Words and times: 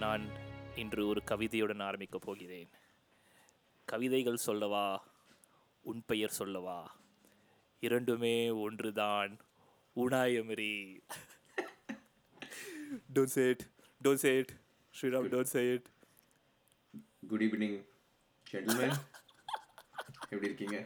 நான் 0.00 0.22
இன்று 0.76 1.06
ஒரு 1.06 1.22
கவிதையுடன் 1.26 1.82
ஆரம்பிக்கப் 1.82 2.20
போகிறேன். 2.20 2.68
கவிதைகள் 3.84 4.36
சொல்லவா? 4.36 5.04
உன் 5.82 6.02
பெயர் 6.06 6.30
சொல்லவா? 6.30 6.96
இரண்டுமே 7.80 8.50
ஒன்றுதான். 8.50 9.38
உனாயமரி 9.96 11.00
don't 13.14 13.32
say 13.34 13.48
it 13.48 13.66
don't 14.04 14.22
say 14.24 14.36
it 14.36 14.52
Sriram 15.00 15.28
don't 15.28 15.52
say 15.54 15.72
it 15.72 15.86
good 17.28 17.42
evening 17.42 17.84
gentleman 18.52 18.96
எப்படி 20.20 20.44
இருக்கீங்க? 20.44 20.84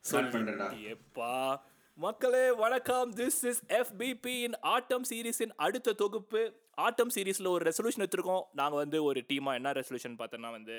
ஸ்டார்ட் 0.00 0.34
பண்றேன்டா. 0.34 0.96
எப்பா 0.96 1.60
மக்களே 1.94 2.52
வணக்கம். 2.52 3.14
திஸ் 3.14 3.40
இஸ் 3.42 3.64
எஃபிபி 3.66 4.42
இன் 4.42 4.58
ஆட்டம் 4.60 5.04
சீரீஸின் 5.10 5.54
அடுத்த 5.56 5.92
தொகுப்பு. 5.92 6.68
ஆட்டம் 6.84 7.12
சீரீஸில் 7.14 7.52
ஒரு 7.54 7.62
ரெசல்யூஷன் 7.68 8.04
எடுத்திருக்கோம் 8.04 8.44
நாங்கள் 8.60 8.80
வந்து 8.82 8.98
ஒரு 9.08 9.20
டீமாக 9.30 9.58
என்ன 9.60 9.72
ரெசல்யூஷன் 9.78 10.18
பார்த்தோன்னா 10.20 10.50
வந்து 10.58 10.76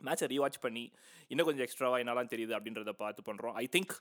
மேட்சை 0.00 0.26
ரீவாட்ச் 0.32 0.62
பண்ணி 0.64 0.84
இன்னும் 1.32 1.48
கொஞ்சம் 1.48 1.66
எக்ஸ்ட்ராவாக 1.66 2.02
என்னலாம் 2.04 2.32
தெரியுது 2.32 2.54
அப்படின்றத 2.58 2.92
பார்த்து 3.02 3.22
பண்ணுறோம் 3.28 3.56
I 3.62 3.66
think 3.76 3.94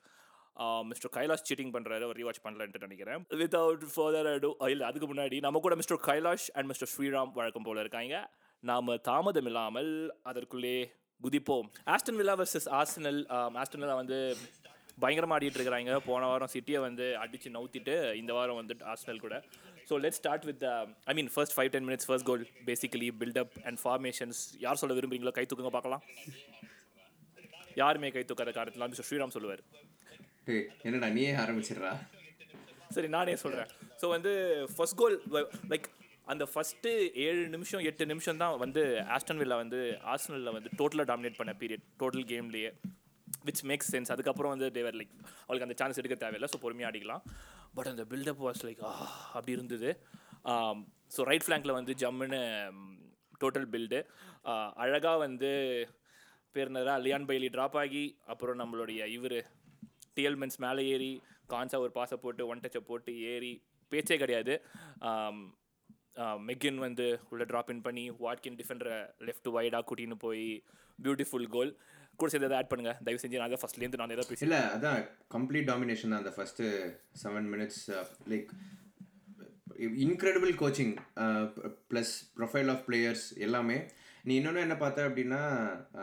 mister 0.89 1.11
Kailash 1.15 1.43
cheating 1.47 1.73
பண்ணுறாரு 1.75 2.03
அவர் 2.05 2.17
ரீவாச் 2.19 2.43
பண்ணலன்ட்டு 2.45 2.83
நினைக்கிறேன். 2.85 3.23
வித்தவுட் 3.41 3.83
ஃபர்தர் 3.95 4.29
அடு 4.33 4.49
இல்லை 4.73 4.85
அதுக்கு 4.89 5.07
முன்னாடி 5.11 5.39
நம்ம 5.45 5.59
கூட 5.65 5.75
mister 5.81 6.01
Kailash 6.07 6.47
and 6.55 6.69
mister 6.71 6.91
Sriram 6.93 7.33
வழக்கம் 7.39 7.67
போல 7.67 7.83
இருக்காங்க. 7.85 8.15
நாம் 8.69 8.89
தாமதம் 9.09 9.49
இல்லாமல் 9.51 9.91
அதற்குள்ளே 10.29 10.77
குதிப்போம். 11.25 11.67
Aston 11.95 12.19
Villa 12.21 12.35
versus 12.41 12.67
Arsenal 12.79 13.21
Aston 13.61 13.83
Villa 13.83 13.97
வந்து 14.01 14.19
பயங்கரமாக 15.03 15.37
ஆடிட்டு 15.37 15.59
இருக்கிறாங்க. 15.59 15.93
போன 16.09 16.27
வாரம் 16.31 16.53
சிட்டியை 16.55 16.79
வந்து 16.87 17.07
அடித்து 17.23 17.49
நவுத்திட்டு 17.57 17.95
இந்த 18.21 18.31
வாரம் 18.37 18.59
வந்து 18.61 18.75
ஆஸ்டனல் 18.93 19.23
கூட. 19.25 19.35
So 19.89 19.95
let 20.03 20.17
start 20.19 20.45
with 20.49 20.63
I 21.11 21.13
mean 21.19 21.29
first 21.33 21.55
five 21.57 21.69
ten 21.73 21.85
minutes 21.89 22.07
first 22.09 22.27
goal 22.29 22.43
basically 22.69 23.09
buildup 23.21 23.53
and 23.67 23.79
formations 23.83 24.39
யார் 24.65 24.79
சொல்ல 24.81 24.95
விரும்புறீங்களோ 24.97 25.33
கை 25.37 25.45
தூக்குங்க 25.49 25.73
பார்க்கலாம். 25.77 26.03
யாருமே 27.81 28.09
கை 28.15 28.23
தூக்காத 28.29 28.51
காரணத்தில் 28.57 28.89
மிஸ்டர் 28.91 29.07
ஸ்ரீராம் 29.09 29.35
சொல்லுவார். 29.37 29.61
என்னடா 30.87 31.09
நீயே 31.17 31.31
ஆரம்பிச்சிடுறா? 31.43 31.91
சரி 32.95 33.09
நானே 33.15 33.35
சொல்கிறேன் 33.43 33.71
ஸோ 34.01 34.05
வந்து 34.15 34.31
ஃபர்ஸ்ட் 34.75 34.97
கோல் 35.01 35.15
லைக் 35.71 35.87
அந்த 36.33 36.43
ஃபஸ்ட்டு 36.51 36.91
ஏழு 37.25 37.41
நிமிஷம் 37.55 37.83
எட்டு 37.89 38.03
நிமிஷம் 38.11 38.39
தான் 38.43 38.53
வந்து 38.63 38.81
ஆஸ்டன் 39.15 39.39
வில்லா 39.41 39.57
வந்து 39.63 39.79
ஆர்சனலில் 40.13 40.55
வந்து 40.57 40.71
டோட்டலாக 40.79 41.07
டாமினேட் 41.11 41.37
பண்ண 41.41 41.51
பீரியட் 41.61 41.85
டோட்டல் 42.01 42.25
கேம்லேயே 42.31 42.71
விச் 43.47 43.63
மேக்ஸ் 43.69 43.91
சென்ஸ் 43.93 44.11
அதுக்கப்புறம் 44.13 44.53
வந்து 44.53 44.67
தேவர் 44.77 44.97
லைக் 45.01 45.13
அவளுக்கு 45.45 45.67
அந்த 45.67 45.77
சான்ஸ் 45.81 45.99
எடுக்க 46.01 46.17
தேவையில்லை 46.23 46.49
ஸோ 46.53 46.59
பொறுமையாக 46.65 46.91
அடிக்கலாம் 46.91 47.23
பட் 47.77 47.91
அந்த 47.91 48.03
பில்டப் 48.11 48.43
வாஸ் 48.47 48.63
லைக் 48.67 48.81
அப்படி 49.35 49.55
இருந்தது. 49.57 49.89
ஸோ 51.15 51.21
ரைட் 51.29 51.45
ஃப்ளாங்கில் 51.45 51.77
வந்து 51.79 51.93
ஜம்முன்னு 52.03 52.41
டோட்டல் 53.41 53.69
பில்டு 53.73 53.99
அழகாக 54.83 55.17
வந்து 55.17 55.51
பேர் 56.55 56.71
லியான் 57.05 57.27
பைலி 57.29 57.47
ட்ராப் 57.55 57.77
ஆகி 57.83 58.05
அப்புறம் 58.25 58.59
நம்மளுடைய 58.59 59.01
இவர் 59.17 59.39
டிஎல்மென்ஸ் 60.17 60.59
மேலே 60.65 60.83
ஏறி 60.93 61.11
கான்சா 61.49 61.77
ஒரு 61.79 61.91
பாசை 61.91 62.17
போட்டு 62.17 62.47
ஒன் 62.47 62.63
டச்சை 62.63 62.81
போட்டு 62.81 63.11
ஏறி 63.33 63.53
பேச்சே 63.91 64.17
கிடையாது. 64.17 64.53
Um, 65.09 65.37
மெக்கின் 66.39 66.77
வந்து 66.77 67.05
உள்ளே 67.29 67.45
ட்ராப் 67.45 67.69
இன் 67.69 67.81
பண்ணி 67.81 68.03
வாட்கின் 68.23 68.55
டிஃபெண்டரை 68.59 68.95
லெஃப்ட் 69.19 69.49
வைடாக 69.55 69.83
கூட்டின்னு 69.89 70.17
போய் 70.19 70.47
பியூட்டிஃபுல் 70.99 71.47
கோல் 71.47 71.71
கூட 72.21 72.29
சேர்ந்து 72.31 72.47
எதாவது 72.47 72.59
ஆட் 72.61 72.71
பண்ணுங்க. 72.71 72.93
தயவு 73.05 73.21
செஞ்சு 73.23 73.41
நான் 73.41 73.53
தான் 73.53 73.63
ஃபஸ்ட்லேருந்து 73.63 73.99
நான் 74.01 74.15
எதாவது 74.15 74.31
பேசி 74.31 74.47
இல்ல 74.47 74.59
அதான் 74.75 74.99
கம்ப்ளீட் 75.35 75.69
டாமினேஷன் 75.71 76.11
தான் 76.13 76.23
அந்த 76.23 76.33
first 76.37 76.63
seven 77.23 77.47
minutes 77.53 77.83
like 78.33 78.49
incredible 80.05 80.53
coaching 80.63 80.93
plus 81.91 82.13
profile 82.37 82.71
of 82.73 82.83
players 82.89 83.25
எல்லாமே. 83.47 83.77
நீ 84.27 84.33
இன்னொன்று 84.39 84.63
என்ன 84.65 84.75
பார்த்த 84.81 85.07
அப்படின்னா 85.09 85.41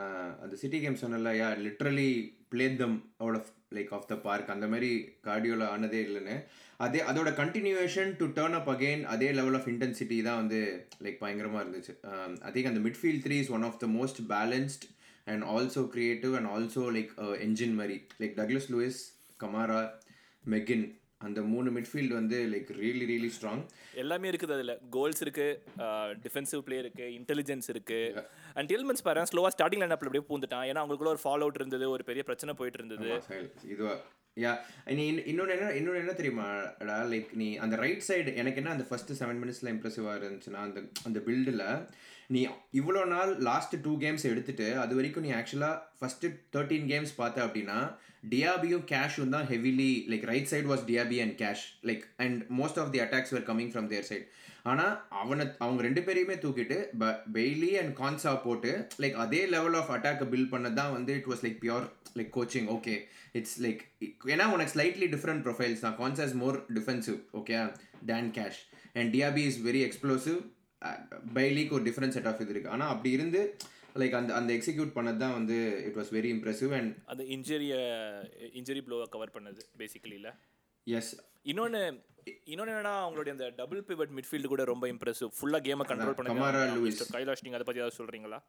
uh, 0.01 0.29
அந்த 0.43 0.55
சிட்டி 0.61 0.79
கேம் 0.83 1.03
சொன்னல 1.03 1.33
yeah 1.39 1.49
literally 1.65 2.11
play 2.53 2.67
them 2.83 2.95
out 3.23 3.39
of 3.39 3.51
like 3.77 3.91
of 3.97 4.07
the 4.13 4.15
park 4.27 4.53
அந்த 4.55 4.67
மாதிரி 4.73 4.91
கார்டியோவில் 5.27 5.65
ஆனதே 5.73 6.01
இல்லைன்னு. 6.07 6.37
அதே 6.85 7.01
அதோட 7.11 7.31
continuation 7.41 8.11
to 8.21 8.27
turn 8.39 8.57
up 8.59 8.71
again 8.75 9.03
அதே 9.15 9.29
லெவல் 9.41 9.57
ஆஃப் 9.59 9.69
இன்டென்சிட்டி 9.73 10.19
தான் 10.29 10.41
வந்து 10.43 10.61
லைக் 11.07 11.19
பயங்கரமாக 11.25 11.63
இருந்துச்சு. 11.65 11.95
ஐ 12.49 12.53
திங்க் 12.55 12.71
அந்த 12.73 12.83
midfield 12.87 13.23
three 13.27 13.39
is 13.45 13.53
one 13.59 13.67
of 13.71 13.79
the 13.85 13.89
most 13.99 14.21
balanced 14.35 14.87
and 15.27 15.45
also 15.51 15.89
creative 15.89 16.35
and 16.35 16.49
also 16.49 16.83
like 16.97 17.13
engine 17.41 17.75
மாதிரி. 17.75 17.97
Like 18.21 18.37
Douglas 18.37 18.69
Luiz 18.71 19.01
Kamara 19.41 19.81
McGinn 20.45 20.85
அந்த 21.19 21.43
மூணு 21.43 21.71
midfield 21.71 22.13
வந்து 22.13 22.39
லைக் 22.47 22.71
ரியலி 22.79 23.05
ரியலி 23.05 23.31
ஸ்ட்ராங் 23.37 23.63
எல்லாமே 23.95 24.31
இருக்குது 24.31 24.53
அதில். 24.53 24.79
கோல்ஸ் 24.91 25.25
இருக்குது 25.25 25.59
டிஃபென்சிவ் 26.23 26.59
பிளே 26.59 26.81
இருக்குது 26.81 27.13
இன்டெலிஜென்ஸ் 27.19 27.69
இருக்குது 27.69 28.25
அண்ட் 28.55 28.73
டெல்மென்ஸ் 28.73 29.03
பாரு 29.03 29.21
ஸ்லோவாக 29.33 29.53
ஸ்டார்டிங் 29.57 29.79
லைன் 29.79 29.91
அப்பில் 29.91 30.11
அப்படியே 30.11 30.27
பூந்துட்டான் 30.29 30.67
ஏன்னா 30.69 30.83
அவங்களுக்குள்ள 30.83 31.15
ஒரு 31.15 31.23
ஃபாலோ 31.25 31.45
அவுட் 31.45 31.55
இருந்தது 31.55 31.91
ஒரு 31.91 32.05
பெரிய 32.05 32.23
பிரச்சனை 32.23 32.55
போயிட்டு 32.55 32.85
இருந்தது. 32.85 33.09
இதுவா. 33.69 33.95
யா 34.37 34.53
நீ 34.95 35.03
இன்ன- 35.13 35.25
இன்னொன்னு 35.25 35.53
என்ன 35.55 35.73
இன்னொன்று 35.73 35.99
என்ன 35.99 36.13
தெரியுமாடா? 36.13 36.97
லைக் 37.09 37.33
நீ 37.33 37.57
அந்த 37.57 37.77
ரைட் 37.77 38.03
சைடு 38.09 38.35
எனக்கு 38.35 38.57
என்ன 38.57 38.71
அந்த 38.71 38.85
ஃபர்ஸ்ட் 38.85 39.23
செவன் 39.23 39.41
மினிட்ஸில் 39.43 39.71
இம்ப்ரெசிவாக 39.73 40.17
இருந்துச்சுன்னா 40.21 40.63
அந்த 40.63 40.81
அந்த 41.05 41.19
பில்டில் 41.19 41.63
நீ 42.35 42.41
இவ்வளோ 42.79 43.03
நாள் 43.07 43.31
லாஸ்ட் 43.49 43.75
டூ 43.83 43.93
கேம்ஸ் 44.03 44.25
எடுத்துட்டு 44.31 44.67
அது 44.83 44.93
வரைக்கும் 44.95 45.27
நீ 45.27 45.33
ஆக்சுவலாக 45.33 45.83
ஃபஸ்ட்டு 45.99 46.31
தேர்ட்டீன் 46.55 46.89
கேம்ஸ் 46.93 47.13
பார்த்த 47.17 47.47
அப்படின்னா 47.47 47.79
டியாபியும் 48.33 48.87
கேஷும் 48.91 49.35
தான் 49.35 49.47
heavily 49.51 49.91
like 50.11 50.25
right 50.31 50.51
side 50.53 50.69
was 50.71 50.85
Diaby 50.87 51.19
and 51.25 51.35
Cash 51.43 51.65
like 51.89 52.05
and 52.17 52.39
most 52.61 52.81
of 52.83 52.93
the 52.95 53.01
attacks 53.01 53.35
were 53.35 53.47
coming 53.51 53.73
from 53.73 53.89
their 53.89 54.09
side 54.09 54.27
ஆனால் 54.63 54.93
அவனை 55.21 55.45
அவங்க 55.59 55.81
ரெண்டு 55.83 56.03
பேரையுமே 56.03 56.37
தூக்கிட்டு 56.41 56.77
ப 56.99 57.07
பெய்லி 57.33 57.71
அண்ட் 57.81 57.93
கான்சா 57.99 58.33
போட்டு 58.45 58.71
லைக் 59.03 59.17
அதே 59.17 59.43
லெவல் 59.47 59.77
ஆஃப் 59.77 59.93
அட்டாக்கை 59.97 60.27
பில்ட் 60.33 60.53
பண்ணது 60.55 60.75
தான் 60.75 60.93
வந்து 60.93 61.15
it 61.15 61.29
was 61.33 61.45
like 61.47 61.59
pure 61.61 61.87
like 62.17 62.33
coaching 62.37 62.69
okay 62.77 62.95
it's 63.33 63.59
like 63.63 63.83
ஏன்னா 64.27 64.47
உனக்கு 64.53 64.75
ஸ்லைட்லி 64.75 65.09
டிஃப்ரெண்ட் 65.15 65.45
ப்ரொஃபைல்ஸ் 65.49 65.85
தான். 65.85 65.97
Konsa 66.01 66.25
is 66.25 66.39
more 66.45 66.59
defensive 66.79 67.19
okay 67.33 67.59
then 68.07 68.31
Cash 68.39 68.61
and 68.95 69.11
Diaby 69.15 69.45
is 69.51 69.61
very 69.63 69.83
explosive 69.89 70.41
பைலிக்கு 71.35 71.77
ஒரு 71.79 71.85
டிஃப்ரெண்ட் 71.85 72.17
செட் 72.17 72.29
ஆஃப் 72.31 72.43
இது 72.45 72.53
இருக்குது 72.55 72.75
ஆனால் 72.77 72.93
அப்படி 72.95 73.11
இருந்து 73.11 73.41
லைக் 73.95 74.17
அந்த 74.21 74.31
அந்த 74.35 74.51
எக்ஸிக்யூட் 74.55 74.97
பண்ணது 74.97 75.17
தான் 75.17 75.37
வந்து 75.39 75.57
it 75.89 75.99
was 76.01 76.11
very 76.17 76.31
impressive 76.37 76.73
and 76.79 76.91
அந்த 77.05 77.23
இன்ஜுரியை 77.37 77.81
இன்ஜுரி 78.61 78.83
ப்ளோவை 78.89 79.07
கவர் 79.09 79.35
பண்ணது 79.37 79.63
பேசிக்கலி 79.83 80.17
இல்லை 80.21 80.33
எஸ் 80.87 81.13
இன்னொன்று 81.43 81.81
இன்னொன்று 82.45 82.73
என்னன்னா 82.73 82.95
அவங்களுடைய 83.03 83.33
அந்த 83.37 83.47
டபுள் 83.57 83.81
பிவட் 83.89 84.13
மிட்ஃபீல்டு 84.17 84.51
கூட 84.53 84.65
ரொம்ப 84.65 84.85
இம்ப்ரெசிவ் 84.89 85.31
ஃபுல்லாக 85.39 85.63
கேமை 85.67 85.85
கண்ட்ரோல் 85.89 86.17
கமாரா 86.23 86.61
பண்ண 86.61 86.77
லூயிஸ். 86.77 87.03
கைலாஷ் 87.17 87.45
நீங்கள் 87.47 87.61
அதை 87.61 87.67
பற்றி 87.69 87.83
ஏதாவது 87.83 88.01
சொல்கிறீங்களா 88.01 88.41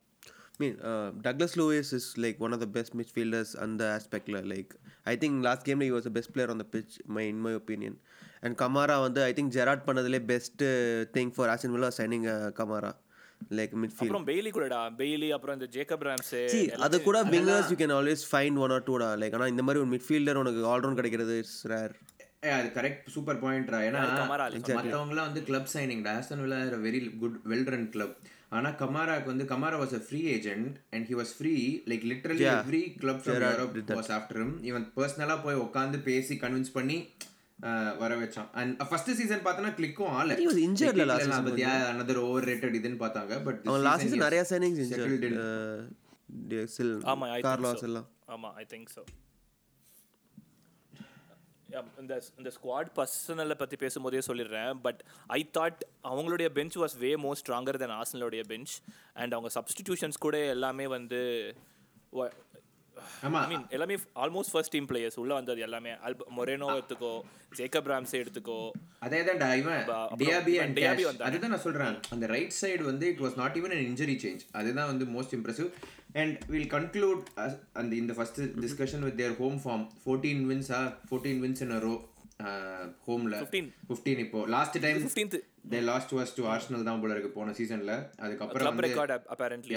mean, 0.59 0.75
uh, 0.81 1.07
Douglas 1.17 1.53
Lewis 1.57 1.91
is 1.91 2.17
like 2.17 2.37
one 2.39 2.53
of 2.53 2.59
the 2.59 2.67
best 2.67 2.91
midfielders 2.93 3.49
on 3.63 3.71
the 3.77 3.87
aspect. 3.95 4.27
la- 4.27 4.43
Like, 4.45 4.69
I 5.05 5.17
think 5.17 5.43
last 5.43 5.63
game 5.65 5.81
he 5.81 5.91
was 5.91 6.03
the 6.03 6.13
best 6.17 6.29
player 6.33 6.49
on 6.49 6.57
the 6.57 6.67
pitch, 6.75 6.93
And 8.45 8.55
Kamara, 8.61 8.95
வந்து 9.05 9.21
I 9.27 9.33
think 9.37 9.49
Gerard 9.55 9.81
பண்ணதுலே 9.87 10.19
best 10.31 10.59
uh, 10.63 10.73
thing 11.15 11.29
for 11.37 11.45
Aston 11.53 11.71
Villa 11.75 11.87
was 11.89 11.95
signing 11.99 12.23
uh, 12.27 12.51
Kamara, 12.59 12.91
like 13.59 13.71
midfield. 13.83 14.03
அப்புறம் 14.03 14.27
Bailey 14.29 14.49
கூடடா. 14.55 14.81
Bailey 14.99 15.29
அப்புறம் 15.35 15.55
இந்த 15.57 15.67
Jacob 15.75 16.05
ராம்ஸு 16.07 16.41
See, 16.53 16.65
அது 16.87 16.97
கூட 17.07 17.19
wingers 17.33 17.69
you 17.73 17.79
can 17.83 17.93
always 17.97 18.23
find 18.33 18.53
one 18.65 18.73
or 18.77 18.81
two 18.89 18.97
டா. 19.03 19.09
Like 19.21 19.35
ஆனால் 19.37 19.51
இந்த 19.53 19.65
மாதிரி 19.67 19.81
ஒரு 19.83 19.91
midfielder 19.95 20.35
உனக்கு 20.43 20.61
ஆல்ரவுண்ட் 20.73 20.99
கிடைக்கிறது 21.01 21.35
இட்ஸ் 21.43 21.59
ரேர் 21.73 21.95
ஏ 22.47 22.51
அது 22.59 22.69
கரெக்ட் 22.77 23.05
சூப்பர் 23.15 23.41
பாயிண்ட்ரா 23.43 23.77
ஏன்னா 23.87 24.01
கமாரா 24.21 24.45
மற்றவங்களாம் 24.77 25.27
வந்து 25.29 25.43
club 25.49 25.69
signing 25.75 26.03
Aston 26.15 26.43
Villa 26.45 26.59
very 26.87 26.99
good 27.21 27.37
well 27.51 27.69
run 27.75 27.89
club 27.95 28.15
ஆனா 28.57 28.69
கமாராக்கு 28.81 29.29
வந்து 29.33 29.45
Kamara 29.53 29.77
was 29.83 29.95
a 29.99 30.03
free 30.07 30.19
agent 30.35 30.75
and 30.95 31.07
he 31.11 31.15
was 31.21 31.31
free 31.37 31.53
like 31.91 32.05
literally 32.11 32.45
every 32.57 32.83
club 33.01 33.21
from 33.23 33.39
Europe 33.45 33.73
was 33.99 34.11
after 34.17 34.39
him 34.43 34.53
இவன் 34.71 34.85
பர்சனலா 34.99 35.37
போய் 35.45 35.63
உட்காந்து 35.67 35.99
பேசி 36.09 36.35
கன்வின்ஸ் 36.43 36.75
பண்ணி 36.77 36.97
வர 38.01 38.13
வச்சான். 38.21 38.47
அண்ட் 38.59 38.81
ஃபர்ஸ்ட் 38.89 39.11
சீசன் 39.19 39.43
பார்த்தனா 39.45 39.69
கிளிக்கும் 39.77 40.13
ஆல 40.19 40.35
was 40.47 40.57
injured 40.67 40.97
la 41.01 41.05
last 41.11 41.25
season 41.27 41.45
பத்தியா? 41.49 41.73
another 41.93 42.17
ஓவர் 42.23 42.47
ரேட்டட் 42.51 42.75
இதுன்னு 42.79 42.99
பார்த்தாங்க. 43.03 43.33
பட் 43.45 43.61
அவன் 43.69 43.85
லாஸ்ட் 43.89 44.05
சீசன் 44.05 44.25
நிறைய 44.27 44.41
சைனிங்ஸ் 44.51 44.89
settled 44.93 45.23
in. 45.29 45.35
இன்ஜர் 46.39 46.71
சில் 46.77 46.95
ஆமாம் 47.11 47.31
ஐ 47.37 47.39
கார்லாஸ் 47.47 47.85
எல்லாம். 47.89 48.07
ஆமாம் 48.35 48.55
ஐ 48.63 48.65
திங்க் 48.73 48.89
ஸோ 48.95 49.03
இந்த 52.01 52.13
இந்த 52.39 52.49
ஸ்குவாட் 52.57 52.89
பர்சனலை 52.97 53.55
பற்றி 53.61 53.77
பேசும்போதே 53.81 54.21
சொல்லிடுறேன். 54.27 54.73
பட் 54.85 54.99
ஐ 55.37 55.39
தாட் 55.57 55.81
அவங்களுடைய 56.11 56.47
bench 56.57 56.75
was 56.81 56.95
way 57.03 57.09
more 57.23 57.39
stronger 57.41 57.79
than 57.83 57.95
ஆர்சனலுடைய 57.99 58.43
bench 58.51 58.73
and 59.21 59.35
அவங்க 59.37 59.51
சப்ஸ்டிடியூஷன்ஸ் 59.57 60.23
கூட 60.25 60.37
எல்லாமே 60.55 60.85
வந்து 60.97 61.21
ஆமா 62.13 62.27
ஐ 63.25 63.29
மீன் 63.51 63.65
எல்லாமே 63.77 63.95
ஆல்மோஸ்ட் 64.23 64.53
ஃபர்ஸ்ட் 64.53 64.73
டீம் 64.75 64.87
பிளேயர்ஸ் 64.91 65.17
உள்ள 65.23 65.33
வந்தது 65.39 65.61
எல்லாமே. 65.67 65.91
அல்ப 66.07 66.27
மொரேனோ 66.37 66.69
எடுத்துக்கோ 66.77 67.11
ஜேக்கப் 67.59 67.89
ராம்ஸே 67.91 68.17
எடுத்துக்கோ. 68.23 68.59
அதே 69.07 69.19
தான்டா 69.27 69.49
இவன் 69.61 69.81
டியாபி 70.21 70.55
அண்ட் 70.63 70.77
டியாபி 70.79 71.03
கேஷ் 71.03 71.09
வந்தாரு. 71.09 71.27
அதுதான் 71.29 71.53
நான் 71.55 71.65
சொல்றேன். 71.67 71.97
அந்த 72.15 72.25
ரைட் 72.35 72.55
சைடு 72.61 72.83
வந்து 72.91 73.07
it 73.13 73.21
was 73.25 73.37
not 73.41 73.57
even 73.61 73.75
an 73.77 73.83
injury 73.89 74.17
change 74.25 74.43
அதுதான் 74.61 74.89
வந்து 74.91 75.07
most 75.15 75.35
impressive 75.37 75.69
and 76.21 76.35
will 76.53 76.69
conclude 76.73 77.23
அந்த 77.81 77.91
இந்த 78.01 78.13
first 78.17 78.41
discussion 78.65 79.05
with 79.07 79.17
their 79.21 79.37
home 79.41 79.57
form 79.65 79.85
fourteen 80.03 80.43
வின்ஸா 80.51 80.81
fourteen 81.09 81.41
wins 81.45 81.63
in 81.65 81.73
row 81.87 81.95
ஹோம்ல 83.05 83.35
15. 83.41 83.67
ஃபிஃப்டீன் 83.89 84.21
இப்போ. 84.23 84.39
Last 84.55 84.77
time 84.85 84.97
fifteenth 85.03 85.35
they 85.73 85.79
lost 85.89 86.11
was 86.17 86.33
to 86.37 86.43
Arsenal 86.53 86.87
தான் 86.87 87.01
போல 87.03 87.13
இருக்கு 87.15 87.31
போன 87.37 87.53
சீசன்ல 87.59 87.93
அதுக்கப்புறம் 88.25 88.75
வந்து 88.75 89.75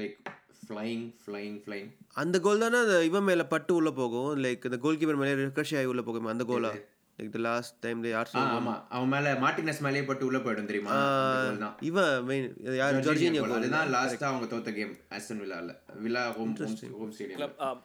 லைக் 0.00 0.16
ஃப்ளைங் 0.62 1.04
ஃப்ளைங் 1.22 1.56
ஃப்ளைங் 1.64 1.88
அந்த 2.22 2.36
கோல் 2.40 2.62
தானே 2.62 2.78
அந்த 2.84 2.98
இவன் 3.04 3.26
மேலே 3.28 3.44
பட்டு 3.50 3.72
உள்ளே 3.74 3.92
போகும்? 3.94 4.30
லைக் 4.44 4.66
இந்த 4.68 4.78
கோல் 4.84 5.00
கீப்பர் 5.00 5.20
மேலே 5.20 5.34
ரிகர்ஷி 5.40 5.76
ஆகி 5.80 5.90
உள்ளே 5.92 6.04
போகும் 6.06 6.30
அந்த 6.32 6.44
Cola 6.50 6.70
like 7.18 7.30
the 7.34 7.40
last 7.44 7.74
time 7.84 8.00
ah 8.02 8.14
Arsenal 8.20 8.50
ஆமா. 8.56 8.74
அவன் 8.96 9.10
மேல 9.14 9.34
மார்டினஸ் 9.44 9.82
மேலேயே 9.86 10.04
பட்டு 10.08 10.24
உள்ள 10.28 10.38
போயிடும் 10.38 10.68
தெரியுமா? 10.70 10.90
அந்த 10.94 11.44
goal 11.46 11.60
தான். 11.64 11.76
இவன் 11.90 12.10
மெயின் 12.28 12.46
யார்? 12.80 13.00
ஜார்ஜினியோ. 13.06 13.42
கோல் 13.44 13.56
அதுதான் 13.60 13.90
லாஸ்டா 13.94 14.26
அவங்க 14.30 14.48
தோத்த 14.52 14.72
game 14.74 14.94
Aston 15.18 15.42
வில்லால 15.44 15.76
Villa 16.04 16.24
home 16.38 16.54
home 16.94 17.12
stadium 17.14 17.40
club 17.42 17.54
um, 17.68 17.78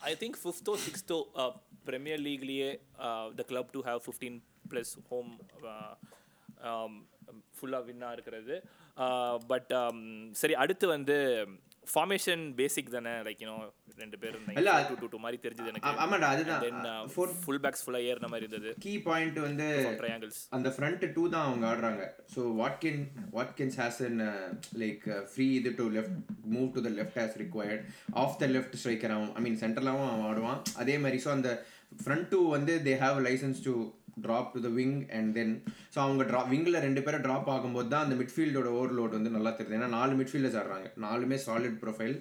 I 0.00 0.14
think 0.14 0.34
fifth 0.36 0.66
or 0.68 0.78
sixth 0.78 1.12
uh, 1.12 1.50
Premier 1.86 2.18
League 2.18 2.44
liye 2.44 2.70
uh, 3.00 3.26
the 3.38 3.44
club 3.44 3.66
to 3.72 3.82
have 3.82 4.00
15 4.04 4.34
plus 4.70 4.90
home 5.10 5.30
uh, 5.68 5.92
um, 6.70 6.94
ஃபுல்லாக 7.56 7.84
வின்னாக 7.86 8.12
இருக்கிறது. 8.12 8.54
பட் 9.46 9.70
சரி 10.32 10.54
அடுத்து 10.62 10.86
வந்து 10.88 11.16
ஃபார்மேஷன் 11.92 12.42
பேசிக் 12.60 12.94
தானே? 12.94 13.12
லைக் 13.26 13.40
யூனோ 13.44 13.56
ரெண்டு 14.02 14.16
பேரும் 14.22 14.46
இல்ல, 14.60 14.70
டூ 14.88 14.94
டூ 15.00 15.08
டூ 15.12 15.18
மாதிரி 15.24 15.38
தெரிஞ்சது 15.44 15.70
எனக்கு. 15.72 15.90
ஆமாடா 16.04 16.28
அதுதான். 16.34 16.62
தென் 16.64 16.80
ஃபுல் 17.44 17.60
பேக்ஸ் 17.64 17.82
ஃபுல்லாக 17.84 18.08
ஏறின 18.10 18.30
மாதிரி 18.32 18.46
இருந்தது. 18.48 18.70
கீ 18.84 18.92
பாயிண்ட் 19.08 19.38
வந்து 19.46 19.66
ட்ரையாங்கிள்ஸ் 20.00 20.40
அந்த 20.58 20.70
ஃப்ரண்ட் 20.76 21.04
டூ 21.16 21.24
தான் 21.34 21.46
அவங்க 21.48 21.66
ஆடுறாங்க. 21.72 22.04
So 22.34 22.42
Watkin 22.60 23.02
Watkins 23.38 23.78
has 23.82 24.00
an 24.08 24.20
like 24.84 25.04
free 25.32 25.46
இது 25.60 25.72
to 25.80 25.86
left 25.98 26.16
move 26.56 26.68
to 26.76 26.82
the 26.88 26.92
left 26.98 27.18
has 27.22 27.36
required 27.44 27.84
of 28.24 28.36
the 28.42 28.48
left 28.56 28.78
striker 28.82 29.14
அவன் 29.16 29.30
ஐ 29.40 29.42
மீன் 29.46 29.60
சென்டர்லாவும் 29.64 30.10
அவன் 30.12 30.26
ஆடுவான். 30.30 30.60
அதே 30.84 30.96
மாதிரி 31.04 31.20
ஸோ 31.26 31.32
அந்த 31.38 31.52
ஃப்ரண்ட் 32.04 32.28
டூ 32.32 32.40
வந்து 32.56 32.74
they 32.88 32.94
have 33.04 33.18
licence 33.28 33.60
to 33.68 33.74
drop 34.26 34.50
to 34.54 34.60
the 34.66 34.70
wing 34.78 34.96
and 35.18 35.30
then 35.38 35.54
so 35.94 35.98
அவங்க 36.06 36.24
draw 36.30 36.40
விங்கில் 36.52 36.82
ரெண்டு 36.86 37.02
பேரும் 37.06 37.24
ட்ராப் 37.26 37.50
ஆகும்போது 37.54 37.88
தான் 37.94 38.04
அந்த 38.06 38.16
மிட்ஃபீல்டோட 38.20 38.70
ஓவர்லோட் 38.78 39.16
வந்து 39.18 39.34
நல்லா 39.36 39.52
தெரியுது. 39.58 39.78
ஏன்னா 39.80 39.90
நாலு 39.98 40.14
மிட்ஃபீல்டர்ஸ் 40.20 40.58
ஆடுறாங்க 40.60 40.90
நாலுமே 41.06 41.38
சாலிட் 41.46 41.80
ப்ரொஃபைல் 41.84 42.16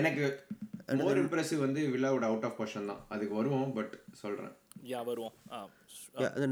எனக்கு 0.00 0.24
மோர் 1.00 1.18
இம்ப்ரெசிவ் 1.20 1.60
வந்து 1.66 1.82
வில்லாவோட 1.92 2.24
அவுட் 2.30 2.46
ஆஃப் 2.48 2.58
பொசிஷன் 2.60 2.90
தான். 2.90 3.00
அதுக்கு 3.14 3.34
வருவோம் 3.40 3.72
பட் 3.78 3.94
சொல்கிறேன் 4.22 4.54
யா 4.92 5.00
வருவோம். 5.08 5.34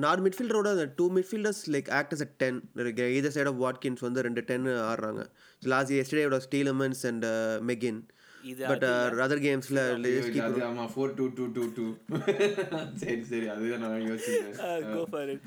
நாலு 0.04 0.20
மிட்ஃபீல்டரோட 0.26 0.70
two 0.98 1.06
midfielders 1.16 1.62
like 1.74 1.88
act 1.98 2.14
as 2.16 2.24
a 2.26 2.28
ten 2.42 2.58
either 3.18 3.34
side 3.36 3.50
of 3.50 3.60
Watkins 3.64 4.04
வந்து 4.06 4.24
ரெண்டு 4.26 4.42
டென் 4.50 4.66
ஆடுறாங்க. 4.90 5.22
லாஸ்ட் 5.72 5.92
எஸ்டேயோட 6.02 6.38
ஸ்டீலமன்ஸ் 6.46 7.02
அண்ட் 7.10 7.26
மெகின் 7.70 8.00
இது 8.42 8.62
பட் 8.70 8.84
அதர் 9.24 9.42
கேம்ஸில் 9.44 9.80
ஆமா 10.66 10.84
four 10.92 11.14
two 11.18 11.26
two 11.36 11.44
two 11.56 11.64
two 11.76 11.86
சரி 13.02 13.22
சரி 13.30 13.46
அதுதான் 13.54 13.84
நான் 13.86 14.04
யோசிச்சேன் 14.06 14.90
கோ 14.90 15.02
ஃபார் 15.12 15.30
இட் 15.34 15.46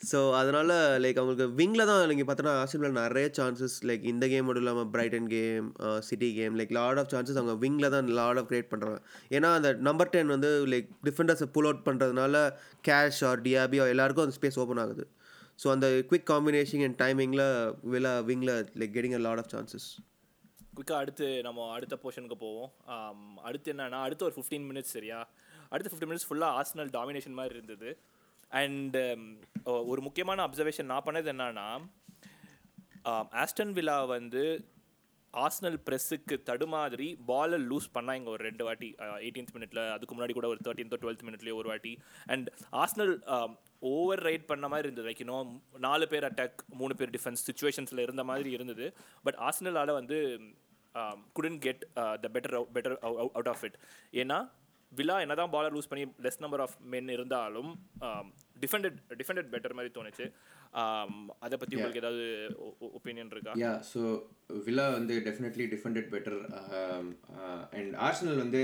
ஸோ 0.00 0.20
அதனால் 0.38 0.70
லைக் 1.02 1.18
அவங்களுக்கு 1.18 1.46
விங்கில் 1.58 1.88
தான் 1.90 2.00
நீங்கள் 2.10 2.26
பார்த்தோன்னா 2.28 2.54
ஆர்சனல் 2.60 2.96
நிறைய 2.96 3.26
சான்சஸ் 3.36 3.76
லைக் 3.88 4.04
இந்த 4.12 4.24
கேம் 4.32 4.46
மட்டும் 4.46 4.64
இல்லாமல் 4.64 4.88
Brighton 4.94 5.28
game 5.32 5.66
City 6.08 6.28
game 6.38 6.56
like 6.60 6.72
lot 6.78 7.00
of 7.02 7.10
chances 7.12 7.38
அவங்க 7.40 7.54
விங்கில் 7.62 7.92
தான் 7.94 8.08
லாட் 8.18 8.40
ஆஃப் 8.40 8.48
கிரியேட் 8.50 8.72
பண்ணுறாங்க 8.72 8.98
ஏன்னா 9.30 9.50
அந்த 9.58 9.70
நம்பர் 9.88 10.12
டென் 10.14 10.32
வந்து 10.34 10.50
லைக் 10.72 10.88
டிஃபெண்டர்ஸை 11.08 11.48
புல் 11.54 11.68
அவுட் 11.70 11.86
பண்ணுறதுனால 11.86 12.40
கேஷ் 12.88 13.20
ஆர் 13.28 13.42
டிஆபியோ 13.46 13.86
எல்லாருக்கும் 13.92 14.26
அந்த 14.26 14.36
ஸ்பேஸ் 14.38 14.58
ஓப்பன் 14.62 14.82
ஆகுது. 14.84 15.04
ஸோ 15.58 15.68
அந்த 15.70 15.88
குவிக் 16.08 16.28
காம்பினேஷன் 16.30 16.84
அண்ட் 16.86 16.98
டைமிங்கில் 17.02 17.46
Villa 17.92 18.14
விங்கில் 18.28 18.52
like 18.80 18.94
getting 18.96 19.16
a 19.16 19.24
lot 19.26 19.42
of 19.44 19.52
chances 19.54 19.88
குயிக்காக 20.76 21.00
அடுத்து 21.02 21.26
நம்ம 21.46 21.68
அடுத்த 21.76 21.94
போர்ஷனுக்கு 22.02 22.38
போவோம். 22.44 22.70
அடுத்து 23.48 23.72
என்னன்னா 23.72 24.00
அடுத்து 24.06 24.26
ஒரு 24.28 24.36
ஃபிஃப்டீன் 24.36 24.66
மினிட்ஸ் 24.70 24.94
சரியா? 24.96 25.20
அடுத்த 25.72 25.88
ஃபிஃப்டீன் 25.90 26.10
மினிட்ஸ் 26.10 26.28
ஃபுல்லாக 26.28 26.58
ஆர்ஸ்னல் 26.60 26.92
டாமினேஷன் 26.98 27.38
மாதிரி 27.40 27.56
இருந்தது. 27.60 27.90
அண்ட் 28.60 28.96
um, 29.02 29.22
ஒரு 29.90 30.00
முக்கியமான 30.06 30.38
அப்சர்வேஷன் 30.48 30.90
நான் 30.92 31.06
பண்ணது 31.06 31.28
என்னன்னா 31.34 31.68
ஆஸ்டன் 33.42 33.72
விழா 33.76 33.96
வந்து 34.16 34.42
ஆஸ்னல் 35.34 35.78
ப்ரெஸ்ஸுக்கு 35.86 36.36
தடுமாதிரி 36.48 37.06
பாலை 37.28 37.58
லூஸ் 37.70 37.86
பண்ணாங்க 37.94 38.26
ஒரு 38.32 38.42
ரெண்டு 38.48 38.64
வாட்டி. 38.66 38.88
எயிட்டீன்த் 39.24 39.54
மினிட்ல 39.56 39.82
அதுக்கு 39.94 40.14
முன்னாடி 40.14 40.34
கூட 40.38 40.48
ஒரு 40.52 40.60
தேர்ட்டீன்த்தோ 40.66 40.98
டுவெல்த் 41.02 41.24
மினிட்லேயே 41.28 41.54
ஒரு 41.60 41.68
வாட்டி. 41.72 41.92
அண்ட் 42.32 42.48
ஆஸ்னல் 42.82 43.14
ஓவர் 43.92 44.22
ரைட் 44.28 44.46
பண்ண 44.50 44.66
மாதிரி 44.72 44.86
இருந்தது. 44.88 45.06
லைக் 45.08 45.22
இன்னும் 45.24 45.52
நாலு 45.86 46.06
பேர் 46.12 46.26
அட்டாக் 46.28 46.60
மூணு 46.80 46.96
பேர் 46.98 47.14
டிஃபென்ஸ் 47.16 47.46
சுச்சுவேஷன்ஸில் 47.48 48.04
இருந்த 48.06 48.24
மாதிரி 48.32 48.50
இருந்தது. 48.58 48.88
பட் 49.26 49.40
ஆஸ்னலால் 49.48 49.98
வந்து 50.00 50.18
couldn't 51.32 51.58
get 51.58 51.84
the 52.24 52.28
better 52.34 52.56
better 52.74 52.96
out 53.30 53.52
of 53.54 53.64
it 53.64 53.78
ஏன்னா 54.22 54.40
வில்லா 54.92 55.14
என்னதான் 55.20 55.52
பாலை 55.52 55.68
லூஸ் 55.74 55.90
பண்ணி 55.90 56.06
லெஸ் 56.24 56.40
நம்பர் 56.40 56.62
ஆஃப் 56.64 56.74
மென் 56.94 57.08
இருந்தாலும் 57.08 57.70
டிஃபெண்டட் 58.64 58.98
டிஃபெண்டட் 59.20 59.52
பெட்டர் 59.54 59.76
மாதிரி 59.78 59.92
தோணுச்சு. 59.94 60.26
Um, 60.72 61.14
அதை 61.38 61.54
பற்றி 61.58 61.76
உங்களுக்கு 61.76 62.02
ஏதாவது 62.02 62.26
ஒப்பீனியன் 62.98 63.32
இருக்கா? 63.34 63.54
யா 63.62 63.72
ஸோ 63.90 64.00
வில்லா 64.66 64.86
வந்து 64.88 65.14
definitely 65.26 65.64
defended 65.72 66.08
better 66.14 66.38
and 67.78 67.94
Arsenal 68.06 68.40
வந்து 68.44 68.62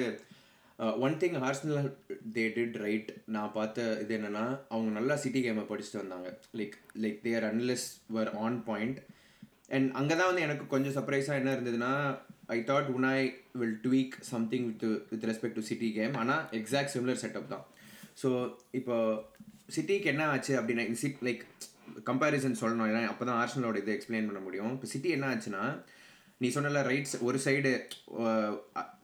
one 1.07 1.17
thing 1.23 1.37
Arsenal 1.41 1.89
they 2.37 2.45
did 2.57 2.77
right 2.85 3.11
நான் 3.37 3.53
பார்த்த 3.53 3.87
இது 4.03 4.15
என்னன்னா 4.19 4.45
அவங்க 4.69 4.91
நல்லா 4.91 5.17
சிட்டி 5.17 5.43
கேமை 5.47 5.65
படிச்சுட்டு 5.73 6.03
வந்தாங்க. 6.03 6.29
Like 6.61 6.77
like 7.05 7.19
there 7.23 7.47
unless 7.51 7.87
were 8.17 8.31
on 8.45 8.59
point 8.71 9.01
and 9.77 9.89
அங்கே 10.01 10.15
தான் 10.19 10.31
வந்து 10.31 10.45
எனக்கு 10.47 10.65
கொஞ்சம் 10.75 10.95
சர்ப்ரைஸாக 10.99 11.41
என்ன 11.41 11.51
இருந்ததுன்னா 11.57 11.93
I 12.57 12.59
thought 12.71 12.89
Unai 12.99 13.27
will 13.61 13.77
tweak 13.87 14.15
something 14.33 14.67
with 14.69 14.85
with 15.11 15.27
respect 15.31 15.59
to 15.59 15.65
City 15.71 15.89
game 15.99 16.15
ஆனால் 16.23 16.45
எக்ஸாக்ட் 16.59 16.93
சிமிலர் 16.95 17.21
செட்டப் 17.25 17.53
தான். 17.55 17.65
ஸோ 18.21 18.29
இப்போ 18.79 18.97
சிட்டிக்கு 19.77 20.09
என்ன 20.13 20.25
ஆச்சு 20.35 20.53
அப்படின்னா 20.61 20.85
சிட் 21.03 21.21
லைக் 21.29 21.43
கம்பேரிசன் 22.09 22.61
சொல்லணும். 22.63 22.89
ஏன்னா 22.91 23.03
அப்போ 23.13 23.25
தான் 23.29 23.39
ஆர்ஷனலோட 23.43 23.77
இதை 23.83 23.93
எக்ஸ்பிளைன் 23.97 24.29
பண்ண 24.31 24.41
முடியும். 24.47 24.73
இப்போ 24.77 24.89
சிட்டி 24.93 25.11
என்ன 25.17 25.27
ஆச்சுன்னா 25.33 25.63
நீ 26.43 26.49
சொன்னல 26.57 26.81
ரைட்ஸ் 26.91 27.15
ஒரு 27.29 27.39
சைடு 27.45 27.71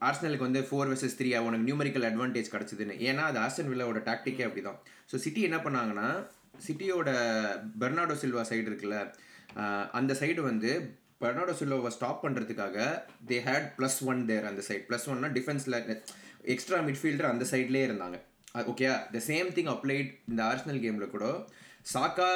ஆர்ஷனலுக்கு 0.08 0.46
வந்து 0.48 0.60
ஃபோர் 0.68 0.90
வெர்சஸ் 0.90 1.16
த்ரீ 1.20 1.30
உனக்கு 1.46 1.66
நியூமரிக்கல் 1.68 2.08
அட்வான்டேஜ் 2.10 2.52
கிடச்சிதுன்னு. 2.54 2.96
ஏன்னா 3.08 3.22
அது 3.30 3.38
ஆர்சன் 3.44 3.70
வில்லாவோட 3.72 4.02
டாக்டிக்கே 4.10 4.46
அப்படி 4.48 4.62
தான் 4.68 4.78
ஸோ 5.10 5.18
சிட்டி 5.24 5.42
என்ன 5.48 5.58
பண்ணாங்கன்னா 5.66 6.08
சிட்டியோட 6.66 7.10
பெர்னாடோ 7.82 8.16
சில்வா 8.22 8.42
சைடு 8.50 8.68
இருக்குல்ல 8.70 8.98
அந்த 9.98 10.12
சைடு 10.20 10.40
வந்து 10.50 10.70
பெர்னாடோ 11.22 11.52
சில்லோவை 11.58 11.90
ஸ்டாப் 11.96 12.22
பண்ணுறதுக்காக 12.24 12.76
they 13.30 13.36
had 13.48 13.68
plus 13.76 13.98
one 14.12 14.20
there 14.30 14.48
அந்த 14.50 14.62
சைட் 14.68 14.86
ப்ளஸ் 14.88 15.06
ஒன்னா 15.12 15.30
டிஃபென்ஸில் 15.38 15.78
எக்ஸ்ட்ரா 16.54 16.78
மிட்ஃபீல்டர் 16.88 17.28
அந்த 17.32 17.44
சைட்லேயே 17.52 17.84
இருந்தாங்க. 17.88 18.16
Okay 18.72 18.88
the 19.14 19.20
same 19.30 19.48
thing 19.56 19.70
applied 19.74 20.10
இந்த 20.30 20.40
ஆர்சனல் 20.50 20.82
கேமில் 20.84 21.14
கூட. 21.14 21.26
சாக்கா 21.94 22.28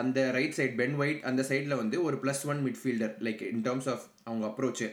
அந்த 0.00 0.18
ரைட் 0.36 0.56
சைட் 0.58 0.76
பென் 0.80 0.96
ஒயிட் 1.02 1.20
அந்த 1.30 1.42
சைடில் 1.50 1.80
வந்து 1.82 1.96
ஒரு 2.06 2.16
plus 2.22 2.42
one 2.52 2.60
midfielder 2.66 3.14
like 3.26 3.42
in 3.52 3.64
terms 3.66 3.88
of 3.94 4.04
அவங்க 4.28 4.44
approach 4.50 4.88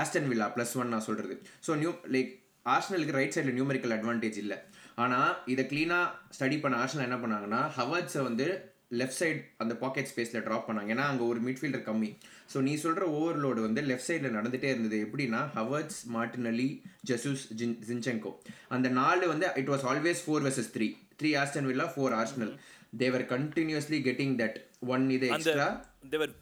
Aston 0.00 0.28
Villa 0.30 0.46
plus 0.56 0.74
one 0.80 0.92
நான் 0.94 1.06
சொல்கிறது 1.08 1.34
ஸோ 1.66 1.74
நியூ 1.82 1.92
லைக் 2.14 2.32
ஆர்ஷனலுக்கு 2.74 3.16
ரைட் 3.18 3.34
சைடில் 3.36 3.56
நியூமரிக்கல் 3.58 3.94
அட்வான்டேஜ் 3.96 4.38
இல்லை. 4.44 4.58
ஆனால் 5.04 5.32
இதை 5.52 5.64
க்ளீனாக 5.70 6.06
ஸ்டடி 6.36 6.56
பண்ண 6.62 6.76
ஆர்சனல் 6.82 7.06
என்ன 7.08 7.18
பண்ணாங்கன்னா 7.22 7.60
ஹவர்ட்ஸை 7.78 8.22
வந்து 8.28 8.46
லெஃப்ட் 8.90 9.18
சைடு 9.20 9.40
அந்த 9.62 9.72
பாக்கெட் 9.82 10.10
ஸ்பேஸில் 10.10 10.44
ட்ராப் 10.46 10.66
பண்ணாங்க. 10.68 10.92
ஏன்னா 10.94 11.06
அங்கே 11.12 11.24
ஒரு 11.32 11.40
மிட்ஃபீல்டர் 11.46 11.84
கம்மி. 11.88 12.10
ஸோ 12.52 12.60
நீ 12.66 12.72
சொல்கிற 12.84 13.06
ஓவர்லோடு 13.18 13.60
வந்து 13.66 13.80
லெஃப்ட் 13.90 14.08
சைடில் 14.10 14.36
நடந்துகிட்டே 14.38 14.70
இருந்தது. 14.74 14.98
எப்படின்னா 15.06 15.40
ஹவர்ட்ஸ் 15.58 16.00
மார்டினலி 16.16 16.68
ஜெசூஸ் 17.10 17.44
ஜின் 17.60 17.76
ஜின்செங்கோ 17.88 18.32
அந்த 18.76 18.88
நாலு 19.00 19.26
வந்து 19.32 19.48
it 19.62 19.72
was 19.74 19.86
always 19.92 20.22
four 20.26 20.44
versus 20.46 20.72
three 20.76 20.88
three 21.22 21.32
Aston 21.42 21.68
Villa 21.72 21.88
four 21.96 22.16
Arsenal 22.20 22.54
they're 23.02 23.26
continuously 23.34 24.00
getting 24.08 24.36
that 24.42 24.58
one 24.94 25.04
இது 25.16 25.28
extra 25.36 25.68
they're 26.14 26.32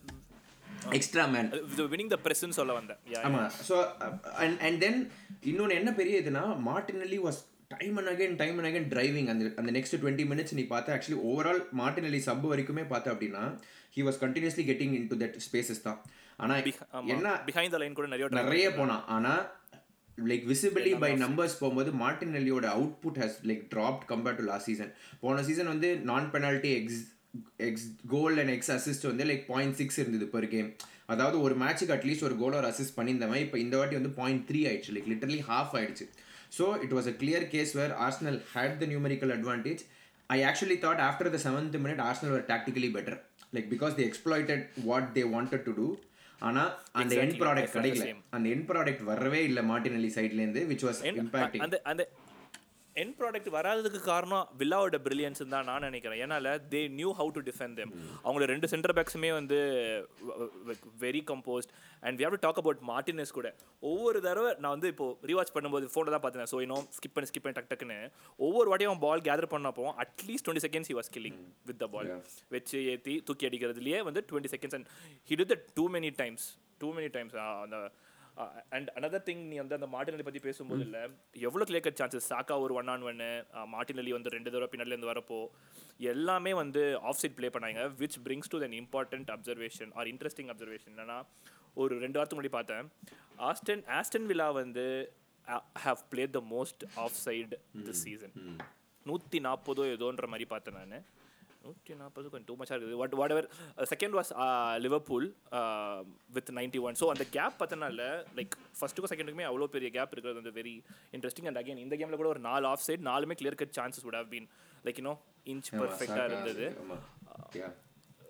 extra 0.96 1.22
man 1.34 1.48
winning 1.92 2.10
the 2.12 2.16
பிரஸ்ன்னு 2.24 2.56
சொல்ல 2.58 2.72
வந்தேன். 2.78 2.98
Yeah, 3.12 3.22
ஆமா. 3.26 3.42
ஸோ 3.68 3.76
அண்ட் 4.42 4.58
அண்ட் 4.66 4.78
தென் 4.84 4.98
இன்னொன்று 5.50 5.78
என்ன 5.80 5.90
பெரிய 6.00 6.20
இதுனா 6.22 6.42
Martinelli 6.68 7.18
was 7.24 7.40
time 7.74 7.96
and 8.00 8.10
again 8.12 8.36
time 8.42 8.56
and 8.58 8.68
again 8.70 8.88
driving 8.94 9.28
அந்த 9.32 9.44
அந்த 9.60 9.70
நெக்ஸ்ட் 9.76 9.96
டுவெண்ட்டி 10.02 10.24
மினிட்ஸ் 10.32 10.56
நீ 10.58 10.64
பார்த்த 10.74 10.94
ஆக்சுவலி 10.96 11.20
ஓவரால் 11.30 11.60
மார்டினலி 11.80 12.20
சப் 12.28 12.46
வரைக்குமே 12.52 12.84
பார்த்த 12.92 13.14
அப்படின்னா 13.14 13.44
he 13.96 14.04
was 14.08 14.20
continuously 14.24 14.64
getting 14.70 14.94
into 15.12 15.18
that 15.22 15.36
spaces 15.46 15.84
தான் 15.88 16.00
ஆனால் 16.42 16.60
என்ன 17.14 17.28
பிஹைண்ட் 17.50 17.76
லைன் 17.82 17.98
கூட 17.98 18.08
நிறைய 18.14 18.28
நிறைய 18.42 18.66
போனான். 18.78 19.04
ஆனால் 19.16 19.42
லைக் 20.30 20.44
விசிபிளி 20.50 20.92
பை 21.02 21.10
நம்பர்ஸ் 21.24 21.58
போகும்போது 21.60 21.90
மார்டினல்லியோட 22.02 22.66
output 22.76 23.18
has 23.22 23.38
like 23.50 23.62
dropped 23.74 24.04
compared 24.12 24.38
to 24.40 24.46
last 24.50 24.68
season 24.70 24.92
போன 25.22 25.42
சீசன் 25.48 25.72
வந்து 25.72 25.88
non 26.10 26.28
penalty 26.34 26.70
x 26.80 27.00
x 27.68 27.88
goal 28.12 28.38
and 28.42 28.52
x 28.56 28.72
assist 28.76 29.08
வந்து 29.10 29.24
லைக் 29.30 29.44
பாயிண்ட் 29.52 29.76
சிக்ஸ் 29.80 29.98
இருந்தது 30.02 30.26
per 30.34 30.44
கேம் 30.54 30.68
அதாவது 31.14 31.36
ஒரு 31.46 31.54
மேட்ச்சுக்கு 31.62 31.94
அட்லீஸ்ட் 31.96 32.24
ஒரு 32.28 32.36
கோல் 32.42 32.56
ஒரு 32.60 32.68
அசிஸ்ட் 32.70 32.96
பண்ணியிருந்தவன். 32.98 33.42
இப்போ 33.46 33.58
இந்த 33.64 33.74
வாட்டி 33.80 33.98
வந்து 33.98 34.12
பாயிண்ட் 34.20 34.44
த்ரீ 34.48 34.60
ஆயிடுச்சு. 34.68 34.94
லைக் 34.96 35.10
லிட்டர்லி 35.12 35.40
ஹாஃப் 35.50 35.74
ஆயிடுச்சு. 35.80 36.06
So 36.56 36.66
it 36.84 36.94
was 36.96 37.08
a 37.08 37.16
clear 37.20 37.46
case 37.54 37.72
where 37.78 37.94
Arsenal 38.06 38.40
had 38.52 38.76
the 38.80 38.86
numerical 38.92 39.32
advantage 39.36 39.82
I 40.30 40.38
actually 40.44 40.78
thought 40.84 41.02
after 41.06 41.32
the 41.34 41.40
seventh 41.44 41.78
minute 41.84 42.02
Arsenal 42.06 42.34
were 42.34 42.44
tactically 42.48 42.90
better. 42.90 43.16
Like 43.52 43.68
because 43.72 43.94
they 43.98 44.06
exploited 44.10 44.60
what 44.86 45.08
they 45.16 45.24
wanted 45.34 45.60
to 45.66 45.74
do 45.76 45.88
ஆனால் 46.40 46.70
அந்த 47.00 47.12
end. 47.20 47.36
Product 47.42 47.68
I 47.68 47.74
the 47.74 47.78
கிடைக்கல. 47.78 48.06
அந்த 48.36 48.46
end 48.54 48.66
product 48.70 49.04
வரவே 49.10 49.40
இல்லை 49.48 49.62
Martinelli 49.70 50.10
சைட்லேருந்து 50.16 50.62
which 50.70 50.84
was 50.88 51.00
impacting 51.12 51.62
அந்த 51.66 51.78
அந்த 51.92 52.02
என் 53.00 53.10
product 53.16 53.48
வராததுக்கு 53.54 53.98
காரணம் 54.02 54.44
வில்லாவோட 54.60 54.98
பிரில்லியன்ஸ் 55.06 55.40
தான் 55.54 55.66
நான் 55.70 55.84
நினைக்கிறேன். 55.86 56.20
ஏன்னால 56.24 56.52
they 56.72 56.80
knew 56.98 57.10
how 57.18 57.30
to 57.36 57.40
defend 57.48 57.76
them 57.80 57.92
அவங்களோட 58.22 58.46
ரெண்டு 58.52 58.70
சென்டர் 58.72 58.94
பேக்ஸுமே 58.98 59.30
வந்து 59.38 59.58
very 61.02 61.20
composed 61.30 61.72
and 62.02 62.16
we 62.20 62.26
have 62.26 62.36
to 62.36 62.40
talk 62.46 62.60
about 62.62 62.80
Martinez 62.92 63.34
கூட. 63.38 63.48
ஒவ்வொரு 63.90 64.20
தடவை 64.26 64.50
நான் 64.62 64.74
வந்து 64.76 64.90
இப்போ 64.94 65.08
ரீவாச் 65.30 65.54
பண்ணும்போது 65.56 65.92
ஃபோனில் 65.94 66.14
தான் 66.16 66.24
பார்த்தேன் 66.26 66.50
ஸோ 66.52 66.60
இன்னும் 66.66 66.86
ஸ்கிப் 66.98 67.16
பண்ணி 67.16 67.30
ஸ்கிப் 67.32 67.46
பண்ணி 67.46 67.58
டக் 67.58 67.70
டக்குன்னு. 67.72 67.98
ஒவ்வொரு 68.38 68.66
வாட்டியும் 68.72 68.92
அவன் 68.92 69.04
பால் 69.06 69.26
கேதர் 69.28 69.52
பண்ணப்போ 69.54 69.86
at least 70.04 70.46
twenty 70.48 70.66
seconds 70.66 70.92
he 70.92 70.98
was 71.00 71.12
killing 71.16 71.38
with 71.70 71.80
the 71.84 71.88
ball 71.96 72.10
வச்சு 72.56 72.80
ஏற்றி 72.94 73.16
தூக்கி 73.30 73.48
அடிக்கிறதுலேயே 73.50 74.00
வந்து 74.10 74.22
twenty 74.30 74.54
seconds 74.56 74.78
and 74.80 74.88
he 75.30 75.42
the 75.44 75.58
too 75.78 75.86
many 75.96 76.12
times 76.22 76.46
too 76.82 76.88
many 76.96 77.10
times 77.18 77.36
அந்த 77.64 77.76
அண்ட் 78.72 78.88
another 78.98 79.20
திங் 79.26 79.42
நீ 79.50 79.56
வந்து 79.60 79.76
அந்த 79.76 79.88
மார்டினலி 79.92 80.24
பற்றி 80.24 80.40
பேசும்போது 80.40 80.82
இல்லை 80.86 81.02
எவ்வளோ 81.42 81.64
கிளியர் 81.68 81.86
கட் 81.86 82.00
சான்சஸ் 82.00 82.28
சாக்கா 82.30 82.54
ஒரு 82.64 82.74
ஒன் 82.78 82.90
ஆன் 82.94 83.04
ஒன்னு 83.08 83.28
மார்டினலி 83.72 84.12
வந்து 84.16 84.32
ரெண்டு 84.34 84.50
தடவை 84.50 84.68
பின்னாடிலேருந்து 84.72 85.10
வரப்போ 85.10 85.38
எல்லாமே 86.10 86.52
வந்து 86.54 86.82
ஆஃப் 87.10 87.20
சைட் 87.20 87.36
ப்ளே 87.38 87.50
பண்ணாங்க 87.54 87.84
which 88.00 88.18
brings 88.26 88.52
to 88.54 88.60
then 88.64 88.76
important 88.80 89.30
observation 89.36 89.92
or 89.98 90.10
interesting 90.12 90.50
observation 90.54 90.92
என்னன்னா 90.94 91.18
ஒரு 91.76 91.94
ரெண்டு 92.02 92.18
வாரத்துக்கு 92.18 92.40
முன்னாடி 92.40 92.56
பார்த்தேன் 92.56 92.86
ஆஸ்டன் 93.48 93.84
ஆஸ்டன் 93.96 94.28
வில்லா 94.28 94.48
வந்து 94.58 94.84
have 95.84 96.02
played 96.12 96.34
the 96.34 96.42
most 96.50 96.84
offside 97.24 97.58
this 97.86 98.02
season 98.04 98.34
நூற்றி 99.06 99.40
நாற்பதோ 99.42 99.82
ஏதோன்ற 99.90 100.26
மாதிரி 100.26 100.46
பார்த்தேன் 100.46 100.78
நான். 100.82 101.04
நூற்றி 101.66 101.94
நாற்பது 102.02 102.26
கொஞ்சம் 102.32 102.48
டூ 102.50 102.56
மச்சாக 102.60 102.76
இருக்குது. 102.76 102.98
What 103.02 103.16
whatever 103.34 103.48
second 103.92 104.16
was 104.18 104.30
Liverpool 104.84 105.26
with 106.36 106.52
ninety 106.58 106.80
one 106.88 106.98
so 107.02 107.08
அந்த 107.14 107.26
கேப் 107.36 107.58
பார்த்தனால 107.62 108.08
லைக் 108.38 108.56
ஃபஸ்ட்டுக்கும் 108.80 109.12
செகண்டுக்குமே 109.12 109.48
அவ்வளோ 109.50 109.68
பெரிய 109.76 109.90
கேப் 109.96 110.14
இருக்கிறது 110.16 110.40
வந்து 110.42 110.54
வெரி 110.60 110.76
இன்ட்ரெஸ்டிங் 111.18 111.48
அண்ட் 111.50 111.60
அகைன் 111.62 111.82
இந்த 111.86 111.96
கேமில் 112.02 112.20
கூட 112.22 112.30
ஒரு 112.34 112.42
நாலு 112.50 112.68
ஆஃப் 112.72 112.84
சைட் 112.88 113.04
நாலுமே 113.10 113.36
clear 113.42 113.60
cut 113.62 113.74
chances 113.78 114.06
would 114.08 114.18
have 114.20 114.30
been 114.36 114.46
like 114.86 115.00
you know 115.02 115.14
inch 115.52 115.70
பர்ஃபெக்டாக 115.80 116.28
இருந்தது. 116.30 116.66
ஆமா. 116.84 116.98
Yeah 117.60 117.70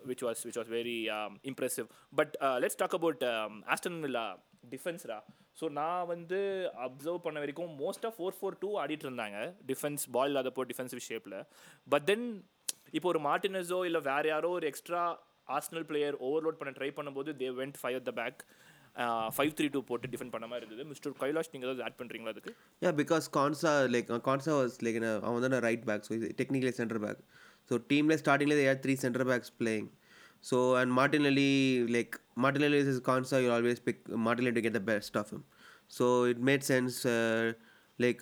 which 0.09 0.21
was 0.25 0.37
which 0.47 0.57
was 0.59 0.67
very 0.75 0.99
um, 1.15 1.33
impressive. 1.49 1.87
But 2.19 2.29
uh, 2.47 2.57
let's 2.63 2.77
talk 2.81 2.93
about 2.99 3.19
um, 3.33 3.53
Aston 3.73 3.97
Villa 4.05 4.23
defense 4.73 5.03
ரா 5.11 5.17
ஸோ 5.59 5.65
நான் 5.77 6.07
வந்து 6.11 6.39
அப்சர்வ் 6.85 7.23
பண்ண 7.25 7.37
வரைக்கும் 7.43 7.71
மோஸ்ட்டாக 7.79 8.11
ஃபோர் 8.15 8.35
ஃபோர் 8.37 8.57
டூ 8.63 8.69
ஆடிட்டு 8.81 9.05
இருந்தாங்க. 9.07 9.37
டிஃபென்ஸ் 9.69 10.03
பால் 10.15 10.29
இல்லாதப்போ 10.31 10.63
டிஃபென்சிவ் 10.71 11.01
ஷேப்பில் 11.07 11.35
பட் 11.87 12.05
தென் 12.09 12.25
இப்போ 12.93 13.07
ஒரு 13.09 13.19
மார்டினஸோ 13.21 13.79
இல்லை 13.85 14.01
வேறு 14.03 14.29
யாரோ 14.29 14.49
ஒரு 14.51 14.67
எக்ஸ்ட்ரா 14.67 15.01
ஆர்ஸ்னல் 15.55 15.85
பிளேயர் 15.89 16.15
ஓவர்லோட் 16.27 16.59
பண்ண 16.59 16.71
ட்ரை 16.77 16.89
பண்ணும்போது 16.97 17.33
they 17.41 17.49
went 17.59 17.77
five 17.81 17.97
at 17.99 18.07
the 18.09 18.13
back 18.21 18.39
five 19.35 19.51
three 19.57 19.67
two 19.67 19.79
போட்டு 19.89 20.07
டிஃபெண்ட் 20.13 20.33
பண்ண 20.35 20.45
மாதிரி 20.47 20.65
இருந்தது 20.65 20.85
மிஸ்டர் 20.87 21.13
கைலாஷ் 21.19 21.51
நீங்கள் 21.53 21.67
ஏதாவது 21.67 21.83
ஆட் 21.83 21.97
பண்ணுறீங்களா 21.99 22.33
அதுக்கு 22.35 22.51
yeah 22.81 22.91
because 23.01 23.25
Konsa 23.37 23.73
like 23.95 24.09
Konsa 24.27 24.53
was 24.59 24.77
like 24.85 24.97
அவன் 25.21 25.45
தானே 25.45 25.59
right 25.67 25.85
back 25.89 26.05
so 26.07 26.13
technically 26.41 26.73
centre 26.79 27.01
back 27.05 27.21
so 27.71 27.77
டீமில் 27.91 28.19
ஸ்டார்டிங்கில் 28.23 28.63
are 28.65 28.81
three 28.83 28.95
centre 29.03 29.27
backs 29.31 29.53
playing 29.61 29.89
so 30.45 30.57
and 30.79 30.91
Martinelli 30.99 31.51
like 31.95 32.15
Martinelli 32.43 32.79
is 32.85 33.01
Konsa 33.07 33.39
you 33.45 33.51
always 33.57 33.81
pick 33.87 34.01
Martinelli 34.27 34.53
to 34.57 34.63
get 34.65 34.77
the 34.79 34.83
best 34.91 35.17
of 35.21 35.31
him 35.33 35.45
so 35.97 36.05
it 36.31 36.43
made 36.49 36.65
sense 36.71 36.97
like 37.99 38.21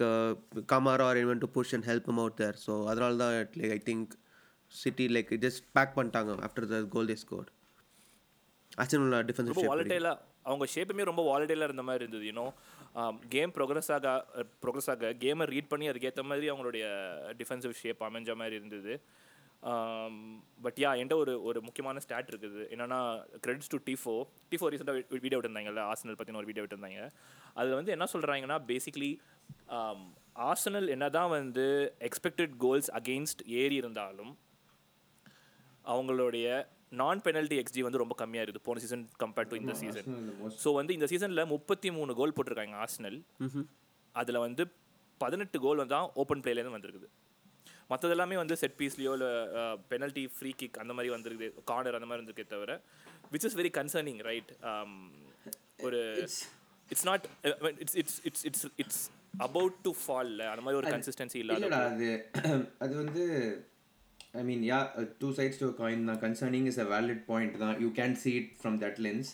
Kamara 0.74 1.06
or 1.10 1.20
invent 1.24 1.44
to 1.46 1.50
push 1.56 1.74
and 1.78 1.88
help 1.90 2.08
um 2.12 2.22
out 2.24 2.38
there 2.42 2.58
so 2.66 2.74
அதனால 2.92 3.18
தான் 3.24 3.34
like 3.62 3.74
I 3.78 3.82
think 3.90 4.14
City 4.84 5.06
like 5.16 5.32
just 5.46 5.60
pack 5.78 5.90
பண்ணிட்டாங்க 5.98 6.32
after 6.48 6.64
the 6.72 6.80
goal 6.94 7.06
they 7.12 7.18
scored. 7.26 7.50
Aston 8.84 9.02
Villa 9.04 9.20
defensive 9.30 9.54
ரொம்ப. 9.54 9.68
வாலட்டைலாக 9.72 10.34
அவங்க 10.50 10.66
ஷேப்புமே 10.76 11.04
ரொம்ப 11.10 11.22
வாலட்டைலாக 11.30 11.70
இருந்த 11.70 11.84
மாதிரி 11.90 12.04
இருந்தது 12.06 12.26
you know 12.32 12.48
game 13.36 13.54
progress 13.58 13.92
ஆக 13.96 14.10
ப்ரோக்ரஸ் 14.64 14.90
ஆக 14.94 15.12
கேமை 15.24 15.46
ரீட் 15.54 15.72
பண்ணி 15.72 15.86
அதுக்கேற்ற 15.92 16.24
மாதிரி 16.32 16.50
அவங்களுடைய 16.52 16.86
டிஃபென்சிவ் 17.40 17.80
ஷேப் 17.84 18.04
அமைஞ்ச 18.10 18.36
மாதிரி 18.42 18.56
இருந்தது 18.62 18.94
பட் 20.66 20.80
யா 20.82 20.90
என்கிட்ட 20.98 21.18
ஒரு 21.24 21.34
ஒரு 21.50 21.60
முக்கியமான 21.68 22.02
ஸ்டாட் 22.06 22.30
இருக்குது 22.32 22.62
என்னன்னா 22.74 23.00
கிரெடிட்ஸ் 23.44 23.72
டு 23.74 23.78
டிஃபோ 23.90 24.16
டிஃபோ 24.52 24.70
ரீசெண்டாக 24.74 25.02
வீடியோ 25.26 25.38
விட்டுருந்தாங்கல்ல 25.40 25.84
ஆர்சனல் 25.92 26.18
பற்றின 26.20 26.40
ஒரு 26.42 26.50
வீடியோ 26.52 26.66
விட்டுருந்தாங்க 26.66 27.02
அதில் 27.60 27.78
வந்து 27.80 27.94
என்ன 27.96 28.08
சொல்கிறாங்கன்னா 28.14 28.58
பேசிக்லி 28.72 29.12
ஆர்சனல் 30.50 30.90
என்ன 30.96 31.06
தான் 31.18 31.34
வந்து 31.38 31.66
எக்ஸ்பெக்டட் 32.10 32.54
கோல்ஸ் 32.66 32.92
அகெயின்ஸ்ட் 33.00 33.44
ஏறி 33.62 33.76
இருந்தாலும் 33.84 34.34
அவங்களுடைய 35.94 36.48
நான் 37.00 37.22
பெனல்டி 37.26 37.56
எக்ஸ்ஜி 37.62 37.82
வந்து 37.86 38.02
ரொம்ப 38.02 38.16
கம்மியாக 38.22 38.46
இருக்குது 38.46 38.66
போன 38.68 38.82
சீசன் 38.84 39.04
கம்பேர்ட் 39.24 39.52
டு 39.52 39.58
இந்த 39.62 39.74
சீசன் 39.82 40.08
ஸோ 40.64 40.72
வந்து 40.80 40.96
இந்த 40.98 41.08
சீசனில் 41.12 41.50
முப்பத்தி 41.54 41.90
மூணு 41.98 42.12
கோல் 42.20 42.36
போட்டிருக்காங்க 42.38 42.76
ஆர்சனல் 42.84 43.20
அதில் 44.16 44.44
வந்து 44.46 44.64
பதினெட்டு 45.22 45.58
கோல் 45.66 45.82
வந்து 45.82 45.96
தான் 45.96 46.10
ஓப்பன் 46.22 46.44
பிளேலேருந்து 46.46 46.76
வந்திருக்குது. 46.78 47.08
மற்றது 47.92 48.14
எல்லாமே 48.16 48.36
வந்து 48.42 48.56
செட் 48.62 48.78
பீஸ்லையோ 48.80 49.12
இல்லை 49.18 49.32
பெனல்ட்டி 49.92 50.24
ஃப்ரீ 50.36 50.52
கிக் 50.62 50.80
அந்த 50.84 50.94
மாதிரி 50.94 51.10
வந்திருக்குது. 51.16 51.50
கார்னர் 51.70 51.98
அந்த 52.00 52.08
மாதிரி 52.10 52.22
வந்திருக்கே 52.22 52.48
தவிர 52.54 52.72
which 53.34 53.46
is 53.50 53.58
very 53.60 53.72
concerning 53.80 54.22
right 54.30 54.52
ஒரு 55.88 56.00
it's 56.90 57.06
not 57.10 57.26
it's 57.84 57.98
it's 58.02 58.20
it's 58.30 58.44
it's 58.50 58.66
it's 58.84 59.04
about 59.48 59.78
to 59.86 59.94
fall 60.02 60.34
அந்த 60.52 60.64
மாதிரி 60.66 60.80
ஒரு 60.82 60.92
கன்சிஸ்டன்சி 60.96 61.40
இல்லாத 61.44 61.70
அது 61.86 62.10
அது 62.80 62.94
வந்து 63.04 63.24
I 64.36 64.44
mean 64.44 64.64
yeah 64.66 64.80
two 65.20 65.30
sides 65.38 65.62
to 65.62 65.70
coin 65.80 66.04
தான் 66.10 66.20
concerning 66.24 66.68
is 66.72 66.82
a 66.84 66.90
valid 66.92 67.24
point 67.30 67.56
தான் 67.64 67.76
you 67.84 67.90
can 68.00 68.16
see 68.22 68.36
it 68.40 68.50
from 68.60 68.78
that 68.84 69.00
lens 69.06 69.32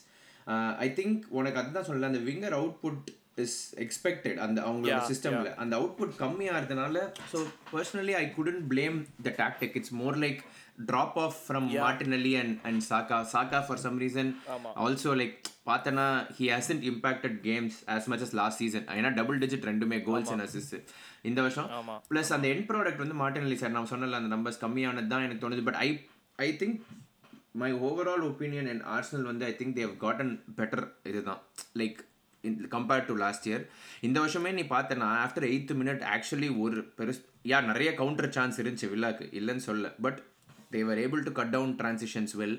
I 0.79 0.89
think 0.99 1.19
உனக்கு 1.37 1.59
அதுதான் 1.61 1.87
சொல்லல. 1.89 2.09
அந்த 2.11 2.21
விங்கர் 2.27 2.55
அவுட்புட் 2.59 3.09
இஸ் 3.37 3.57
எக்ஸ்பெக்டட் 3.85 4.39
அந்த 4.45 4.57
அவங்களோட 4.65 4.93
Yeah, 4.93 5.05
சிஸ்டம்ல 5.11 5.51
அந்த 5.63 5.73
அவுட்புட் 5.79 6.15
கம்மியா 6.23 6.53
இருந்தனால 6.59 6.97
so 7.31 7.39
personally 7.71 8.15
I 8.17 8.25
couldn't 8.37 8.65
blame 8.73 8.97
the 9.27 9.33
tactic 9.39 9.77
it's 9.79 9.95
more 10.01 10.17
like 10.23 10.41
drop 10.89 11.17
off 11.23 11.37
from 11.45 11.67
Martinelli 11.77 12.33
and 12.41 12.53
and 12.67 12.81
Saka 12.89 13.17
Saka 13.33 13.59
for 13.65 13.81
some 13.83 13.97
reason 14.03 14.31
also 14.83 15.13
like 15.19 15.35
பார்த்தனா 15.67 16.05
he 16.37 16.45
hasn't 16.53 16.85
impacted 16.91 17.37
games 17.47 17.77
as 17.95 18.05
much 18.11 18.23
as 18.27 18.33
last 18.39 18.61
season 18.63 18.85
ஏன்னா 18.95 19.11
double 19.19 19.39
digit 19.43 19.67
ரெண்டுமே 19.71 19.99
goals 20.07 20.31
and 20.33 20.45
assist 20.47 20.75
இந்த 21.29 21.39
வருஷம். 21.45 21.67
Plus 22.11 22.31
அந்த 22.35 22.45
end 22.53 22.67
product 22.69 23.01
வந்து 23.03 23.17
Martinelli 23.23 23.57
sir 23.61 23.75
நான் 23.77 23.89
சொன்னல 23.93 24.19
அந்த 24.21 24.31
நம்பர்ஸ் 24.35 24.61
கம்மியானது 24.65 25.11
தான் 25.13 25.25
எனக்கு 25.25 25.43
தோணுது. 25.43 25.65
But 25.69 25.79
I 25.85 25.89
I 26.45 26.49
think 26.61 26.77
my 27.61 27.69
overall 27.87 28.23
opinion 28.29 28.69
and 28.71 28.83
Arsenal 28.95 29.27
வந்து 29.31 29.45
I 29.49 29.53
think 29.59 29.75
they've 29.79 29.91
gotten 30.05 30.33
better 30.59 30.85
இதுதான். 31.11 31.41
Like 31.81 31.99
compared 32.75 33.07
to 33.09 33.15
last 33.23 33.45
year 33.49 33.63
இந்த 34.07 34.17
வருஷமே 34.23 34.51
நீ 34.59 34.63
பார்த்தனா 34.75 35.07
ஆஃப்டர் 35.25 35.47
எயித்து 35.51 35.73
மினிட் 35.81 36.03
ஆக்சுவலி 36.13 36.49
ஒரு 36.63 36.81
பெருஸ் 36.99 37.21
யா 37.51 37.57
நிறைய 37.69 37.89
கவுண்டர் 38.01 38.33
சான்ஸ் 38.37 38.59
இருந்துச்சு 38.61 38.89
வில்லாக்கு. 38.93 39.25
இல்லைன்னு 39.39 39.65
சொல்ல 39.69 39.93
but 40.05 40.19
they're 40.75 41.01
able 41.05 41.25
to 41.27 41.33
cut 41.39 41.53
down 41.55 41.75
transitions 41.81 42.33
well 42.41 42.57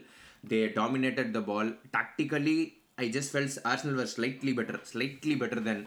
they 0.53 0.61
dominated 0.79 1.33
the 1.37 1.43
ball 1.51 1.71
tactically 1.97 2.59
I 3.05 3.09
just 3.17 3.33
felt 3.35 3.59
Arsenal 3.71 3.99
were 4.01 4.11
slightly 4.15 4.55
better 4.59 4.81
slightly 4.93 5.37
better 5.43 5.65
than 5.71 5.85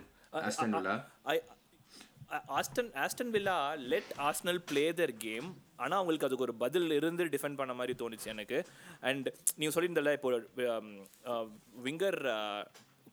Aston 0.48 0.76
Villa 0.78 0.96
Aston 2.58 2.92
Aston 3.06 3.32
Villa 3.36 3.58
let 3.92 4.12
Aston 4.28 4.62
play 4.70 4.84
their 5.00 5.14
game 5.26 5.48
ஆனால் 5.84 5.98
அவங்களுக்கு 6.00 6.28
அதுக்கு 6.28 6.46
ஒரு 6.48 6.56
பதில் 6.64 6.90
இருந்து 7.00 7.24
defend 7.36 7.60
பண்ண 7.62 7.74
மாதிரி 7.80 7.96
தோணுச்சு 8.02 8.28
எனக்கு. 8.36 8.60
அண்ட் 9.10 9.28
நீங்கள் 9.58 9.76
சொல்லியிருந்தல 9.78 10.14
இப்போ 10.18 10.30
விங்கர் 11.88 12.20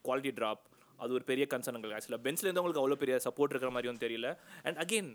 குவாலிட்டி 0.07 0.33
ட்ராப் 0.39 0.63
அது 0.99 1.15
ஒரு 1.19 1.25
பெரிய 1.31 1.45
கன்சர்ன் 1.53 1.77
உங்களுக்கு. 1.77 1.97
ஆக்சுவலாக 1.99 2.25
பெஞ்சில் 2.27 2.49
இருந்தவங்களுக்கு 2.49 2.83
அவ்வளோ 2.83 2.99
பெரிய 3.03 3.17
சப்போர்ட் 3.27 3.53
இருக்கிற 3.53 3.71
மாதிரியும் 3.77 4.03
தெரியல. 4.05 4.29
And 4.67 4.79
again 4.85 5.11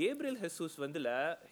Gabriel 0.00 0.38
Jesus 0.44 0.76
வந்துல 0.84 1.10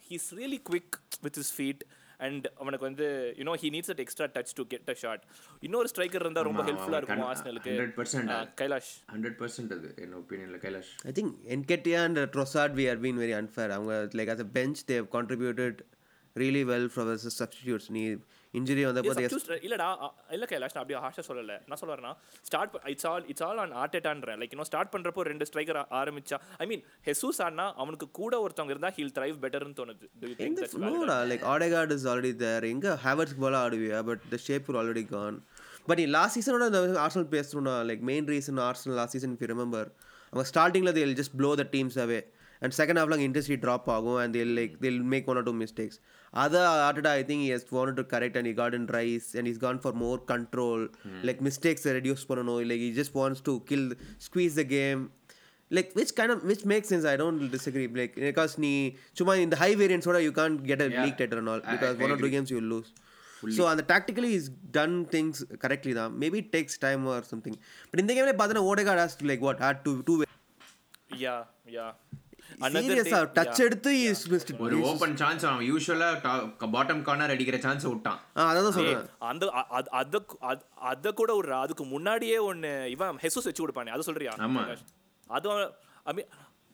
he's 0.09 0.29
really 0.39 0.59
quick 0.69 0.97
with 1.25 1.39
his 1.43 1.53
feet 1.57 1.83
and 2.27 2.45
அவனுக்கு 2.61 2.85
வந்து 2.89 3.05
you know 3.39 3.53
he 3.61 3.69
needs 3.75 3.91
at 3.93 4.01
extra 4.03 4.27
touch 4.35 4.53
to 4.59 4.63
get 4.73 4.89
a 4.89 4.95
shot 5.03 5.23
இன்னொரு 5.67 5.89
ஸ்ட்ரைக்கர் 5.93 6.23
இருந்தால் 6.25 6.47
ரொம்ப 6.49 6.63
ஹெல்ப்ஃபுல்லாக 6.69 6.99
இருக்கும் 7.01 7.23
100% 7.23 8.51
கைலாஷ். 8.61 8.91
ஹண்ட்ரட் 9.13 9.37
பர்சன்ட் 9.41 9.73
அது 9.77 9.89
என்ன 10.03 10.13
ஒப்பீனியனில் 10.21 10.61
Kailash. 10.65 10.91
I 11.09 11.13
think 11.19 11.31
Enketia 11.55 11.99
and 12.05 12.17
uh, 12.17 12.27
Trossard 12.35 12.73
we 12.81 12.87
are 12.91 12.99
being 13.05 13.19
very 13.25 13.35
unfair. 13.41 13.69
அவங்க 13.77 13.95
like 14.19 14.31
as 14.35 14.39
a 14.39 14.49
bench 14.59 14.79
they 14.89 14.97
have 15.01 15.09
contributed 15.17 15.75
really 16.35 16.63
well 16.63 16.85
from 16.95 17.07
as 17.15 17.23
a 17.25 17.33
substitutes. 17.39 17.87
நீ 17.97 18.03
injury 18.53 18.83
வந்தப்போ 18.85 19.11
இல்லடா 19.65 19.87
இல்ல 20.35 20.45
கைலாஷ் 20.45 20.73
நான் 20.75 20.83
அப்படியே 20.83 20.99
ஹாஷா 21.03 21.23
சொல்லல. 21.27 21.53
நான் 21.67 21.79
சொல்ல 21.81 21.91
வரேன்னா 21.93 22.11
start 22.43 22.73
it's 22.85 23.07
all 23.07 23.25
it's 23.27 23.43
all 23.47 23.59
on 23.63 23.73
ஆர்டேட்டான்றேன் 23.81 24.39
like 24.41 24.53
இன்னும் 24.55 24.69
ஸ்டார்ட் 24.69 24.91
பண்றப்போ 24.95 25.23
ரெண்டு 25.29 25.45
ஸ்ட்ரைக்கர் 25.49 25.79
ஆரம்பிச்சா 25.99 26.37
ஐ 26.57 26.67
மீன் 26.71 26.83
ஹெசூஸ் 27.07 27.39
ஆனா 27.41 27.65
அவனுக்கு 27.77 28.07
கூட 28.19 28.33
ஒருத்தவங்க 28.43 28.75
இருந்தா 28.75 28.91
ஹீல் 28.97 29.13
த்ரைவ் 29.17 29.37
பெட்டர்னு 29.43 29.77
தோணுது? 29.79 30.05
நோடா 30.87 31.17
like 31.31 31.45
Odegaard 31.53 31.93
is 31.95 32.07
already 32.11 32.33
there 32.43 32.67
எங்க 32.71 32.95
ஹேவர்ஸ் 33.05 33.35
போல 33.39 33.55
ஆடுவியா? 33.65 33.99
But 34.09 34.23
the 34.29 34.39
shape 34.47 34.69
already 34.77 35.05
gone 35.07 35.37
but 35.87 35.99
நீ 35.99 36.07
லாஸ்ட் 36.15 36.37
சீசனோட 36.37 36.65
இந்த 36.69 36.81
ஆர்சனல் 37.05 37.31
பேசணும்னா 37.31 37.75
like 37.89 38.03
main 38.09 38.27
reason 38.27 38.61
Arsenal 38.67 38.97
last 38.99 39.17
season 39.17 39.33
if 39.35 39.49
remember 39.51 39.87
அவங்க 40.33 40.45
ஸ்டார்டிங்கில் 40.51 40.95
they'll 40.97 41.15
just 41.19 41.35
blow 41.39 41.51
the 41.55 41.67
teams 41.73 41.99
away 42.03 42.19
and 42.61 42.75
second 42.77 42.99
ஹாஃப்ல 42.99 43.15
அங்கே 43.15 43.27
இன்ட்ரெஸ்டி 43.27 43.57
ட்ராப் 43.63 43.87
ஆகும் 43.93 44.19
and 44.21 44.35
they'll 44.37 44.53
like 44.59 44.73
they'll 44.81 44.99
make 45.13 45.29
one 45.31 45.39
or 45.39 45.47
two 45.47 45.53
mistakes 45.61 45.97
அதை 46.33 46.59
Arteta 46.83 47.11
I 47.19 47.23
think 47.29 47.45
has 47.47 47.65
want 47.71 47.97
to 47.99 48.05
correct 48.13 48.37
and 48.39 48.49
he 48.51 48.55
got 48.59 48.75
in 48.77 48.89
Rice 48.97 49.29
and 49.39 49.49
is 49.51 49.61
gone 49.63 49.79
for 49.83 49.97
more 50.03 50.19
control 50.31 50.83
like 51.29 51.41
மிஸ்டேக்ஸை 51.47 51.93
reduce 51.97 52.23
பண்ணணும் 52.29 52.61
இல்லை 52.65 52.77
he 52.85 52.91
just 52.99 53.15
wants 53.19 53.43
to 53.49 53.55
kill 53.71 53.89
squeeze 54.27 54.59
the 54.61 54.65
game 54.75 55.01
like 55.71 55.89
which 55.97 56.09
kind 56.15 56.31
of 56.33 56.39
which 56.49 56.63
makes 56.65 56.87
sense 56.91 57.05
i 57.11 57.17
don't 57.19 57.41
disagree 57.53 57.85
like 57.99 58.15
because 58.21 58.53
நீ 58.63 58.71
சும்மா 59.19 59.33
இந்த 59.43 59.57
high 59.61 59.75
variants 59.81 60.07
ஓட 60.11 60.19
you 60.25 60.33
can't 60.39 60.57
get 60.69 60.79
a 60.81 60.89
Yeah. 60.89 61.03
league 61.03 61.15
title 61.19 61.39
and 61.41 61.49
all 61.51 61.61
I- 61.63 61.69
because 61.73 61.93
I 61.95 62.03
one 62.03 62.11
or 62.11 62.17
two 62.17 62.19
agree. 62.19 62.31
games 62.33 62.49
you 62.53 62.57
will 62.59 62.71
lose 62.73 62.89
so 63.57 63.61
அந்த 63.71 63.83
tactically 63.91 64.31
is 64.39 64.47
done 64.77 64.95
things 65.13 65.35
correctly 65.63 65.93
தான் 65.99 66.11
maybe 66.23 66.39
it 66.43 66.49
takes 66.57 66.73
time 66.79 67.03
or 67.11 67.19
something 67.29 67.55
but 67.91 67.99
இந்த 68.03 68.13
கேம்ல 68.17 68.33
பார்த்தனா 68.41 68.63
Odegaard 68.71 69.03
has 69.03 69.15
to 69.21 69.27
like 69.31 69.43
what 69.47 69.59
had 69.67 69.79
to 69.87 69.93
two 70.09 70.17
yeah 71.23 71.37
yeah 71.77 71.87
சீரியஸா 72.63 73.19
touch 73.37 73.61
எடுத்து 73.61 73.91
is 74.09 74.21
missed 74.29 74.51
ஒரு 74.59 74.77
open 74.83 75.15
chance 75.17 75.45
அவன் 75.45 75.65
யூஸ்வலா 75.67 76.09
பாட்டம் 76.73 77.01
கார்னர் 77.01 77.29
அடிக்கிற 77.29 77.57
சான்ஸ் 77.59 77.83
விட்டான். 77.85 78.19
அதான் 78.43 78.63
தான் 78.63 78.71
சொல்றேன். 78.71 79.03
அந்த 79.25 79.49
அத 79.99 80.21
அத- 80.43 80.65
அத 80.91 81.11
கூட 81.13 81.35
ஒரு 81.35 81.53
அதுக்கு 81.55 81.85
முன்னாடியே 81.85 82.37
ஒன்னு 82.45 82.71
இவன் 82.89 83.19
ஹெசூஸ் 83.21 83.43
வச்சு 83.43 83.63
கொடுப்பானே. 83.63 83.89
அதை 83.89 84.01
சொல்றியா? 84.01 84.33
ஆமா. 84.39 84.63
அதுவும் 85.29 85.63
I 86.03 86.13
mean 86.13 86.29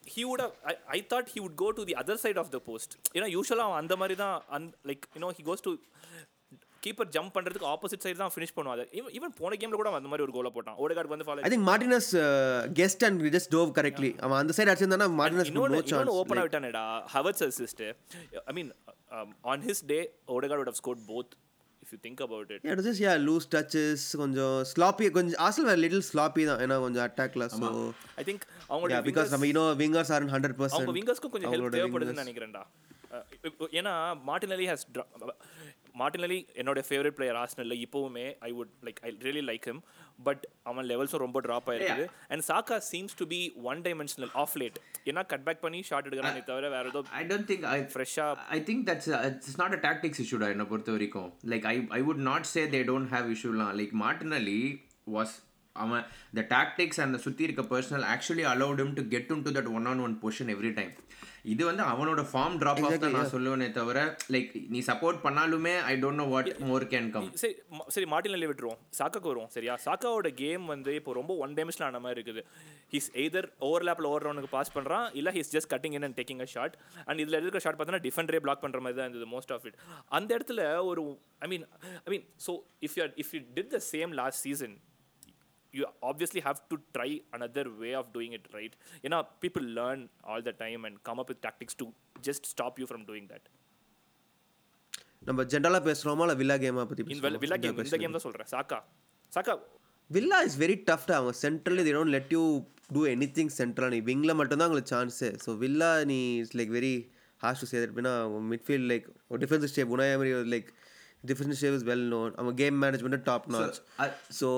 he 0.08 0.24
would 0.24 0.44
I 0.88 1.00
thought 1.10 1.30
he 1.34 1.40
would 1.40 1.56
go 1.56 1.70
to 1.72 1.84
the 1.84 1.94
other 1.94 2.22
side 2.22 2.38
of 2.38 2.50
the 2.50 2.60
post 2.66 2.94
ஏன்னா 3.14 3.28
யூஸ்வலாக 3.34 3.66
அவன் 3.66 3.80
அந்த 3.80 3.96
மாதிரி 3.96 4.16
தான் 4.18 4.36
and 4.50 4.68
like 4.86 5.06
you know 5.16 5.30
he 5.38 5.44
goes 5.46 5.64
to 5.64 5.72
keeper 6.88 7.12
jump 7.18 7.34
பண்றதுக்கு 7.38 7.70
ஆப்போசிட் 7.76 8.04
சைடு 8.08 8.20
தான் 8.24 8.34
ஃபினிஷ் 8.36 8.56
பண்ணுவாங்க 8.58 8.86
ஈவன் 9.20 9.36
போன 9.42 9.62
கேம்ல 9.62 9.80
கூட 9.82 9.96
அந்த 10.02 10.12
மாதிரி 10.12 10.28
ஒரு 10.28 10.36
கோலை 10.38 10.52
போட்டான். 10.58 10.78
ஓடகார்டு 10.84 11.14
வந்து 11.16 11.28
follow 11.30 11.48
I 11.48 11.54
think 11.56 11.68
Martinez 11.72 12.12
guessed 12.82 13.06
and 13.10 13.26
just 13.38 13.52
dove 13.58 13.72
correctly 13.80 14.14
அவன் 14.26 14.40
அந்த 14.44 14.56
சைடு 14.60 14.72
அடிச்சிருந்தானா 14.74 15.10
மார்டினஸ் 15.24 15.56
நோ 15.58 15.66
இன்னொன்னு 15.68 15.92
chance 15.96 16.16
open 16.22 16.46
விட்டானேடா. 16.46 16.86
Havertz 17.18 17.44
assist 17.50 17.84
I 18.52 18.56
mean 18.60 18.72
on 19.52 19.66
his 19.72 19.84
day 19.92 20.00
Odegaard 20.38 20.80
scored 20.84 21.04
both 21.12 21.30
if 21.84 21.92
you 21.94 22.00
think 22.06 22.20
about 22.26 22.48
it. 22.54 22.60
Yeah, 22.66 22.74
it 22.74 22.80
was 22.80 22.88
just 22.88 23.02
yeah, 23.04 23.14
loose 23.28 23.46
touches, 23.54 24.02
கொஞ்சம் 24.22 24.56
sloppy, 24.72 25.06
கொஞ்சம் 25.18 25.40
Arsenal 25.46 25.68
were 25.70 25.78
little 25.84 26.04
sloppy 26.10 26.44
தான். 26.50 26.60
ஏன்னா 26.64 26.78
கொஞ்சம் 26.86 27.06
attackல 27.08 27.46
so 27.54 27.70
I 28.22 28.24
think 28.30 28.44
அவங்களோட 28.72 29.00
because 29.08 29.30
நம்ம 29.34 29.48
you 29.50 29.56
know 29.58 29.66
wingers 29.82 30.10
aren't 30.16 30.32
100% 30.34 30.76
அவங்க 30.78 30.96
விங்கர்ஸ்க்கும் 30.98 31.34
கொஞ்சம் 31.36 31.54
ஹெல்ப் 31.54 31.76
தேவைப்படுதுன்னு 31.78 32.24
நினைக்கிறேன்டா. 32.24 32.64
இப்ப 33.48 33.70
ஏன்னா 33.80 33.94
மார்டினலி 34.30 34.68
ஹாஸ் 34.72 34.86
மார்டினலி 35.98 36.40
என்னோட 36.56 36.80
ஃபேவரட் 36.88 37.16
பிளேயர் 37.18 37.36
ஆஸ்னல்ல 37.36 37.76
இப்போவுமே 37.86 38.26
I 38.40 38.52
would 38.52 38.74
like 38.84 39.00
I 39.02 39.12
really 39.22 39.44
like 39.50 39.66
him 39.66 39.82
but 40.24 40.44
அவன் 40.64 40.86
லெவல்ஸும் 40.86 41.18
ரொம்ப 41.18 41.42
ட்ராப் 41.42 41.68
ஆயிருக்குது. 41.72 42.06
And 42.28 42.44
Saka 42.48 42.78
seems 42.92 43.18
to 43.18 43.26
be 43.28 43.42
one 43.64 43.82
dimensional 43.82 44.32
of 44.34 44.56
late 44.56 44.78
ஏன்னா 45.06 45.26
கட் 45.26 45.44
பேக் 45.44 45.62
பண்ணி 45.62 45.82
ஷார்ட் 45.82 46.08
எடுக்கிறானே 46.08 46.44
தவிர 46.44 46.70
வேற 46.70 46.88
ஏதோ 46.88 47.04
ஐ 47.14 47.24
டோன்ட் 47.26 47.48
திங்க் 47.52 47.66
ஐ 47.68 47.80
ஃப்ரெஷ்ஷா 47.94 48.28
I 48.50 48.60
think 48.62 48.86
that's 48.90 49.10
it's 49.26 49.58
not 49.58 49.74
a 49.74 49.82
tactics 49.88 50.22
இஷ்யூடா 50.26 50.50
என்னை 50.50 50.66
பொறுத்த 50.66 50.92
வரைக்கும். 50.92 51.30
Like 51.50 51.68
I 51.68 51.76
I 51.90 52.02
would 52.02 52.24
not 52.32 52.50
say 52.54 52.64
they 52.68 52.82
don't 52.84 53.12
have 53.12 53.30
இஷ்யூலாம் 53.36 53.74
like 53.74 53.94
Martinelli 54.06 54.60
was 55.12 55.36
அவன் 55.78 56.06
த 56.38 56.46
டாக்டிக்ஸ் 56.54 57.04
அந்த 57.06 57.20
சுற்றி 57.26 57.46
இருக்க 57.48 57.66
personal 57.74 58.08
actually 58.14 58.46
allowed 58.54 58.82
him 58.84 58.92
to 59.00 59.06
get 59.14 59.30
to 59.46 59.54
that 59.58 59.72
one 59.78 59.90
on 59.92 60.04
one 60.06 60.16
position 60.24 60.54
every 60.56 60.74
time 60.80 60.94
இது 61.52 61.64
வந்து 61.68 61.84
அவனோட 61.92 62.22
ஃபார்ம் 62.30 62.56
ட்ராப் 62.62 62.80
ஆஃப் 62.86 63.02
தான் 63.02 63.14
நான் 63.16 63.30
சொல்லுவேனே 63.34 63.68
தவிர 63.78 64.00
லைக் 64.34 64.50
நீ 64.74 64.80
சப்போர்ட் 64.88 65.20
பண்ணாலுமே 65.26 65.74
I 65.92 65.94
don't 66.02 66.20
know 66.22 66.26
what 66.32 66.50
more 66.70 66.86
can 66.94 67.08
come 67.14 67.28
சரி 67.42 67.54
சரி 67.96 68.08
மார்டினலி 68.14 68.48
விட்டுருவோம். 68.50 68.80
சாக்காக்கு 69.00 69.30
வருவோம் 69.32 69.52
சரியா? 69.56 69.74
சாக்காவோட 69.86 70.30
கேம் 70.42 70.66
வந்து 70.74 70.94
இப்போ 71.00 71.14
ரொம்ப 71.20 71.36
ஒன் 71.44 71.54
டைமென்ஷனல் 71.58 71.88
ஆன 71.90 72.02
மாதிரி 72.06 72.18
இருக்குது. 72.18 72.42
ஹீஸ் 72.94 73.10
எய்தர் 73.24 73.48
ஓவர்லேப்பில் 73.68 74.10
ஓவர் 74.10 74.26
ரவுண்டுக்கு 74.28 74.52
பாஸ் 74.56 74.74
பண்ணுறான் 74.76 75.08
இல்லை 75.20 75.34
he's 75.38 75.54
just 75.56 75.72
cutting 75.74 75.96
in 75.98 76.08
and 76.08 76.18
taking 76.20 76.44
a 76.46 76.50
shot 76.56 76.76
and 77.08 77.22
இதில் 77.24 77.40
இருக்கிற 77.40 77.62
ஷாட் 77.66 77.80
பார்த்தோன்னா 77.80 78.04
டிஃபெண்டரே 78.08 78.42
பிளாக் 78.46 78.64
பண்ணுற 78.66 78.82
மாதிரி 78.86 79.00
தான் 79.00 79.10
இருந்தது 79.10 79.30
மோஸ்ட் 79.36 79.54
ஆஃப் 79.58 79.68
இட் 79.70 79.78
அந்த 80.12 80.30
இடத்துல 80.38 80.62
ஒரு 80.90 81.04
I 81.42 81.50
mean 81.54 81.66
I 82.06 82.12
mean 82.16 82.28
so 82.48 82.54
if 82.88 82.98
you 83.00 83.06
if 83.24 83.34
you 83.36 83.42
did 83.58 83.74
the 83.76 83.82
same 83.94 84.14
last 84.22 84.42
season 84.48 84.76
you 85.74 85.86
obviously 86.02 86.42
have 86.42 86.60
to 86.72 86.78
try 86.96 87.10
another 87.38 87.66
way 87.82 87.94
of 87.96 88.06
doing 88.14 88.34
it 88.34 88.46
right 88.54 88.74
you 89.04 89.10
know 89.14 89.22
people 89.46 89.66
learn 89.80 90.02
all 90.24 90.42
the 90.42 90.56
time 90.64 90.86
and 90.86 90.96
come 91.10 91.20
up 91.20 91.30
with 91.30 91.42
tactics 91.42 91.76
to 91.82 91.88
just 92.28 92.46
stop 92.46 92.80
you 92.80 92.88
from 92.94 93.04
doing 93.12 93.28
that 93.34 93.46
நம்ம 95.28 95.44
ஜென்ரலா 95.52 95.80
பேசுறோமா 95.88 96.24
இல்ல 96.26 96.34
villa 96.42 96.56
கேமா 96.64 96.82
in 97.06 97.20
Villa 97.26 97.40
Villa 97.44 97.58
game 97.64 97.80
இந்த 97.86 97.98
game 98.04 98.16
தான் 98.18 98.26
சொல்றேன் 98.28 98.50
Saka 98.54 98.78
Saka 99.32 99.54
Villa 100.10 100.38
is 100.48 100.58
very 100.64 100.76
tough 100.90 101.08
அவங்க 101.18 101.34
centrally 101.46 101.84
they 101.88 101.96
don't 101.98 102.14
let 102.18 102.28
you 102.36 102.44
do 102.98 103.02
anything 103.14 103.48
central 103.62 103.88
நீ 103.94 104.00
விங்ல 104.10 104.34
மட்டும் 104.42 104.60
தான் 104.62 104.68
உங்களுக்கு 104.70 104.94
சான்ஸு 104.96 105.30
ஸோ 105.46 105.54
வில்லா 105.64 105.90
நீ 106.12 106.20
it's 106.42 106.56
like 106.60 106.72
very 106.78 106.94
harsh 107.42 107.62
to 107.64 107.68
say 107.72 107.80
that 107.84 107.96
midfield 108.54 108.88
like 108.92 109.08
defensive 109.44 109.72
step 109.74 109.92
Unai 109.96 110.20
மாதிரி 110.22 110.32
like 110.54 110.70
defensive 111.24 111.58
step 111.60 111.76
is 111.76 111.86
well 111.86 112.06
known 112.10 112.32
அவங்க 112.36 112.54
game 112.56 112.78
management 112.84 113.26
top 113.26 113.48
a- 114.00 114.12
so 114.38 114.50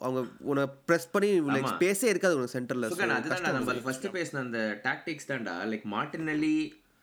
அவங்க 0.00 0.20
உன்னை 0.44 0.64
press 0.88 1.08
பண்ணி 1.12 1.30
லைக் 1.50 1.68
ஸ்பேஸே 1.74 2.08
இருக்காது 2.08 2.36
உனக்கு 2.36 2.54
சென்டரில் 2.54 2.88
அதுதான் 3.18 3.46
நம்ம 3.50 3.76
ஃபர்ஸ்ட் 3.84 4.08
பேசின 4.16 4.42
அந்த 4.42 4.60
டாக்டிக்ஸ் 4.84 5.30
தான்டா. 5.30 5.54
Like 5.70 5.86
Martinelli 5.92 6.56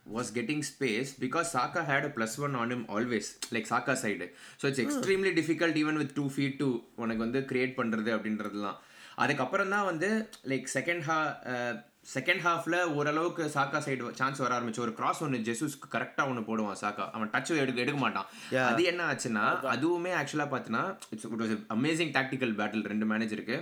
was 0.05 0.31
getting 0.35 0.63
space 0.69 1.11
because 1.19 1.49
Saka 1.53 1.81
had 1.85 2.05
a 2.05 2.13
plus 2.15 2.35
one 2.41 2.55
on 2.55 2.71
him 2.71 2.85
always 2.91 3.29
like 3.51 3.69
Saka 3.69 3.95
side 4.01 4.25
so 4.59 4.67
it's 4.67 4.83
extremely 4.83 5.33
difficult 5.37 5.79
even 5.79 5.99
with 6.01 6.13
two 6.15 6.25
feet 6.33 6.57
to 6.57 6.69
உனக்கு 6.97 7.21
வந்து 7.21 7.41
கிரியேட் 7.49 7.77
பண்ணுறது 7.77 8.11
அப்படின்றதுலாம். 8.15 8.79
அதுக்கப்புறம் 9.17 9.69
தான் 9.69 9.85
வந்து 9.85 10.09
லைக் 10.47 10.67
செகண்ட் 10.73 11.03
ஹா 11.03 11.17
செகண்ட் 12.11 12.41
ஹாஃப்ல 12.45 12.77
ஓரளவுக்கு 12.97 13.43
சாக்கா 13.55 13.79
சைடு 13.85 14.09
சான்ஸ் 14.19 14.41
வர 14.43 14.51
ஆரம்பிச்சு. 14.57 14.81
ஒரு 14.85 14.93
கிராஸ் 14.99 15.21
ஒன்று 15.25 15.37
ஜெசூஸ்க்கு 15.47 15.87
கரெக்டாக 15.95 16.31
ஒன்று 16.31 16.41
போடுவான் 16.49 16.79
சாக்கா 16.81 17.05
அவன் 17.15 17.31
டச் 17.35 17.51
எடுக்க 17.63 17.79
எடுக்க 17.83 17.99
மாட்டான். 18.05 18.27
அது 18.71 18.83
என்ன 18.91 19.01
ஆச்சுன்னா 19.11 19.45
அதுவுமே 19.75 20.11
ஆக்சுவலாக 20.19 20.49
பார்த்தீங்கன்னா 20.53 20.83
it's 21.13 21.27
it 21.29 21.43
was 21.43 21.55
amazing 21.77 22.13
tactical 22.19 22.53
battle 22.61 22.87
ரெண்டு 22.93 23.07
மேனேஜருக்கு 23.13 23.57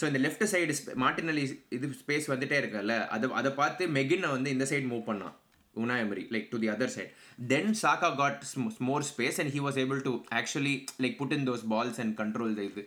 ஸோ 0.00 0.04
இந்த 0.10 0.20
லெஃப்ட் 0.26 0.46
சைடு 0.52 0.72
மார்டினலி 1.04 1.44
இது 1.78 1.86
ஸ்பேஸ் 2.02 2.30
வந்துட்டே 2.32 2.56
இருக்குல்ல 2.62 2.96
அதை 3.16 3.28
அதை 3.40 3.52
பார்த்து 3.60 3.92
மெகினை 3.98 4.30
வந்து 4.36 4.50
இந்த 4.56 4.64
சைடு 4.72 4.86
மூவ் 4.92 5.04
பண்ணான். 5.10 5.34
Unai 5.82 5.94
Emery 6.02 6.22
like 6.34 6.46
to 6.52 6.58
the 6.62 6.68
other 6.74 6.92
side 6.96 7.10
then 7.52 7.72
Saka 7.80 8.08
got 8.20 8.44
more 8.88 9.04
space 9.08 9.38
and 9.42 9.52
he 9.56 9.60
was 9.66 9.78
able 9.82 10.00
to 10.06 10.12
actually 10.38 10.74
like 11.04 11.16
put 11.20 11.34
in 11.36 11.46
those 11.48 11.64
balls 11.72 11.98
and 12.04 12.14
control 12.20 12.54
இது. 12.68 12.84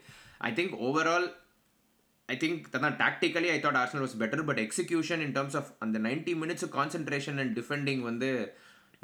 I 0.47 0.51
think 0.59 0.73
overall 0.87 1.27
I 2.29 2.37
think 2.39 2.63
தான் 2.75 2.97
tactically 2.99 3.49
I 3.51 3.59
thought 3.59 3.79
Arsenal 3.79 4.03
was 4.05 4.17
better 4.21 4.47
but 4.49 4.61
execution 4.63 5.21
in 5.25 5.35
terms 5.37 5.57
of 5.59 5.69
அந்த 5.79 5.99
ninety 6.05 6.33
minutes 6.41 6.67
concentration 6.75 7.39
and 7.43 7.53
defending 7.59 8.01
வந்து 8.09 8.29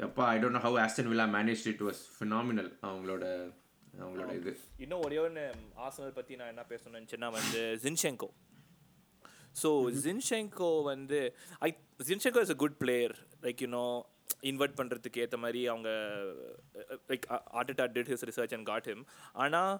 எப்பா 0.00 0.24
I 0.30 0.38
don't 0.40 0.56
know 0.56 0.64
how 0.64 0.78
Aston 0.82 1.10
Villa 1.12 1.26
manage 1.34 1.62
it 1.70 1.84
was 1.86 2.02
phenomenal 2.16 2.70
அவங்களோட 2.84 3.24
அவங்களோட 4.00 4.30
இது. 4.38 4.52
இன்னும் 4.84 5.04
ஒரே 5.04 5.18
ஒன்று 5.20 5.44
ஆசனல் 5.84 6.16
பற்றி 6.16 6.36
நான் 6.36 6.52
என்ன 6.52 6.64
பேசணும்னு 6.70 6.98
நினச்சேன்னா 6.98 7.30
வந்து 7.36 7.62
ஜின்ஷெங்கோ 7.84 8.28
ஸோ 9.56 9.68
ஜின்ஷெங்கோ 10.02 10.70
வந்து 10.88 11.20
I 11.62 11.70
Zinchenko 12.08 12.42
is 12.46 12.54
a 12.54 12.60
good 12.62 12.76
player 12.82 13.14
like 13.42 13.62
you know 13.64 13.84
invert 14.50 14.76
பண்ணுறதுக்கு 14.78 15.22
ஏற்ற 15.24 15.36
மாதிரி 15.42 15.60
அவங்க 15.72 15.90
like 17.10 17.26
Arteta 17.58 17.86
did 17.94 18.10
his 18.12 18.26
research 18.30 18.54
and 18.56 18.68
got 18.70 18.88
him 18.90 19.04
ஆனால் 19.36 19.72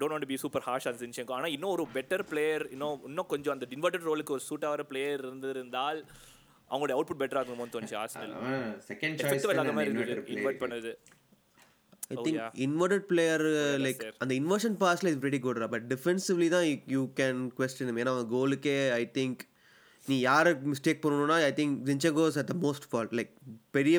don't 0.00 0.14
want 0.14 0.30
be 0.32 0.38
super 0.42 0.64
harsh 0.68 0.88
on 0.90 0.98
Zinchenko 1.02 1.34
ஆனால் 1.38 1.54
இன்னும் 1.56 1.74
ஒரு 1.76 1.84
பெட்டர் 1.96 2.24
பிளேயர் 2.30 2.64
இன்னும் 2.74 3.04
இன்னும் 3.10 3.30
கொஞ்சம் 3.34 3.54
அந்த 3.56 3.66
இன்வெர்டட் 3.76 4.06
ரோலுக்கு 4.08 4.34
ஒரு 4.36 4.44
சூட் 4.48 4.66
ஆகிற 4.70 4.84
பிளேயர் 4.92 5.22
இருந்திருந்தால் 5.26 6.00
அவங்களோட 6.70 6.94
அவுட்புட் 6.96 7.20
பெட்டராக 7.22 7.42
இருக்குமோன்னு 7.42 7.74
தோணுச்சு 7.76 7.96
ஆர்சனல் 8.02 8.34
செகண்ட் 8.88 9.22
மாதிரி 9.24 9.40
சாய்ஸ் 9.44 9.84
இருந்தது 9.86 10.16
இன்வெர்ட் 10.36 10.60
பண்ணது. 10.64 10.92
I 12.12 12.16
think. 12.26 12.40
Inverted 12.66 13.06
player 13.10 13.44
like. 13.86 14.02
அந்த 14.24 14.32
இன்வர்ஷன் 14.40 14.76
பாஸ்ல 14.82 15.12
is 15.14 15.22
very 15.26 15.40
good 15.46 15.62
but 15.74 15.86
defensively 15.94 16.48
தான் 16.56 16.66
யூ 16.96 17.02
கேன் 17.20 17.40
கொஸ்டின் 17.58 17.92
ஏன்னா 18.02 18.14
அவன் 18.16 18.30
கோலுக்கே 18.36 18.76
ஐ 19.00 19.04
திங்க் 19.18 19.42
நீ 20.06 20.16
யாரை 20.28 20.52
மிஸ்டேக் 20.72 21.02
பண்ணணும்னா 21.04 21.36
I 21.50 21.52
think 21.60 21.76
Zinchenko's 21.88 22.38
at 22.42 22.50
the 22.52 22.56
most 22.66 22.86
fault 22.90 23.14
like 23.18 23.32
பெரிய 23.76 23.96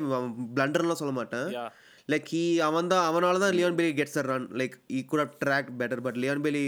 பிளண்டர்லாம் 0.58 1.02
சொல்ல 1.02 1.14
மாட்டேன். 1.20 1.50
Yeah. 1.58 1.70
லைக் 2.10 2.28
ஹீ 2.34 2.44
அவன் 2.68 2.90
தான் 2.94 3.06
அவனால 3.10 3.40
தான் 3.44 3.56
Leon 3.58 3.78
Bailey 3.80 3.92
gets 4.00 4.20
a 4.22 4.26
run 4.30 4.48
like 4.62 4.76
he 4.98 5.02
good 5.12 5.24
have 5.24 5.36
track 5.44 5.70
better 5.82 6.02
but 6.08 6.18
Leon 6.24 6.44
Bailey 6.46 6.64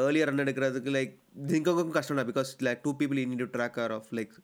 earlier 0.00 0.28
run 0.30 0.42
எடுக்கிறதுக்கு 0.44 0.90
லைக் 0.96 1.12
ஜிங்கோக்கும் 1.50 1.94
கஷ்டம் 1.96 2.18
தான். 2.18 2.28
Because 2.30 2.50
like 2.66 2.82
two 2.84 2.92
people 3.00 3.20
in 3.24 3.38
to 3.40 3.48
track 3.56 3.78
or 3.84 3.94
off 3.98 4.10
like 4.18 4.34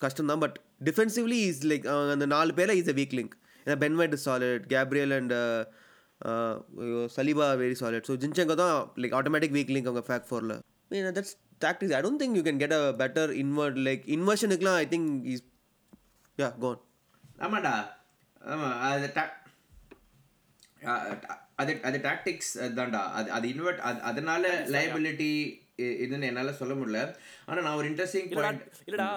கஷ்டம் 0.00 0.30
தான். 0.30 0.42
பட் 0.44 0.56
டிஃபென்சிவ்லி 0.88 1.38
இஸ் 1.50 1.62
லைக் 1.70 1.84
அந்த 2.14 2.26
நாலு 2.34 2.52
பேரில் 2.58 2.80
is 2.80 2.90
a 2.92 2.98
weak 3.00 3.14
link 3.18 3.34
ஏன்னா 3.66 3.76
Ben White 3.84 4.14
is 4.16 4.26
solid 4.28 4.66
Gabriel 4.74 5.14
and 5.18 5.34
Saliba 7.16 7.46
very 7.62 7.76
solid 7.80 8.06
so 8.08 8.14
Zinchenko 8.22 8.56
தான் 8.62 8.72
லைக் 9.02 9.14
ஆட்டோமேட்டிக் 9.18 9.54
வீக் 9.56 9.72
லிங்க் 9.74 9.90
அவங்க 9.90 10.04
back 10.08 10.26
ஃபோரில் 10.30 10.54
mean 10.92 11.08
that's 11.18 11.34
tactics 11.64 11.94
I 11.96 12.02
don't 12.06 12.20
think 12.22 12.36
you 12.38 12.42
can 12.48 12.60
get 12.62 12.76
a 12.78 12.82
better 13.02 13.30
invert 13.42 13.78
like 13.88 14.04
இன்வர்ஷனுக்குலாம் 14.16 14.78
I 14.82 14.86
think 14.94 15.10
is 15.34 15.44
yeah 16.38 16.48
gone 16.64 16.80
ஆமாடா. 17.44 17.74
ஆமா 18.46 18.68
அது 18.86 19.06
அது 21.62 21.72
அது 21.88 21.98
tactics 22.08 22.52
தான்டா. 22.78 23.02
அது 23.18 23.28
அது 23.38 23.46
இன்வெர்ட் 23.54 23.82
அது 23.88 24.00
அதனால 24.10 24.52
லைபிலிட்டி 24.76 25.32
இதுன்னு 26.04 26.28
என்னால் 26.30 26.58
சொல்ல 26.60 26.74
முடியல. 26.78 27.00
ஆனால் 27.48 27.64
நான் 27.66 27.78
ஒரு 27.80 27.88
இன்ட்ரெஸ்டிங் 27.90 28.30
பாயிண்ட் 28.38 28.64
இல்லடா. 28.88 29.10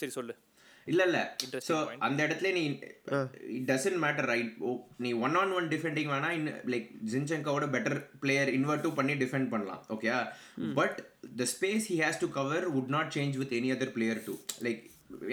சரி 0.00 0.14
சொல்லு. 0.18 0.34
இல்ல 0.86 1.02
இல்ல. 1.08 1.18
சோ 1.66 1.74
அந்த 2.06 2.20
இடத்துல 2.26 2.50
நீ 2.56 2.62
இட் 3.56 3.66
டசன்ட் 3.70 3.98
மேட்டர் 4.04 4.28
ரைட் 4.30 4.54
நீ 5.04 5.10
ஒன் 5.26 5.36
ஆன் 5.40 5.52
ஒன் 5.58 5.68
டிஃபெண்டிங் 5.74 6.10
வேணா 6.14 6.30
இன் 6.38 6.48
லைக் 6.74 6.88
ஜின்செங்கோட 7.12 7.66
பெட்டர் 7.74 7.98
பிளேயர் 8.22 8.50
இன்வெர்ட்டும் 8.58 8.96
பண்ணி 9.00 9.14
டிஃபெண்ட் 9.22 9.50
பண்ணலாம் 9.52 9.82
okay 9.96 10.10
but 10.80 10.98
the 11.42 11.46
space 11.54 11.86
he 11.92 11.98
has 12.04 12.22
to 12.24 12.30
cover 12.38 12.66
would 12.76 12.90
not 12.96 13.12
change 13.18 13.38
with 13.42 13.54
any 13.60 13.70
other 13.76 13.94
player 13.98 14.22
to 14.28 14.34
like 14.66 14.82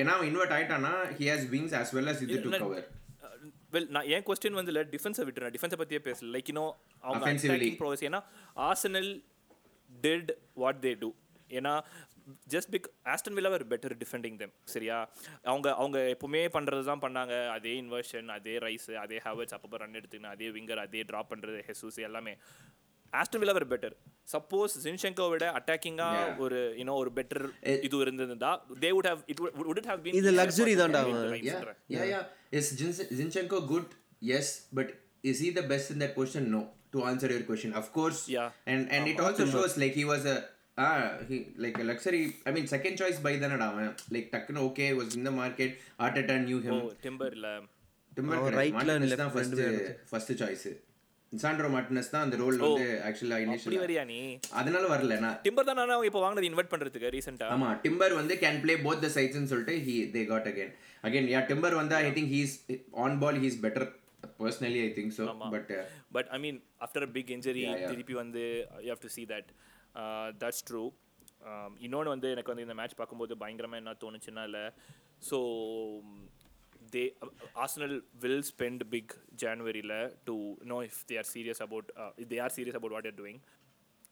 ஏன்னா 0.04 0.16
invert 0.30 0.56
ஆயிட்டானா 0.58 0.94
he 1.20 1.26
has 1.32 1.48
wings 1.56 1.76
as 1.82 1.92
well 1.98 2.10
as 2.14 2.22
இது 2.28 2.40
to 2.48 2.52
cover 2.64 2.86
well 3.74 3.90
நான் 3.96 4.08
என் 4.16 4.26
question 4.28 4.60
வந்து 4.60 4.72
இல்லை 4.74 4.84
டிஃபென்ஸை 4.96 5.26
விட்டுறேன். 5.28 5.54
டிஃபென்ஸை 5.56 5.78
பற்றியே 5.82 6.02
பேசல. 6.08 6.30
லைக் 6.36 6.52
இன்னும் 6.54 6.74
அவங்க. 7.02 7.32
அட்டாக்கிங் 7.32 7.80
ப்ரோஸ் 7.82 8.06
ஏன்னா 8.10 8.22
Arsenal 8.70 9.12
did 9.90 10.32
what 10.54 10.82
they 10.86 10.94
do 11.00 11.10
ஏன்னா 11.50 11.74
ஜஸ்ட் 12.54 12.72
பிக் 12.72 12.88
ஆஸ்டன் 13.06 13.36
வில்லா 13.38 13.50
ஒரு 13.50 13.66
பெட்டர் 13.70 13.94
டிஃபெண்டிங் 14.02 14.36
தெம் 14.36 14.52
சரியா? 14.74 14.98
அவங்க 15.44 15.68
அவங்க 15.76 16.00
எப்பவுமே 16.16 16.42
பண்ணுறது 16.56 16.84
தான் 16.84 17.02
பண்ணாங்க. 17.06 17.36
அதே 17.50 17.82
இன்வர்ஷன் 17.82 18.28
அதே 18.38 18.58
ரைஸ் 18.58 18.90
அதே 18.96 19.18
ஹேவர்ஸ் 19.26 19.56
அப்பப்போ 19.56 19.80
ரன் 19.84 19.98
எடுத்துக்கின்னு 20.00 20.34
அதே 20.36 20.50
விங்கர் 20.58 20.82
அதே 20.84 21.02
ட்ராப் 21.04 21.32
பண்ணுறது 21.32 21.62
ஹெசூஸ் 21.70 21.98
எல்லாமே. 22.10 22.34
ஆஸ்டன் 23.14 23.42
வில்லா 23.42 23.56
ஒரு 23.60 23.68
பெட்டர் 23.72 23.96
சப்போஸ் 24.28 24.74
ஜின்ஷங்கோ 24.84 25.26
விட 25.34 25.46
அட்டாக்கிங்காக 25.58 26.18
ஒரு 26.46 26.60
யூனோ 26.80 26.96
ஒரு 27.04 27.12
பெட்டர் 27.18 27.44
இது 27.88 28.02
இருந்திருந்தா 28.06 28.52
they 28.84 28.90
would 28.98 29.10
have 29.12 29.22
it 29.34 29.40
would 29.70 29.88
have 29.92 30.02
been 30.06 30.18
இது 30.20 30.32
luxury 30.42 30.74
தான்டா 30.82 31.02
அவன். 31.06 31.40
yeah 31.50 31.64
yeah 31.96 32.06
yeah 32.14 32.58
is 32.60 32.68
Jin- 32.80 33.10
zinchenko 33.20 33.60
good 33.72 33.88
yes 34.32 34.48
but 34.72 34.88
is 35.24 35.40
he 35.40 35.50
the 35.52 35.66
best 35.72 35.88
in 35.94 36.00
that 36.04 36.14
position 36.18 36.46
no 36.52 36.62
to 36.94 37.00
answer 37.10 37.30
your 37.30 37.44
question 37.50 37.72
of 37.82 37.88
course 37.98 38.22
Yeah. 38.30 38.50
and 38.68 38.82
and 38.96 39.12
it 39.12 39.20
also 39.20 39.46
shows 39.48 39.74
like 39.84 39.94
he 39.94 40.06
was 40.06 40.24
a 40.28 40.38
ah 40.78 40.94
he 41.28 41.38
like 41.58 41.78
a 41.78 41.88
luxury 41.90 42.22
i 42.46 42.54
mean 42.56 42.68
second 42.68 42.96
choice 43.02 43.18
by 43.26 43.34
தானடா 43.44 43.68
அவன் 43.72 43.90
like 44.16 44.30
டக்குன்னு 44.36 44.62
okay 44.70 44.90
was 44.94 45.10
in 45.20 45.24
the 45.24 45.36
market 45.42 45.72
arteta 46.00 46.38
knew 46.46 46.60
him 46.68 46.78
Timber 47.08 47.34
இல்லை 47.38 47.54
timber 48.12 48.36
அவன் 48.38 48.48
correct. 48.48 48.60
right 48.62 48.74
ல 48.82 48.92
Martinez 48.92 49.12
left 49.12 49.22
தான் 49.24 49.34
first 49.36 49.58
first 50.12 50.32
choice 50.42 50.66
Sandro 51.34 51.68
Martinez 51.74 52.12
தான் 52.12 52.24
அந்த 52.26 52.36
role 52.38 52.56
வந்து 52.62 52.86
ஆக்சுவலா 53.08 53.38
இனிஷியல் 53.44 53.82
வரியா 53.82 54.04
நீ? 54.06 54.20
அதனால 54.60 54.86
வரல 54.92 55.18
நான் 55.20 55.38
டிம்பர் 55.44 55.68
தான் 55.68 55.80
நான் 55.82 56.06
இப்போ 56.08 56.22
வாங்கினது 56.24 56.50
இன்வைட் 56.50 56.72
பண்ணுறதுக்கு 56.72 57.12
ரீசெண்டாக 57.16 57.56
ஆமா 57.56 57.70
டிம்பர் 57.84 58.14
வந்து 58.20 58.36
கேன் 58.42 58.60
ப்ளே 58.64 58.76
போத் 58.86 59.04
த 59.04 59.12
சைட்ஸ்னு 59.16 59.52
சொல்லிட்டு 59.52 59.76
he 59.86 59.96
they 60.16 60.24
got 60.30 60.48
again 60.52 60.74
again 61.04 61.30
yeah 61.34 61.42
Timber 61.50 61.76
வந்து 61.80 61.96
I 62.00 62.12
think 62.18 62.32
he's 62.36 62.56
on 63.04 63.18
ball 63.22 63.40
he's 63.44 63.58
better 63.66 63.88
personally 64.40 64.82
I 64.82 64.92
think 64.96 65.14
so 65.18 65.26
but 65.54 65.72
but 66.12 66.30
I 66.32 66.40
mean 66.44 66.58
after 66.82 67.06
a 67.06 67.12
big 67.16 67.32
injury. 67.36 67.64
திருப்பி 67.86 68.16
வந்து 68.20 68.44
you 68.84 68.92
have 68.92 69.04
to 69.06 69.12
see 69.16 69.26
that 69.30 69.52
that's 70.42 70.64
true 70.68 70.84
இன்னொன்று 71.82 72.10
வந்து 72.14 72.30
எனக்கு 72.34 72.52
வந்து 72.52 72.66
இந்த 72.66 72.78
match 72.78 72.98
பார்க்கும்போது 72.98 73.36
பயங்கரமாக 73.42 73.82
என்ன 73.82 73.94
தோணுச்சுன்னா 74.02 74.46
இல்லை 74.50 74.64
so 75.24 75.38
they 76.94 77.04
Arsenal 77.56 77.96
will 78.16 78.44
spend 78.44 78.84
big 78.90 79.14
ஜான்வரியில் 79.36 79.96
to 80.26 80.36
know 80.64 80.84
if 80.84 81.00
they 81.08 81.18
are 81.18 81.30
serious 81.36 81.62
about 81.62 81.90
they 82.30 82.40
are 82.40 82.56
serious 82.58 82.76
about 82.76 82.92
what 82.92 83.06
are 83.06 83.18
doing 83.18 83.42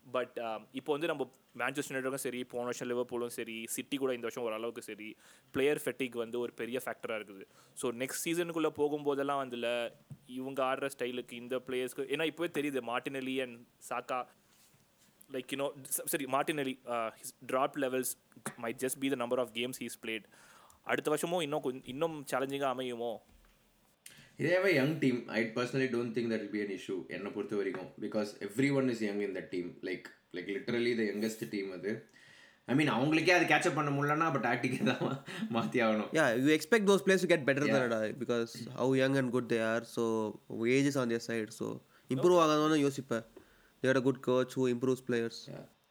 but 0.05 0.35
இப்போ 0.73 0.91
வந்து 0.91 1.07
நம்ம 1.07 1.23
மேன்செஸ்டர் 1.57 2.17
சரி 2.17 2.43
போன 2.43 2.65
வருஷம் 2.65 2.89
லிவர்பூலும் 2.91 3.29
சரி 3.29 3.57
சிட்டி 3.69 3.95
கூட 3.97 4.11
இந்த 4.13 4.27
வருஷம் 4.27 4.43
ஓரளவுக்கு 4.43 4.81
சரி 4.81 5.09
பிளேயர் 5.53 5.81
ஃபெட்டிக் 5.83 6.15
வந்து 6.15 6.39
ஒரு 6.39 6.53
பெரிய 6.53 6.77
ஃபேக்டராக 6.85 7.19
இருக்குது. 7.19 7.45
ஸோ 7.77 7.87
நெக்ஸ்ட் 8.01 8.23
சீசனுக்குள்ளே 8.23 8.71
போகும்போதெல்லாம் 8.79 9.41
வந்துல 9.43 9.69
இவங்க 10.27 10.59
ஆடுற 10.63 10.87
ஸ்டைலுக்கு 10.87 11.35
இந்த 11.35 11.55
பிளேயர்ஸ்க்கு 11.67 12.09
ஏன்னா 12.13 12.27
இப்போவே 12.31 12.51
தெரியுது 12.59 12.81
Martinelli 12.91 13.35
and 13.41 13.57
Saka 13.89 14.19
like 15.29 15.51
you know 15.53 15.67
சரி 16.13 16.25
Martinelli 16.25 16.75
his 17.19 17.33
drop 17.51 17.77
levels 17.77 18.13
my 18.59 18.71
just 18.83 18.99
be 18.99 19.09
the 19.09 19.15
number 19.15 19.39
of 19.39 19.51
games 19.51 19.81
he's 19.81 19.99
played 19.99 20.27
அடுத்த 20.93 21.09
வருஷமும் 21.13 21.43
இன்னும் 21.45 21.63
கொஞ்சம் 21.65 21.87
இன்னும் 21.93 22.17
சேலஞ்சிங்காக 22.31 22.71
அமையுமோ? 22.75 23.11
இதேவே 24.41 24.71
young 24.79 24.97
team 25.03 25.19
I 25.37 25.41
personally 25.55 25.87
don't 25.95 26.13
think 26.17 26.29
that 26.33 26.49
be 26.53 26.59
an 26.65 26.73
issue 26.79 26.95
என்னை 27.15 27.31
பொறுத்த 27.37 27.55
வரைக்கும். 27.61 27.89
Because 28.05 28.31
everyone 28.79 28.89
is 28.93 29.01
young 29.07 29.21
in 29.27 29.35
that 29.37 29.49
team 29.55 29.69
like 29.89 30.07
like 30.37 30.49
literally 30.55 30.93
the 30.99 31.05
youngest 31.11 31.43
team 31.55 31.71
அது. 31.77 31.91
ஐ 32.67 32.73
மீன் 32.79 32.91
அவங்களுக்கே 32.95 33.33
அது 33.37 33.45
கேட்சப் 33.51 33.77
பண்ண 33.77 33.89
முடியலன்னா 33.97 34.27
பட் 34.35 34.45
டாக்டிக்கே 34.47 34.79
தான் 34.89 35.03
மாற்றி 35.55 35.79
ஆகணும். 35.85 36.09
Yeah, 36.19 36.29
you 36.45 36.51
expect 36.57 36.85
those 36.91 37.03
players 37.05 37.23
to 37.25 37.29
get 37.33 37.43
better 37.49 37.61
than 37.63 37.75
that 37.77 37.93
uh, 37.97 38.07
because 38.23 38.51
how 38.79 38.87
young 39.01 39.15
and 39.21 39.29
good 39.35 39.47
they 39.53 39.61
are. 39.71 39.83
So 39.95 40.03
age 40.77 40.89
is 40.91 40.97
on 41.03 41.09
their 41.13 41.23
side. 41.29 41.51
So 41.59 41.67
improve 42.09 42.39
ஆகாதவன 42.43 42.79
யோசிப்பேன் 42.85 43.25
they 43.83 43.89
had 43.91 43.99
a 44.01 44.05
good 44.07 44.19
coach 44.29 44.51
who 44.57 44.65
improves 44.75 45.01
players. 45.09 45.37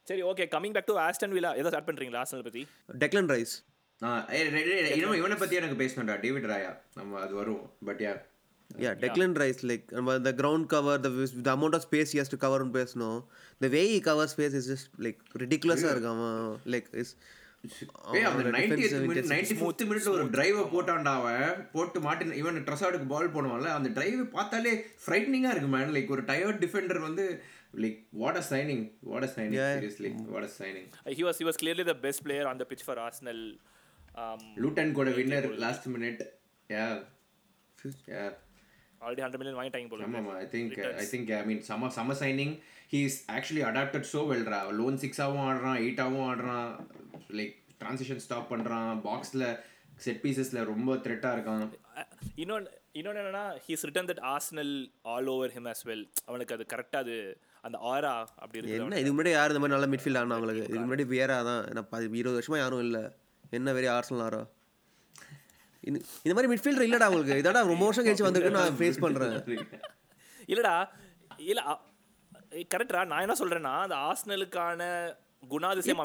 சரி 0.07 0.21
okay 0.31 0.45
coming 0.53 0.75
back 0.75 0.89
to 0.89 0.95
Aston 1.05 1.33
Villa 1.37 1.49
ஏதோ 1.61 1.69
start 1.71 1.87
பண்ணுறீங்களா 1.89 2.19
Aston 2.23 2.45
பற்றி 2.47 2.61
Declan 3.03 3.27
Rice. 3.33 3.53
இன்னும் 4.95 5.19
இவனை 5.19 5.35
பற்றி 5.35 5.59
எனக்கு 5.59 5.77
பேசணும்டா 5.83 6.15
David 6.25 6.49
ராயா 6.51 6.71
நம்ம 6.95 7.21
அது 7.25 7.35
வரும் 7.41 7.63
but 7.89 8.03
yeah 8.07 8.15
Yeah, 8.69 8.95
Declan 8.95 9.33
Rice, 9.41 9.63
like 9.63 9.85
um, 9.93 10.07
the 10.23 10.33
ground 10.39 10.63
cover, 10.71 10.95
the 10.97 11.09
the 11.45 11.51
amount 11.51 11.75
of 11.77 11.81
space 11.81 12.09
he 12.13 12.17
has 12.21 12.29
to 12.33 12.37
cover 12.37 12.57
on 12.63 12.69
base, 12.71 12.93
no, 12.95 13.09
the 13.61 13.69
way 13.75 13.83
he 13.87 13.99
covers 14.07 14.31
space 14.35 14.55
is 14.59 14.65
just 14.67 14.87
like 15.05 15.19
ridiculous. 15.43 15.81
Yeah. 15.83 16.57
Like 16.73 16.87
it's 16.93 17.11
ஏய் 18.15 18.25
அந்த 18.25 18.27
அவனோட 18.29 18.49
90th 18.49 18.71
defensive 18.71 19.05
minute 19.05 19.21
intensity. 19.21 19.55
95th 19.55 19.87
மினிட்ல 19.89 20.11
ஒரு 20.15 20.25
டிரைவ 20.35 20.65
போட்டான்டா 20.73 21.13
அவன் 21.21 21.63
போட்டு 21.73 21.99
மாட்டின் 22.07 22.33
இவன் 22.41 22.59
ட்ரஸாடுக்கு 22.67 23.07
பால் 23.13 23.31
போடுவான்ல 23.35 23.71
அந்த 23.77 23.89
டிரைவ் 23.97 24.19
பார்த்தாலே 24.35 24.73
ஃப்ரைட்னிங்கா 25.05 25.53
இருக்கு 25.53 25.71
மேன் 25.75 25.93
லைக் 25.95 26.11
ஒரு 26.15 26.23
டயர்ட் 26.29 26.59
டிஃபெண்டர் 26.65 26.99
வந்து 27.07 27.25
like 27.83 27.97
what 28.23 28.39
a 28.41 28.45
signing 28.51 28.83
what 29.11 29.25
a 29.29 29.31
signing 29.37 29.57
seriously 29.73 30.11
what 30.35 30.47
a 30.49 30.51
signing 30.59 30.87
he 31.19 31.25
was 31.29 31.37
he 31.43 31.47
was 31.49 31.57
clearly 31.63 31.85
the 31.91 31.97
best 32.05 32.21
player 32.27 32.45
on 32.53 32.59
the 32.63 32.69
pitch 32.73 32.85
for 32.89 32.97
Arsenal. 33.07 33.41
Um, 34.17 34.39
Luton 34.61 34.91
கூட 34.93 35.09
winner 35.11 35.47
last 35.59 35.87
minute 35.89 36.21
yeah 36.69 36.85
yeah 38.11 38.23
already 39.01 39.21
100 39.21 39.39
million 39.39 39.55
வாங்கிட்டாங்க 39.57 39.89
போல 39.89 40.05
ஆமாம் 40.09 40.29
I 40.37 40.45
think 40.53 40.71
I 40.95 41.05
think 41.11 41.29
I 41.33 41.41
mean 41.45 41.61
some 41.67 41.89
some 41.97 42.15
signing 42.21 42.53
he 42.93 42.99
is 43.07 43.17
actually 43.31 43.63
adapted 43.67 44.07
so 44.11 44.21
வெல்ரா 44.29 44.59
லோன் 44.77 44.97
சிக்ஸாகவும் 45.03 45.43
ஆடுறான் 45.47 45.77
எயிட்டாகவும் 45.81 46.27
ஆடுறான். 46.29 46.69
Like 47.37 47.53
transition 47.81 48.23
stop 48.25 48.49
பண்ணுறான் 48.51 48.89
பாக்ஸில் 49.05 49.45
செட் 49.97 50.21
பீசஸில் 50.23 50.63
ரொம்ப 50.65 50.95
த்ரெட்டாக 51.05 51.35
இருக்கான். 51.37 51.63
இன்னொன்று 52.35 52.71
இன்னொன்று 52.93 53.21
என்னன்னா 53.21 53.45
he's 53.65 53.85
written 53.87 54.09
that 54.09 54.23
Arsenal 54.31 54.73
all 55.07 55.27
over 55.27 55.53
him 55.55 55.69
as 55.71 55.81
well. 55.85 56.01
அவனுக்கு 56.25 56.55
அது 56.57 56.65
கரெக்டாக 56.73 57.03
அது 57.05 57.15
அந்த 57.63 57.77
ஆரா 57.91 58.13
அப்படி 58.35 58.59
இருக்கு 58.59 58.77
என்ன? 58.79 58.99
இதுக்கு 58.99 59.17
முன்னாடி 59.17 59.33
யார் 59.33 59.51
இந்த 59.51 59.61
மாதிரி 59.61 59.75
நல்ல 59.75 59.89
மிட்ஃபீல்ட் 59.93 60.19
ஆனா 60.19 60.35
அவங்களுக்கு? 60.35 60.65
இதுக்கு 60.65 60.87
முன்னாடி 60.87 61.07
வேறா 61.15 61.39
தான். 61.43 61.63
நான் 61.73 61.89
பதி- 61.91 62.13
இருபது 62.15 62.37
வருஷமா 62.37 62.57
யாரும் 62.57 62.85
இல்லை. 62.87 63.03
என்ன 63.49 63.73
வெறி 63.73 63.87
ஆர்சனல் 63.87 64.23
ஆரா 64.27 64.41
இந்த 65.83 65.97
இந்த 66.23 66.33
மாதிரி 66.35 66.51
மிட்ஃபீல்டர் 66.53 66.87
இல்லடா 66.87 67.07
அவங்களுக்கு 67.09 67.41
இதோட 67.43 67.59
ரொம்ப 67.67 67.83
வருஷம் 67.85 68.05
கழிச்சு 68.05 68.27
வந்திருக்கு 68.27 68.57
நான் 68.57 68.77
ஃபேஸ் 68.79 69.03
பண்றேன். 69.05 69.35
இல்லடா 70.47 70.75
இல்ல 71.37 71.61
கரெக்டா 72.73 73.05
நான் 73.05 73.23
என்ன 73.25 73.35
சொல்றேன்னா 73.39 73.73
அந்த 73.85 73.95
ஆர்சனலுக்கான 74.07 74.81
குணாதிசயம் 75.43 76.01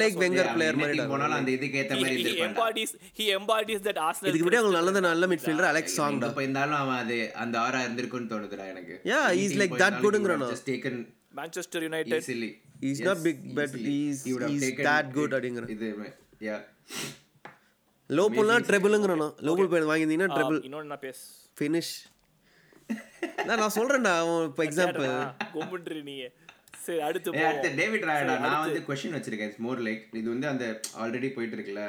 லைக் 0.00 0.18
நல்லது 4.70 5.00
நல்ல 5.00 5.26
மிட்ஃபீல்டர் 5.26 5.68
அலெக்ஸ் 5.70 5.96
சாங்டா 6.00 6.26
எங்க 6.26 6.40
போயிருந்தாலும் 6.40 6.78
அவன் 6.82 6.96
அது 6.96 7.16
அந்த 7.34 7.58
ஆறா 7.58 7.80
இருந்திருக்கும்னு 7.86 8.30
தோணுதுடா 8.32 8.66
எனக்கு. 8.66 8.94
Yeah, 9.04 9.26
he's 9.32 9.54
like 9.62 9.74
that 9.82 9.94
good-ங்கிறானா? 10.04 10.48
Just 10.52 10.68
taken 10.70 11.00
Manchester 11.34 11.80
United. 11.82 12.14
Easily 12.18 12.50
He's 12.80 13.00
not 13.00 13.18
big, 13.22 13.36
but 13.56 13.70
he's- 13.82 14.22
he's 14.44 14.64
that 14.80 15.06
good 15.12 15.32
அப்படிங்கிற. 15.36 15.64
இது 15.68 15.88
யா 16.40 16.56
லோ 18.10 18.24
புல்னா 18.34 18.56
ட்ரெபிள்ங்கிறனோ 18.68 19.28
லோ 19.46 19.52
புல் 19.54 19.70
போய் 19.72 19.88
வாங்கியிருந்தீங்கன்னா 19.90 20.30
ட்ரெபிள் 20.34 20.58
இன்னொன்று 20.62 20.88
நான் 20.88 21.04
பேச 21.04 21.18
ஃபினிஷ் 21.56 21.92
நான் 23.50 23.74
சொல்றேன்டா 23.76 24.12
அவன் 24.22 24.42
இப்போ 24.48 24.62
எக்ஸாம்பிள் 24.64 25.06
கும்பிட்டு 25.52 26.02
நீ. 26.02 26.16
சரி 26.84 27.00
அடுத்து 27.00 27.30
அடுத்து. 27.42 27.68
டேவிட் 27.76 28.04
ராயடா 28.04 28.34
நான் 28.40 28.62
வந்து 28.64 28.80
கொஸ்டின் 28.88 29.14
வச்சிருக்கேன். 29.16 29.50
இட்ஸ் 29.50 29.62
மோர் 29.66 29.80
லைக் 29.82 30.02
இது 30.12 30.28
வந்து 30.28 30.48
அந்த 30.48 30.64
ஆல்ரெடி 31.00 31.28
போயிட்டு 31.32 31.56
இருக்குல்ல. 31.56 31.84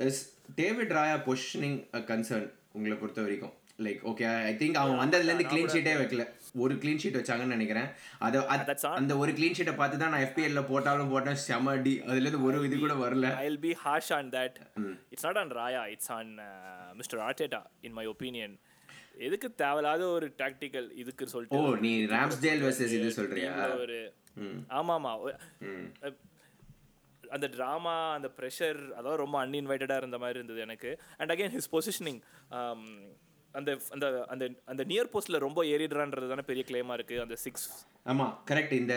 Is 0.00 0.20
David 0.54 0.92
Raya 0.92 1.16
positioning 1.26 1.78
a 1.94 2.02
concern 2.10 2.46
உங்களை 2.72 2.96
பொறுத்த 2.96 3.20
வரைக்கும்? 3.22 3.54
லைக் 3.78 4.00
ஓகே 4.10 4.24
ஐ 4.44 4.54
திங்க் 4.54 4.74
அவன் 4.74 5.00
வந்ததுல 5.02 5.30
இருந்து 5.30 5.48
க்ளீன் 5.50 5.72
ஷீட்டே 5.74 5.94
வைக்கல. 6.00 6.24
ஒரு 6.54 6.74
க்ளீன் 6.74 7.00
ஷீட் 7.02 7.18
வச்சாங்கன்னு 7.18 7.54
நினைக்கிறேன். 7.56 7.88
அதை. 8.18 8.40
அந்த 8.82 9.16
ஒரு 9.16 9.32
க்ளீன் 9.32 9.56
ஷீட்டை 9.58 9.76
பார்த்து 9.76 9.98
தான் 9.98 10.10
நான் 10.10 10.20
FPL 10.20 10.52
ல 10.58 10.62
போட்டாலும் 10.68 11.10
போட்டேன். 11.10 11.34
செம 11.34 11.70
அடி. 11.70 12.02
அதுல 12.06 12.28
இருந்து 12.28 12.46
ஒரு 12.46 12.64
இது 12.64 12.78
கூட 12.78 12.94
வரல. 12.94 13.26
I'll 13.46 13.60
be 13.68 13.74
harsh 13.84 14.10
on 14.18 14.32
that. 14.32 14.58
It's 15.12 15.24
not 15.28 15.36
on 15.36 15.50
Raya, 15.50 15.82
it's 15.94 16.10
on 16.10 16.38
uh, 16.38 16.94
Mr. 17.00 17.18
Arteta, 17.28 17.62
in 17.82 17.92
my 17.92 18.06
opinion. 18.06 18.58
எதுக்கு 19.18 19.54
தேவையில்லாத 19.54 20.06
ஒரு 20.06 20.34
டாக்டிக்கல் 20.38 20.90
இதுக்கு 20.94 21.24
ஓ 21.24 21.28
சொல்லிட்டு 21.28 21.80
நீ 21.80 22.04
ராம்ஸ்டேல் 22.06 22.60
வெர்சஸ் 22.64 22.92
இது 22.98 23.10
சொல்றியா? 23.10 23.52
ஒரு 23.78 24.14
ஆமா 24.70 24.94
ஆமா 24.98 25.12
அந்த 27.30 27.48
ட்ராமா 27.48 28.12
அந்த 28.12 28.28
ப்ரெஷர் 28.36 28.78
அதாவது 28.90 29.16
ரொம்ப 29.16 29.46
அன்இன்வைட்டடாக 29.46 29.96
இருந்த 29.96 30.18
மாதிரி 30.18 30.38
இருந்தது 30.38 30.60
எனக்கு. 30.60 31.00
அண்ட் 31.16 31.32
அகைன் 31.32 31.54
ஹிஸ் 31.56 31.72
பொசிஷனிங் 31.72 32.20
அந்த 33.58 33.70
அந்த 33.94 34.06
அந்த 34.32 34.44
அந்த 34.72 34.82
நியர் 34.90 35.10
போஸ்ட்ல 35.12 35.38
ரொம்ப 35.44 35.60
ஏறிடுறான்றது 35.72 36.26
தானே 36.32 36.44
பெரிய 36.50 36.62
கிளைமா 36.68 36.94
இருக்கு 36.98 37.16
அந்த 37.24 37.36
சிக்ஸ் 37.44 37.66
ஆமாம் 38.12 38.34
கரெக்ட் 38.48 38.74
இந்த 38.80 38.94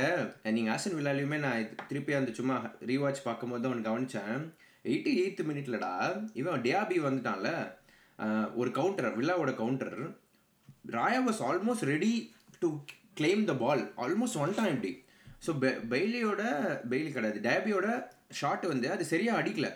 நீங்கள் 0.56 0.74
ஆசன் 0.76 0.98
விழாலையுமே 0.98 1.38
நான் 1.46 1.70
திருப்பி 1.90 2.14
அந்த 2.20 2.32
சும்மா 2.40 2.58
ரீவாட்ச் 2.90 3.28
பார்க்கும்போது 3.28 3.68
அவன் 3.70 3.88
கவனிச்சேன். 3.90 4.42
எயிட்டி 4.92 5.12
எயித்து 5.22 5.44
மினிட்லடா 5.50 5.94
இவன் 6.42 6.64
டியாபி 6.66 6.98
வந்துட்டான்ல. 7.08 7.50
ஒரு 8.62 8.70
counter 8.78 9.16
விழாவோட 9.20 9.52
counter 9.62 9.98
Raya 10.96 11.22
was 11.28 11.42
almost 11.50 11.88
ready 11.94 12.14
to 12.64 12.70
claim 13.20 13.44
the 13.52 13.54
ball 13.64 13.84
almost 14.06 14.40
one 14.44 14.56
time 14.60 14.74
இப்படி. 14.76 14.94
ஸோ 15.46 15.54
பெ 15.64 15.70
பெய்லியோட 15.94 16.44
பெய்லி 16.92 17.10
கிடையாது. 17.16 17.40
டேபியோட 17.48 17.88
ஷாட் 18.40 18.66
வந்து 18.74 18.88
அது 18.96 19.06
சரியாக 19.14 19.40
அடிக்கல. 19.42 19.70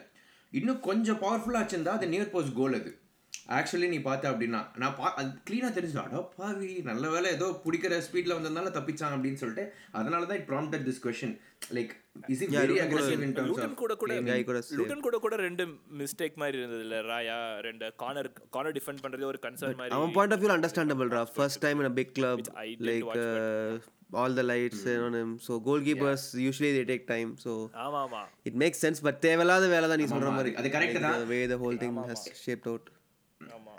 இன்னும் 0.60 0.84
கொஞ்சம் 0.89 1.21
பவர்ஃபுல்லாக 1.24 1.63
வச்சிருந்தா 1.63 1.98
அது 2.00 2.08
நியர் 2.13 2.34
போஸ்ட் 2.36 2.58
கோல் 2.60 2.78
அது. 2.80 2.91
ஆக்சுவலி 3.56 3.88
நீ 3.89 4.00
பார்த்த 4.02 4.32
அப்படின்னா 4.32 4.62
நான் 4.82 4.95
பா 4.98 5.08
அது 5.17 5.30
க்ளீனாக 5.48 5.71
தெரிஞ்சு 5.76 5.98
அடோ 6.04 6.21
பாவி 6.38 6.69
நல்ல 6.88 7.10
வேலை 7.10 7.30
ஏதோ 7.36 7.48
பிடிக்கிற 7.65 8.00
ஸ்பீடில் 8.06 8.36
வந்ததுனால 8.36 8.71
தப்பிச்சான் 8.78 9.15
அப்படின்னு 9.15 9.41
சொல்லிட்டு 9.41 9.65
அதனால 9.91 10.26
தான் 10.26 10.39
it 10.39 10.48
prompted 10.52 10.86
this 10.88 11.02
question 11.06 11.36
like 11.78 11.93
is 12.30 12.41
it 12.45 12.54
very 12.58 12.78
aggressive 12.86 13.24
in 13.28 13.36
terms 13.38 13.62
of 13.65 13.76
கூட 13.84 13.95
கூட. 13.95 14.13
லூட்டன் 14.80 15.06
கூட 15.08 15.17
கூட 15.26 15.36
ரெண்டு 15.45 15.65
மிஸ்டேக் 16.02 16.39
மாதிரி 16.43 16.60
இருந்தது 16.62 16.84
இல்ல 16.88 17.02
ராயா 17.10 17.38
ரெண்டு 17.67 17.91
கார்னர் 18.04 18.32
கார்னர் 18.50 18.78
டிஃபெண்ட் 18.80 19.04
பண்றதே 19.06 19.28
ஒரு 19.32 19.41
கன்சர்ன் 19.45 19.78
மாதிரி 19.82 19.95
அவன் 20.00 20.15
point 20.17 20.36
of 20.38 20.43
view 20.43 20.54
understandable 20.58 21.12
raw 21.17 21.24
first 21.36 21.62
time 21.65 21.82
in 21.82 21.91
I 22.63 22.71
did 22.71 22.86
like 22.89 23.06
watch, 23.12 23.86
all 24.17 24.36
the 24.36 24.43
lights 24.50 24.84
on 25.06 25.13
him. 25.13 25.30
So 25.39 25.54
goalkeepers 25.62 26.26
usually 26.41 26.74
they 26.74 26.84
take 26.91 27.06
time. 27.08 27.30
So 27.38 27.52
ஆமா 27.86 28.02
ஆமா 28.04 28.21
it 28.50 28.58
makes 28.63 28.80
sense 28.86 29.00
but 29.08 29.15
தேவையில்லாத 29.26 29.67
வேலை 29.74 29.88
தான் 29.91 30.02
நீ 30.02 30.08
சொல்ற 30.12 30.28
ஆமா, 30.28 30.38
மாதிரி. 30.38 30.54
அது- 30.54 30.71
Like, 30.76 31.00
தான். 31.08 31.17
the 31.24 31.32
way 31.34 31.41
the 31.48 31.58
whole 31.58 31.78
thing 31.78 31.95
has 32.12 32.21
shaped 32.43 32.67
out. 32.67 32.86
ஆமா 32.86 33.04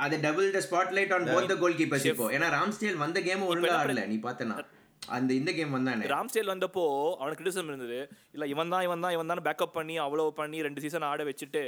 அது 0.05 0.17
double 0.21 0.49
the 0.57 0.61
spotlight 0.67 1.13
on 1.17 1.27
both 1.33 1.51
the 1.51 1.57
goalkeepers 1.81 2.07
இப்போ. 2.11 2.27
ஏன்னா 2.37 2.49
ராம்ஸ்டேல் 2.57 3.03
வந்த 3.05 3.21
கேம் 3.29 3.49
ஒழுங்கா 3.51 3.75
ஆடல 3.81 4.05
நீ 4.13 4.17
பார்த்தனா? 4.27 4.57
அந்த 5.17 5.31
இந்த 5.41 5.51
கேம் 5.57 5.75
வந்தானே. 5.77 6.07
ராம்ஸ்டேல் 6.13 6.53
வந்தப்போ 6.53 6.85
அவனுக்கு 7.21 7.41
கிரிட்டிசம் 7.41 7.71
இருந்தது. 7.73 7.99
இல்ல 8.35 8.47
இவன் 8.55 8.73
தான் 8.75 8.85
இவன் 8.87 9.05
தான் 9.05 9.15
இவன் 9.17 9.31
தான் 9.33 9.47
பேக்கப் 9.49 9.77
பண்ணி 9.79 9.97
அவ்வளோ 10.07 10.27
பண்ணி 10.41 10.61
ரெண்டு 10.67 10.83
சீசன் 10.85 11.09
ஆட 11.11 11.25
வச்சுட்டு 11.31 11.63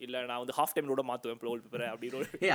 இல்ல 0.00 0.20
நான் 0.28 0.40
வந்து 0.42 0.54
ஹாஃப் 0.56 0.72
டைம் 0.76 0.90
கூட 0.90 1.02
மாத்துவேன் 1.08 1.40
ப்ளோல் 1.40 1.60
பேப்பரை 1.64 1.88
அப்படின்னு 1.90 2.50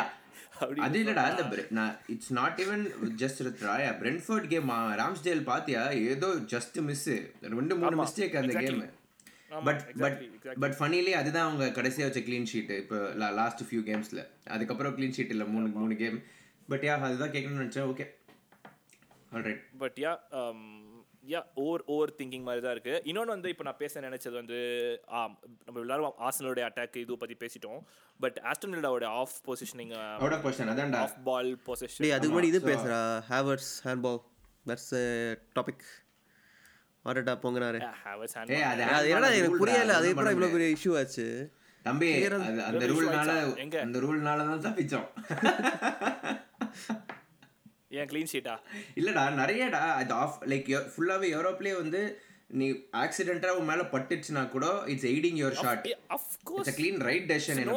அது 0.85 0.97
இல்லடா 1.01 1.23
அந்த 1.29 1.43
நான் 1.77 1.93
it's 2.13 2.33
not 2.39 2.59
even 2.63 2.83
just 3.21 3.41
Raya 3.67 3.91
Brentford 4.01 4.47
game 4.53 4.71
Ramsdale 5.01 5.43
பாத்தியா? 5.51 5.83
ஏதோ 6.13 6.29
ஜஸ்ட் 6.53 6.79
மிஸ் 6.89 7.07
ரெண்டு 7.53 7.77
மூணு 7.81 7.97
மிஸ்டேக் 8.01 8.35
அந்த 8.41 8.55
game 8.63 8.81
but 9.67 9.83
but. 10.01 10.17
But 10.63 10.75
funnily 10.79 11.13
அதுதான் 11.19 11.47
அவங்க 11.47 11.65
கடைசியா 11.81 12.07
வச்ச 12.07 12.21
க்ளீன் 12.27 12.49
ஷீட் 12.53 12.73
இப்போ 12.83 12.97
லாஸ்ட் 13.41 13.63
ஃபியூ 13.69 13.81
கேம்ஸ்ல 13.89 14.23
அதுக்கப்புறம் 14.55 14.95
க்ளீன் 14.97 15.15
ஷீட் 15.17 15.33
இல்ல 15.35 15.45
மூணு 15.53 15.67
மூணு 15.81 15.95
கேம் 16.03 16.17
பட் 16.71 16.85
யா 16.87 16.95
அதுதான் 17.09 17.33
கேட்கணும்னு 17.35 17.63
நினைச்சேன். 17.63 17.89
Okay 17.93 18.07
alright 19.37 19.61
but 19.83 19.97
yeah 20.05 20.13
yeah 21.31 21.39
over 21.63 21.83
over 21.93 22.11
thinking 22.19 22.45
மாதிரி 22.47 22.61
தான் 22.65 22.75
இருக்கு. 22.75 22.93
இன்னொன்று 23.09 23.33
வந்து 23.35 23.49
இப்போ 23.53 23.63
நான் 23.67 23.79
பேச 23.81 24.01
நினைச்சது 24.05 24.35
வந்து 24.41 24.59
நம்ம 25.65 25.81
எல்லாரும் 25.85 26.19
ஆர்சனலோட 26.27 26.61
அட்டாக் 26.67 26.95
இது 27.01 27.17
பற்றி 27.23 27.35
பேசிட்டோம். 27.43 27.81
But 28.19 28.37
Aston 28.51 28.75
வில்லாவோட 28.75 29.07
off 29.21 29.35
positioning 29.47 29.93
off 31.03 31.17
ball 31.29 31.51
position 31.67 32.13
அதுக்கு 32.17 32.33
முன்னாடி 32.35 32.51
இது 32.53 32.61
பேசுறா. 32.71 32.99
ஹேவர்ட்ஸ் 33.31 33.71
ஹேண்ட்பால் 33.87 34.19
தட்ஸ் 34.71 34.93
டாபிக் 35.59 35.85
வாட்டா 37.07 37.33
பொங்கினாரு. 37.43 37.79
அது 38.93 39.09
என்னடா 39.09 39.29
எனக்கு 39.31 39.57
புரியல 39.57 39.95
அது 39.95 40.09
எப்படி 40.09 40.33
இவ்வளோ. 40.35 40.51
பெரிய 40.51 40.75
இஷ்யூ 40.75 40.97
ஆச்சு? 40.97 41.27
தம்பி 41.85 42.07
அந்த 42.67 42.85
ரூல்னால? 42.87 43.33
அந்த 43.81 43.99
ரூல்னால 43.99 44.45
தான் 44.47 44.65
தப்பிச்சோம். 44.65 45.07
ஏன் 47.89 48.07
க்ளீன் 48.07 48.31
ஷீட்டா 48.31 48.55
இல்லடா 48.95 49.21
நிறையடா 49.33 49.81
அது 49.93 50.13
ஆஃப் 50.13 50.39
லைக் 50.45 50.65
ஃபுல்லாவே 50.93 51.27
யூரோப்லயே 51.33 51.75
வந்து 51.75 52.01
நீ 52.49 52.65
ஆக்சிடென்ட்டா 52.97 53.49
உன் 53.49 53.65
மேல 53.65 53.81
பட்டுச்சுனா 53.91 54.49
கூட 54.49 54.65
it's 54.85 55.05
aiding 55.05 55.39
your 55.39 55.55
shot 55.57 55.87
of 56.07 56.27
course 56.43 56.67
it's 56.67 56.77
clean 56.79 56.99
right 56.99 57.31
decision 57.31 57.71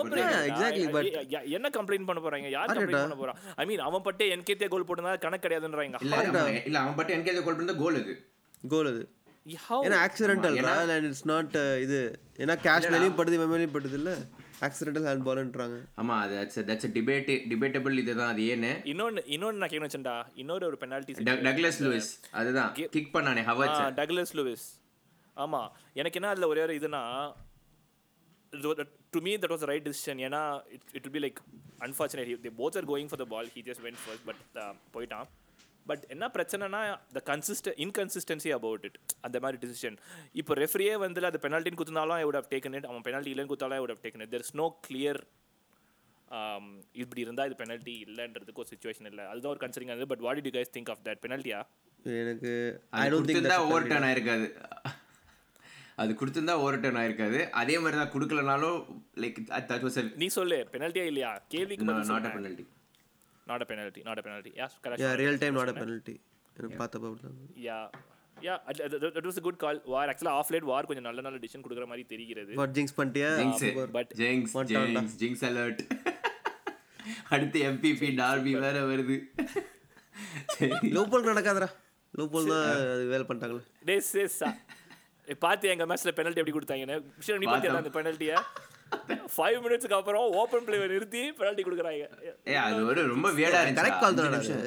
but- 0.91 1.07
I- 1.13 1.37
I- 1.37 1.51
என்ன 1.51 1.69
கம்ப்ளைண்ட் 1.69 2.07
பண்ண 2.07 2.21
போறாங்க? 2.21 2.49
யார் 2.49 2.69
கம்ப்ளைண்ட் 2.69 3.07
பண்ண 3.07 3.19
போறா? 3.23 3.35
ஐ 3.57 3.67
மீன் 3.67 3.79
அவன் 3.81 4.03
பட்டே 4.03 4.37
என்கேத்தே 4.37 4.69
கோல் 4.69 4.85
போட்டதா 4.85 5.19
கணக்கு 5.19 5.45
கிடையாதுன்றாங்க. 5.47 5.97
இல்ல 6.01 6.17
அவன் 6.17 6.63
இல்ல 6.65 6.79
அவன் 6.79 6.95
பட்டு 6.95 7.13
எனக்கு 7.13 7.45
கோல் 7.45 7.57
பண்ண 7.57 7.75
கோல் 7.75 7.95
அது 7.95 8.15
கோல் 8.65 8.87
அது? 8.87 9.03
ஏன்னா 9.47 9.99
ஆக்சிடென்டல் 10.05 10.57
அண்ட் 10.93 11.07
இட்ஸ் 11.07 11.27
நாட் 11.27 11.55
இது 11.81 11.99
ஏன்னா 12.39 12.55
கேஷ் 12.65 12.87
மேலேயும் 12.87 13.19
படுது 13.19 13.37
மேலேயும் 13.45 13.75
படுது 13.75 13.93
இல்ல? 13.93 14.11
ஆக்சிடென்டல் 14.61 15.07
ஹேண்ட் 15.07 15.25
பால்ன்றாங்க 15.27 15.77
ஆமா 15.97 16.15
அது 16.21 16.35
தட்ஸ் 16.37 16.59
தட்ஸ் 16.69 16.91
டிபேட் 16.97 17.31
டிபேட்டபிள் 17.51 17.95
இதுதான் 17.99 18.31
அது 18.31 18.43
ஏன்னு. 18.55 18.73
இன்னொன்னு 18.85 19.23
இன்னொன்னு 19.29 19.61
நான் 19.61 19.69
கேட்க 19.69 19.87
வச்சேன்டா. 19.87 20.17
இன்னொரு 20.35 20.67
ஒரு 20.67 20.77
பெனால்டி 20.77 21.15
டக்- 21.21 21.43
டக்ளஸ் 21.47 21.81
லூயிஸ் 21.83 22.11
அதுதான். 22.33 22.73
கிக் 22.91 23.13
பண்ணானே 23.15 23.45
ஹவர்ட்ஸ் 23.45 23.81
டக்லஸ் 23.97 24.35
லூவிஸ் 24.35 24.67
ஆமா 25.37 25.63
எனக்கு 25.95 26.19
என்ன 26.21 26.29
அதுல 26.29 26.49
ஒரே 26.49 26.63
ஒரு 26.63 26.75
இதுனா 26.79 27.03
to 29.13 29.21
me 29.21 29.37
that 29.37 29.53
was 29.53 29.65
right 29.65 29.89
decision 29.89 30.21
ஏன்னா 30.27 30.43
it 30.71 30.87
it 30.93 31.13
be 31.13 31.21
like 31.21 31.39
unfortunate 31.81 32.43
they 32.45 32.53
both 32.59 32.77
are 32.77 32.89
going 32.89 33.09
for 33.09 33.19
the 33.19 33.27
ball 33.27 33.51
he 33.55 33.63
just 33.63 33.85
went 33.85 34.01
first 34.03 34.27
but 34.27 34.43
போயிட்டான். 34.95 35.27
பட் 35.87 36.05
என்ன 36.15 36.25
பிரச்சனைனா 36.37 36.81
the 37.17 37.23
consist 37.31 37.75
inconsistency 37.85 38.53
about 38.59 38.85
it 38.89 38.99
அந்த 39.27 39.37
மாதிரி 39.45 39.61
டிசிஷன் 39.65 39.97
இப்போ 40.41 40.55
ரெஃப்ரியே 40.63 40.95
வந்து 41.05 41.27
அது 41.31 41.41
பெனால்ட்டின்னு 41.45 41.81
குத்துனாலும் 41.83 42.19
I 42.21 42.25
would 42.29 42.39
have 42.41 42.51
taken 42.55 42.77
it 42.79 42.89
அவன் 42.91 43.05
பெனால்ட்டி 43.09 43.33
இல்லைன்னு 43.35 43.53
குத்தாலும் 43.55 43.79
I 43.79 43.83
would 43.85 43.95
have 43.95 44.05
taken 44.07 44.25
it 44.27 44.33
there 44.37 44.45
is 44.47 44.57
no 44.63 44.69
clear 44.89 45.21
இப்படி 47.03 47.21
இருந்தால் 47.27 47.49
இது 47.49 47.57
பெனால்ட்டி 47.63 47.95
இல்லைன்றதுக்கு 48.07 48.61
ஒரு 48.63 48.71
சுச்சுவேஷன் 48.73 49.09
இல்லை. 49.11 49.25
அதுதான் 49.31 49.53
ஒரு 49.55 49.61
கன்சரிங் 49.63 49.91
ஆகுது 49.93 50.11
but 50.13 50.25
what 50.27 50.43
do 50.47 50.53
guys 50.57 50.75
think 50.77 50.91
of 50.95 51.03
that 51.07 51.23
பெனால்ட்டியா 51.25 51.61
எனக்கு 52.23 52.51
ஐ 53.05 53.07
டோன்ட் 53.13 53.29
திங்க் 53.31 53.39
கொடுத்திருந்தா 53.39 53.59
ஓவர் 53.71 53.89
டர்ன் 53.93 54.07
ஆயிருக்காது. 54.09 54.47
அது 56.03 56.13
கொடுத்திருந்தா 56.21 56.55
ஓவர் 56.65 56.83
டர்ன் 56.85 56.99
ஆயிருக்காது. 57.01 57.41
அதே 57.63 57.75
மாதிரி 57.85 57.97
தான் 58.01 58.13
கொடுக்கலனாலும் 58.15 58.79
லைக் 59.23 59.41
தட் 59.71 59.85
வாஸ் 59.87 59.99
நீ 60.23 60.29
சொல்லு 60.39 60.59
பெனால்ட்டியா 60.75 61.07
இல்லையா? 61.11 61.33
கேள்விக்கு 61.55 61.89
not 62.13 62.29
a 62.31 62.33
penalty 62.37 62.65
not 63.51 63.65
a 63.65 63.69
penalty 63.71 64.03
not 64.09 64.21
a 64.21 64.25
penalty 64.27 64.53
yeah 64.61 64.67
yeah 64.67 64.81
correct 64.85 65.19
real 65.23 65.41
time 65.43 65.59
not 65.61 65.73
a 65.73 65.77
penalty 65.81 66.15
எனக்கு 66.57 66.79
பார்த்தப்ப 66.83 67.11
அப்படிதான் 67.11 67.37
yeah 67.69 67.79
yeah 68.37 68.55
that 69.17 69.27
was 69.29 69.41
a 69.41 69.45
good 69.47 69.61
call 69.65 69.79
VAR 69.93 70.11
ஆக்சுவலாக 70.11 70.41
ஆஃப் 70.41 70.51
லைட் 70.55 70.69
வார் 70.71 70.89
கொஞ்சம் 70.89 71.07
நல்ல 71.09 71.21
நல்ல 71.27 71.39
டிசிஷன் 71.45 71.65
கொடுக்குற 71.65 71.87
மாதிரி 71.87 72.05
தெரிகிறது. 72.13 72.53
வாட் 72.61 72.75
ஜிங்ஸ் 72.79 72.97
பண்ணிட்டியா? 72.99 73.31
But- 73.97 74.15
jinx. 74.21 74.55
Jinx 74.71 75.17
jinx 75.23 75.45
alert 75.49 75.83
அடுத்து 77.29 77.59
எம்பிபி 77.71 78.09
டார்பி 78.21 78.53
வேற 78.65 78.77
வருது. 78.91 79.17
லோபோல் 80.97 81.29
நடக்காதடா. 81.29 81.69
லோபோல் 82.15 82.51
தான் 82.53 82.65
அது 82.95 83.05
வேலை 83.13 83.25
பண்ணிட்டாங்களே. 83.29 83.65
டே 83.89 83.97
சேஸா 84.13 84.49
பார்த்து 85.45 85.71
எங்க 85.75 85.85
மேட்ச்ல 85.87 86.13
பெனல்ட்டி 86.19 86.41
எப்படி 86.43 86.55
கொடுத்தாங்கன்னு? 86.57 86.97
விஷயம் 87.21 87.41
நீ 87.43 87.47
பார்த்தியா 87.47 87.81
அந்த 87.83 87.93
பெனல்ட்டியை 87.99 88.37
ஃபைவ் 89.35 89.59
மினிட்ஸ்க்கு 89.65 89.97
அப்புறம் 89.97 90.25
ஓப்பன் 90.39 90.65
பிளேவை 90.67 90.87
நிறுத்தி 90.89 91.23
பெனல்ட்டி 91.39 91.65
கொடுக்குறாங்க. 91.67 92.07
ஏ 92.49 92.57
அது 92.65 92.81
ஒரு 92.87 93.03
ரொம்ப 93.09 93.29
வேடா 93.37 93.59
கரெக்ட் 93.77 94.03
கால் 94.03 94.17
தானே 94.19 94.29
இருந்துச்சு 94.31 94.59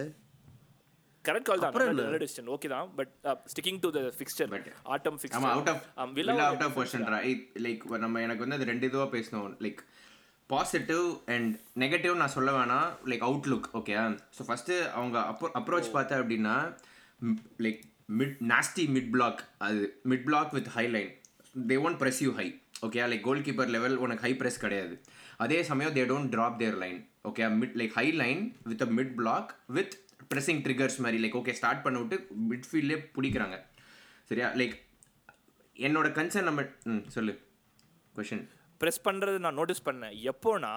கரெக்ட் 1.25 1.47
கால் 1.49 1.62
தான் 1.62 1.75
நல்ல- 1.81 2.19
டிசிஷன் 2.23 2.49
ஓகே 2.53 2.69
தான் 2.71 2.88
but 2.95 3.12
sticking 3.51 3.79
to 3.83 3.89
the 3.93 4.03
fixture 4.17 4.49
ஆட்டம் 4.88 5.13
ஆமா 5.13 5.21
fixture 5.21 5.51
out 5.51 5.69
of 5.97 6.13
Villa 6.17 6.33
out 6.47 6.65
of 6.65 6.75
பொசிஷன்ரா 6.77 7.19
like 7.65 7.83
நம்ம 7.99 8.21
எனக்கு 8.21 8.43
வந்து 8.45 8.57
அது 8.57 8.69
ரெண்டு 8.71 8.88
இதுவா 8.89 9.07
பேசணும். 9.13 9.53
லைக் 9.62 9.81
பாசிட்டிவ் 10.49 11.05
அண்ட் 11.27 11.51
நெகட்டிவ் 11.77 12.15
நான் 12.15 12.33
சொல்ல 12.33 12.51
வேணாம். 12.53 12.89
Like 13.05 13.23
outlook 13.27 13.69
okay 13.73 13.93
so 14.38 14.43
first 14.47 14.75
அவங்க 14.93 15.17
அப்போ 15.29 15.51
அப்ரோச் 15.55 15.93
பார்த்தேன் 15.93 16.21
அப்படின்னா 16.21 16.55
like 17.59 17.81
mid 18.13 18.38
nasty 18.49 18.86
mid 18.95 19.12
block 19.12 19.41
அது 19.59 19.79
mid 20.09 20.25
block 20.25 20.51
with 20.53 20.69
high 20.73 20.86
line 20.89 21.12
they 21.65 21.77
won't 21.83 21.99
press 22.01 22.21
you 22.21 22.33
high 22.33 22.47
okay 22.86 23.02
like 23.12 23.26
goalkeeper 23.48 23.74
level 23.76 23.96
உனக்கு 24.06 24.24
ஹை 24.26 24.32
ப்ரெஸ் 24.39 24.63
கிடையாது. 24.63 24.96
அதே 25.43 25.60
சமயம் 25.69 25.93
they 25.98 26.04
don't 26.12 26.32
drop 26.36 26.58
their 26.62 26.78
line 26.84 27.00
okay 27.30 27.43
mid 27.60 27.76
like 27.82 27.93
high 28.00 28.08
line 28.22 28.41
with 28.72 28.84
a 28.86 28.89
mid 28.98 29.13
block 29.19 29.52
with 29.78 29.93
pressing 30.32 30.62
triggers 30.65 30.98
மாதிரி 31.06 31.17
like 31.24 31.38
okay 31.39 31.54
start 31.60 31.84
பண்ண 31.86 32.00
விட்டு 32.02 32.17
மிட்ஃபீல்ட்லேயே 32.50 33.00
பிடிக்கிறாங்க. 33.15 33.58
சரியா? 34.30 34.50
Like 34.60 34.76
என்னோட 35.88 36.08
கன்சர்ன் 36.17 36.50
நம்ம 36.50 36.62
ம் 36.93 37.04
சொல்லு. 37.15 37.34
கொஷின் 38.17 38.43
ப்ரெஸ் 38.82 39.02
பண்ணுறது 39.08 39.38
நான் 39.46 39.58
நோட்டீஸ் 39.60 39.86
பண்ணேன். 39.86 40.15
எப்போனா 40.32 40.72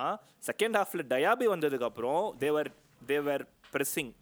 செகண்ட் 0.48 0.76
ஹாஃபில் 0.80 1.06
டயாபி 1.12 1.46
வந்ததுக்கப்புறம் 1.54 2.24
தேவர் 2.44 2.70
தேவர் 3.12 3.44
ப்ரெஸ்ஸிங் 3.72 4.12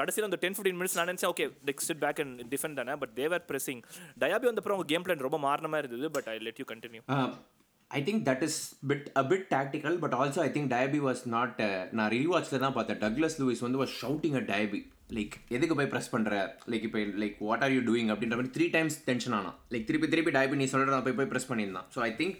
கடைசியில் 0.00 0.28
அந்த 0.28 0.38
டென் 0.44 0.56
ஃபிஃப்டின் 0.56 0.78
மினிட்ஸ் 0.80 0.96
நான் 0.98 1.10
நினச்சேன் 1.10 1.30
okay 1.34 1.46
next 1.68 1.88
sit 1.90 2.02
back 2.04 2.20
and 2.24 2.42
defend 2.54 2.78
தானே 2.80 2.96
but 3.02 3.14
they were 3.20 3.44
pressing 3.50 3.82
Diaby 4.24 4.48
வந்தப்பறம் 4.50 4.76
அவங்க 4.78 4.90
கேம் 4.94 5.06
பிளான் 5.06 5.26
ரொம்ப 5.28 5.40
மாறின 5.46 5.70
மாதிரி 5.74 5.88
இருந்தது 5.88 6.10
but 6.18 6.28
I 6.34 6.36
let 6.48 6.60
you 6.62 6.68
continue 6.72 7.02
I 7.90 8.00
think 8.06 8.22
that 8.28 8.42
is 8.46 8.60
bit 8.90 9.06
a 9.20 9.24
bit 9.30 9.44
tactical 9.54 9.94
but 10.04 10.14
also 10.20 10.40
I 10.46 10.50
think 10.54 10.70
Diaby 10.74 10.98
was 11.08 11.22
not 11.34 11.60
நான் 11.98 12.10
ரீவாட்சில் 12.16 12.62
தான் 12.64 12.76
பார்த்தேன். 12.78 13.00
டக்லஸ் 13.04 13.36
லூயிஸ் 13.42 13.62
வந்து 13.66 13.80
was 13.82 13.94
shouting 14.02 14.36
a 14.40 14.42
Diaby 14.50 14.80
like 15.16 15.34
எதுக்கு 15.56 15.74
போய் 15.78 15.88
ப்ரெஸ் 15.92 16.10
பண்ணுற 16.14 16.32
லைக் 16.72 16.84
இப்போ 16.88 17.00
like 17.22 17.36
what 17.46 17.62
are 17.66 17.74
you 17.76 17.80
doing 17.88 18.10
அப்படின்ற 18.12 18.36
மாதிரி 18.38 18.52
த்ரீ 18.56 18.66
டைம்ஸ் 18.76 18.98
டென்ஷன் 19.08 19.36
ஆனால் 19.38 19.56
லைக் 19.74 19.86
திருப்பி 19.90 20.08
திருப்பி 20.14 20.32
டயபி 20.36 20.58
நீ 20.62 20.66
சொல்கிற 20.72 20.92
நான் 20.94 21.06
போய் 21.06 21.18
போய் 21.20 21.30
ப்ரெஸ் 21.32 21.48
பண்ணியிருந்தான். 21.50 21.88
ஸோ 21.94 22.00
ஐ 22.08 22.10
திங்க் 22.20 22.36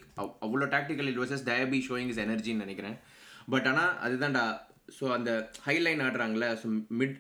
அவ்வளோ 0.47 0.69
tactical 0.75 1.09
it 1.13 1.21
was 1.23 1.45
Diaby 1.51 1.81
showing 1.89 2.11
is 2.15 2.23
எனர்ஜின்னு 2.27 2.65
நினைக்கிறேன். 2.67 2.97
பட் 3.55 3.69
ஆனால் 3.73 3.93
அதுதான்டா. 4.07 4.45
ஸோ 4.99 5.07
அந்த 5.17 5.31
ஹைலைன் 5.67 6.03
ஆடுறாங்களே 6.07 6.51
ஸோ 6.61 6.67
மிட் 7.01 7.17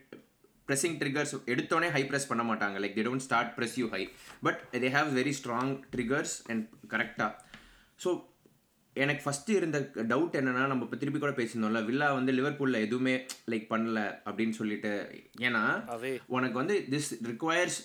pressing 0.68 0.94
triggers 1.02 1.30
எடுத்தோடனே 1.52 1.90
ஹை 1.90 2.02
ப்ரெஸ் 2.02 2.26
பண்ண 2.26 2.42
மாட்டாங்க. 2.42 2.78
Like 2.78 2.96
they 2.98 3.06
don't 3.08 3.24
start 3.26 3.52
press 3.58 3.74
you 3.76 3.88
high 3.88 4.02
but 4.42 4.60
they 4.72 4.90
have 4.96 5.10
very 5.20 5.34
strong 5.40 5.72
triggers 5.96 6.34
and 6.46 6.64
கரெக்டாக 6.88 7.32
ஸோ 8.04 8.10
எனக்கு 8.96 9.22
ஃபஸ்ட்டு 9.24 9.48
இருந்த 9.48 9.78
டவுட் 9.94 10.36
என்னன்னா 10.38 10.62
நம்ம 10.66 10.84
இப்போ 10.84 10.96
திருப்பி 10.96 11.18
கூட 11.18 11.32
பேசியிருந்தோம்ல 11.32 11.84
வில்லா 11.84 12.12
வந்து 12.12 12.32
லிவர்பூலில் 12.32 12.84
எதுவுமே 12.86 13.14
லைக் 13.50 13.66
பண்ணல 13.70 13.98
அப்படின்னு 14.24 14.50
சொல்லிட்டு. 14.50 14.92
ஏன்னா. 15.40 15.62
உனக்கு 16.26 16.56
வந்து 16.58 16.86
this 16.90 17.10
requires 17.30 17.78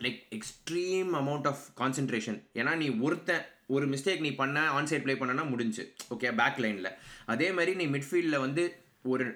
like 0.00 0.20
extreme 0.36 1.10
amount 1.22 1.46
of 1.46 1.64
concentration 1.80 2.38
ஏன்னா 2.54 2.74
நீ 2.74 2.88
ஒருத்தன் 3.06 3.42
ஒரு 3.66 3.86
மிஸ்டேக் 3.86 4.20
நீ 4.20 4.30
பண்ண 4.34 4.68
ஆன் 4.76 4.86
சைட் 4.86 5.02
ப்ளே 5.02 5.14
பண்ணனா 5.14 5.48
முடிஞ்சு. 5.48 5.82
ஓகே 6.14 6.30
பேக் 6.34 6.58
லைனில் 6.58 6.90
அதே 7.26 7.52
மாதிரி 7.52 7.74
நீ 7.74 7.86
மிட்ஃபீல்டில் 7.86 8.38
வந்து 8.38 8.62
ஒரு 9.02 9.26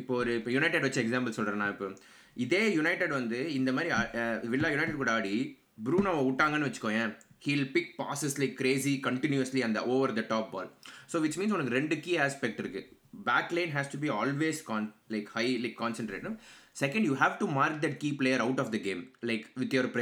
இப்போ 0.00 0.12
ஒரு 0.22 0.32
இப்போ 0.40 0.50
யுனைடெட் 0.56 0.86
வச்ச 0.86 0.98
எக்ஸாம்பிள் 1.04 1.36
சொல்கிறேன் 1.38 1.62
நான் 1.62 1.74
இப்போ. 1.74 1.88
இதே 2.44 2.62
யுனைடெட் 2.78 3.14
வந்து 3.18 3.38
இந்த 3.58 3.70
மாதிரி 3.76 3.90
வில்லா 4.52 4.68
யுனைடெட் 4.74 5.00
கூட 5.02 5.12
ஆடி 5.18 5.36
ப்ரூனோவை 5.86 6.22
விட்டாங்கன்னு 6.28 6.68
வச்சுக்கோயேன் 6.68 7.12
he'll 7.46 7.70
pick 7.74 7.90
passes 8.00 8.36
like 8.42 8.54
crazy 8.60 8.92
continuously 9.06 9.60
அந்த 9.68 9.78
over 9.94 10.14
the 10.18 10.22
top 10.34 10.52
ball 10.54 10.70
so 11.12 11.18
which 11.24 11.38
means 11.40 11.56
உனக்கு 11.56 11.76
ரெண்டு 11.78 11.96
கீ 12.04 12.12
ஆஸ்பெக்ட் 12.26 12.60
இருக்கு. 12.62 12.82
Back 13.30 13.52
line 13.58 13.72
has 13.76 13.92
to 13.94 13.98
be 14.04 14.10
always 14.20 14.60
con 14.70 14.86
like 15.14 15.28
high 15.36 15.46
like 15.64 15.76
concentrate 15.82 16.30
second 16.82 17.06
you 17.10 17.16
have 17.24 17.36
to 17.42 17.48
mark 17.58 17.82
that 17.84 17.98
key 18.04 18.08
player 18.22 18.44
out 18.46 18.62
of 18.64 18.72
the 18.76 18.80
game 18.88 19.02
like 19.30 19.44
with 19.62 19.76
your 19.78 19.92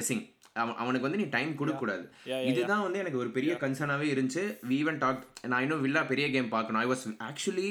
அவன் 0.63 0.77
அவனுக்கு 0.83 1.07
வந்து 1.07 1.21
நீ 1.21 1.25
time 1.35 1.53
கொடுக்கக்கூடாது. 1.61 2.05
இதுதான் 2.51 2.83
வந்து 2.85 2.99
எனக்கு 3.03 3.21
ஒரு 3.23 3.31
பெரிய 3.37 3.53
கன்சர்னாகவே 3.63 4.07
இருந்துச்சு. 4.15 4.43
வி 4.69 4.77
ஈவன் 4.83 4.99
டாக் 5.05 5.23
நான் 5.53 5.65
இன்னும் 5.65 5.83
வில்லா 5.87 6.03
பெரிய 6.11 6.27
கேம் 6.35 6.49
பார்க்கணும். 6.53 6.81
I 6.83 6.87
was 6.93 7.03
actually 7.29 7.69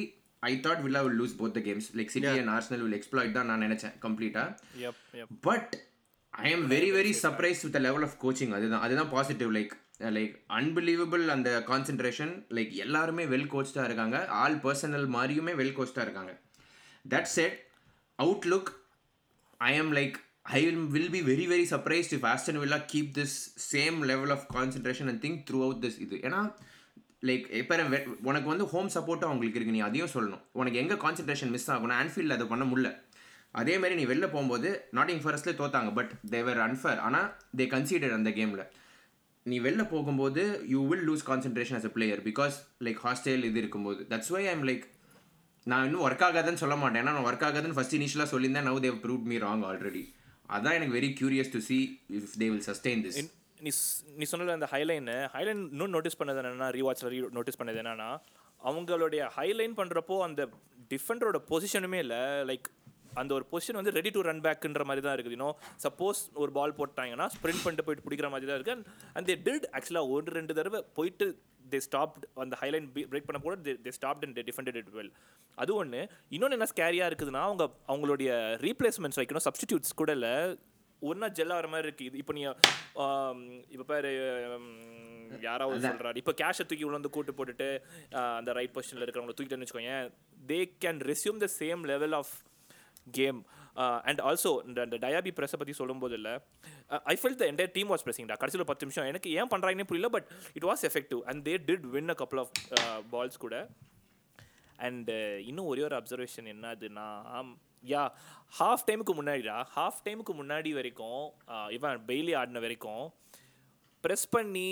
I 0.50 0.54
thought 0.66 0.82
Villa 0.86 1.02
will 1.06 1.20
lose 1.22 1.36
both 1.42 1.56
the 1.58 1.62
games 1.68 1.88
like 2.00 2.14
City 2.16 2.32
and 2.42 2.54
Arsenal 2.56 2.84
will 2.86 2.98
exploit 3.00 3.36
தான் 3.38 3.50
நான் 3.52 3.64
நினைச்சேன் 3.68 3.96
கம்ப்ளீட்டாக. 4.06 5.26
But 5.48 5.74
I 6.34 6.52
am 6.56 6.66
very 6.76 6.90
very 6.98 7.14
surprise 7.24 7.64
with 7.68 7.80
level 7.88 8.06
of 8.08 8.18
coaching 8.24 8.54
அதுதான் 8.58 8.84
அதுதான் 8.88 9.12
பாசிட்டிவ் 9.16 9.52
லைக் 9.58 9.74
லைக் 10.18 10.34
அன்பிலீவபிள் 10.60 11.24
அந்த 11.36 11.50
concentration 11.72 12.34
like 12.58 12.72
எல்லாருமே 12.86 13.26
well 13.34 13.50
கோச்சாக 13.54 13.88
இருக்காங்க. 13.90 14.18
ஆல் 14.44 14.60
பர்சனல் 14.66 15.08
மாதிரியுமே 15.18 15.54
வெல் 15.62 15.76
கோச்சாக 15.80 16.06
இருக்காங்க. 16.08 16.34
That 17.14 17.30
set 17.38 17.58
outlook 18.20 18.72
I 19.70 19.74
am 19.82 19.90
like 20.00 20.16
I 20.58 20.60
will 20.96 21.12
be 21.16 21.20
very 21.30 21.46
very 21.52 21.66
surprised 21.74 22.14
if 22.16 22.26
Aston 22.32 22.60
Villa 22.62 22.80
keep 22.94 23.12
this 23.18 23.36
same 23.72 23.98
level 24.12 24.32
of 24.36 24.46
concentration 24.56 25.10
and 25.12 25.22
think 25.26 25.40
throughout 25.68 25.82
this 25.86 26.00
இது 26.06 26.16
ஏன்னா 26.28 26.42
like 27.28 27.46
இப்போ 27.62 27.76
உனக்கு 28.30 28.48
வந்து 28.52 28.66
ஹோம் 28.74 28.92
சப்போர்ட்டும் 28.96 29.30
அவங்களுக்கு 29.30 29.60
இருக்குது 29.60 29.78
நீ 29.78 29.84
அதையும் 29.88 30.14
சொல்லணும். 30.16 30.44
உனக்கு 30.60 30.80
எங்கே 30.84 30.96
கான்சென்ட்ரேஷன் 31.04 31.52
மிஸ் 31.56 31.72
ஆகணும் 31.76 31.98
ஆன்ஃபீல்டில் 32.04 32.36
அதை 32.38 32.48
பண்ண 32.54 32.66
முடியல. 32.72 32.92
அதே 33.62 33.74
மாதிரி 33.82 33.98
நீ 34.00 34.06
வெளில 34.12 34.26
போகும்போது 34.34 34.70
நாட்டிங் 34.98 35.22
ஃபாரஸ்ட்லேயே 35.24 35.58
தோத்தாங்க 35.60 35.92
பட் 35.98 36.12
தேவர் 36.34 36.60
அன்ஃபேர் 36.68 37.02
ஆனால் 37.08 37.28
தே 37.60 37.66
கன்சிடர் 37.74 38.16
அந்த 38.18 38.30
கேமில் 38.38 38.64
நீ 39.52 39.56
வெளில 39.66 39.84
போகும்போது 39.92 40.44
you 40.74 40.82
will 40.90 41.06
lose 41.10 41.24
concentration 41.30 41.78
as 41.80 41.88
a 41.90 41.92
player 41.98 42.22
because 42.30 42.56
like 42.88 43.00
hostile 43.06 43.46
இது 43.50 43.60
இருக்கும்போது. 43.64 44.02
தட்ஸ் 44.12 44.32
வை 44.36 44.44
ஐம் 44.54 44.66
லைக் 44.70 44.86
நான் 45.72 45.86
இன்னும் 45.88 46.04
ஒர்க் 46.08 46.26
ஆகாதுன்னு 46.28 46.62
சொல்ல 46.64 46.76
மாட்டேன். 46.82 47.02
ஏன்னா 47.04 47.14
நான் 47.18 47.28
ஒர்க் 47.30 47.46
ஆகாதுன்னு 47.50 47.78
ஃபஸ்ட் 47.78 47.98
இனிஷியலாக 48.00 48.30
சொல்லியிருந்தேன். 48.34 48.68
Now 48.70 48.82
they've 48.86 48.98
prove 49.06 49.30
me 49.32 49.38
wrong 49.46 49.66
already 49.70 50.04
அதான் 50.56 50.76
எனக்கு 50.78 50.96
very 51.00 51.10
curious 51.20 51.54
to 51.56 51.60
see 51.68 51.78
if 52.18 52.34
they 52.42 52.48
will 52.54 52.66
sustain 52.70 53.04
this 53.06 53.20
நீ 53.66 53.72
நீ 54.20 54.26
சொன்னல 54.32 54.56
அந்த 54.58 54.68
ஹைலைனு 54.74 55.18
ஹைலைன் 55.34 55.62
இன்னும் 55.74 55.94
நோட்டீஸ் 55.96 56.20
பண்ணது 56.20 56.40
என்னென்னா 56.42 56.70
ரீவாட்ச்ல 56.78 57.12
ரீ 57.14 57.20
நோட்டீஸ் 57.38 57.60
பண்ணது 57.60 57.80
என்னென்னா 57.82 58.10
அவங்களுடைய 58.70 59.22
ஹைலைன் 59.38 59.76
பண்ணுறப்போ 59.80 60.16
அந்த 60.28 60.42
டிஃபெண்டரோட 60.92 61.38
பொசிஷனுமே 61.52 62.00
இல்லை. 62.06 62.22
லைக் 62.50 62.68
அந்த 63.22 63.32
ஒரு 63.38 63.46
பொசிஷன் 63.52 63.78
வந்து 63.80 63.94
ரெடி 63.98 64.12
டு 64.14 64.22
ரன் 64.28 64.44
பேக்குன்ற 64.46 64.84
மாதிரி 64.90 65.02
தான் 65.06 65.16
இருக்குது. 65.16 65.36
இன்னும் 65.38 65.58
சப்போஸ் 65.86 66.22
ஒரு 66.44 66.52
பால் 66.58 66.76
போட்டாங்கன்னா 66.80 67.26
ஸ்ப்ரிண்ட் 67.36 67.64
பண்ணிட்டு 67.64 67.86
போயிட்டு 67.88 68.06
பிடிக்கிற 68.06 68.30
மாதிரி 68.34 68.48
தான் 68.50 68.58
இருக்கு. 68.60 68.76
அண்ட் 69.16 69.28
தே 69.30 69.36
டிட் 69.48 69.68
ஆக்சுவலாக 69.78 70.14
ஒரு 70.16 70.34
ரெண்டு 70.40 70.56
தடவை 70.60 70.80
போயிட்டு 70.98 71.26
தே 71.74 71.80
ஸ்டாப் 71.88 72.16
அந்த 72.46 72.56
ஹைலைன் 72.62 72.88
பிரேக் 73.14 73.28
பண்ண 73.30 73.42
கூட 73.46 73.56
they 73.86 73.94
stop 74.00 74.24
and 74.28 74.40
defended 74.50 74.80
it 74.82 74.92
well 74.98 75.12
அது 75.64 75.72
ஒன்று 75.82 76.02
இன்னொன்று 76.36 76.58
என்ன 76.60 76.70
ஸ்கேரியாக 76.74 77.10
இருக்குதுன்னா 77.12 77.44
அவங்க 77.50 77.66
அவங்களுடைய 77.94 78.30
ரீப்ளேஸ்மெண்ட்ஸ் 78.66 79.22
வைக்கணும். 79.22 79.46
சப்ஸ்டிடியூட்ஸ் 79.48 80.00
கூட 80.02 80.12
இல்லை. 80.20 80.34
ஒன்றா 81.10 81.28
ஜெல் 81.40 81.54
ஆகிற 81.56 81.68
மாதிரி 81.74 81.88
இருக்கு. 81.90 82.08
இது 82.10 82.22
இப்போ 82.24 82.34
நீ 82.38 82.44
இப்போ 83.74 83.86
பாரு 83.92 84.12
யாராவது 85.48 85.84
சொல்கிறாரு 85.88 86.18
இப்போ 86.22 86.34
கேஷை 86.42 86.64
தூக்கி 86.70 86.86
உள்ள 86.88 86.98
வந்து 87.00 87.14
கூட்டு 87.16 87.38
போட்டுட்டு 87.38 87.68
அந்த 88.40 88.54
ரைட் 88.60 88.74
பொசிஷனில் 88.76 89.06
இருக்கிறவங்கள 89.06 89.36
தூக்கிட்டேன்னு 89.38 89.66
வச்சுக்கோங்க 89.66 89.96
they 90.52 90.60
can 90.86 91.02
resume 91.12 91.40
the 91.46 91.50
same 91.60 91.84
level 91.92 92.16
of 92.20 92.34
game 93.18 93.40
and 94.10 94.20
also 94.30 94.52
இந்த 94.70 94.80
இந்த 94.88 94.98
டயாபி 95.06 95.32
ப்ரெஸ்ஸை 95.38 95.58
பற்றி 95.62 95.74
சொல்லும்போது 95.80 96.16
இல்லை 96.20 96.34
I 97.14 97.16
fell 97.22 97.38
the 97.40 97.46
entire 97.52 97.74
team 97.78 97.90
was 97.94 98.06
ப்ரெஸிங்டா 98.08 98.36
கடைசியில் 98.42 98.70
பத்து 98.72 98.86
நிமிஷம். 98.86 99.08
எனக்கு 99.12 99.30
ஏன் 99.40 99.52
பண்ணுறாங்கன்னு 99.54 99.90
புரியல 99.92 100.10
but 100.16 100.28
it 100.58 100.68
was 100.72 100.84
effective 100.90 101.22
and 101.32 101.42
they 101.48 101.56
did 101.70 101.88
win 101.96 102.14
a 102.14 102.18
couple 102.22 102.42
of 102.44 102.54
balls 103.16 103.42
கூட. 103.46 103.56
அண்ட் 104.84 105.12
இன்னும் 105.46 105.68
ஒரே 105.68 105.84
ஒரு 105.84 105.96
அப்சர்வேஷன் 105.98 106.48
என்னதுன்னா 106.52 107.08
யா 107.84 108.02
ஹாஃப் 108.54 108.86
டைமுக்கு 108.88 109.14
முன்னாடிடா 109.16 109.56
ஹாஃப் 109.74 110.02
டைமுக்கு 110.06 110.34
முன்னாடி 110.36 110.70
வரைக்கும் 110.74 111.24
ஆஹ், 111.50 111.70
இவன் 111.72 112.04
பெய்லி 112.08 112.34
ஆடின 112.38 112.60
வரைக்கும் 112.60 113.06
ப்ரெஸ் 114.04 114.28
பண்ணி 114.32 114.70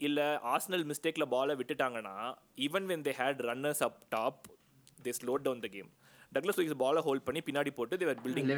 இல்லை 0.00 0.26
ஆர்சனல் 0.50 0.84
மிஸ்டேக்கில் 0.86 1.30
பாலை 1.30 1.54
விட்டுட்டாங்கன்னா 1.56 2.14
even 2.58 2.86
when 2.90 3.04
they 3.06 3.14
had 3.16 3.40
runners 3.46 3.82
up 3.86 3.98
top 4.10 4.40
they 4.98 5.12
slowed 5.18 5.42
down 5.42 5.60
the 5.60 5.70
game 5.70 5.90
Douglas 6.32 6.58
Luiz 6.58 6.78
பாலை 6.78 7.00
ஹோல்ட் 7.02 7.24
பண்ணி 7.24 7.40
பின்னாடி 7.46 7.70
போட்டு 7.72 7.94
தேவர் 7.98 8.20
பில்டிங். 8.24 8.48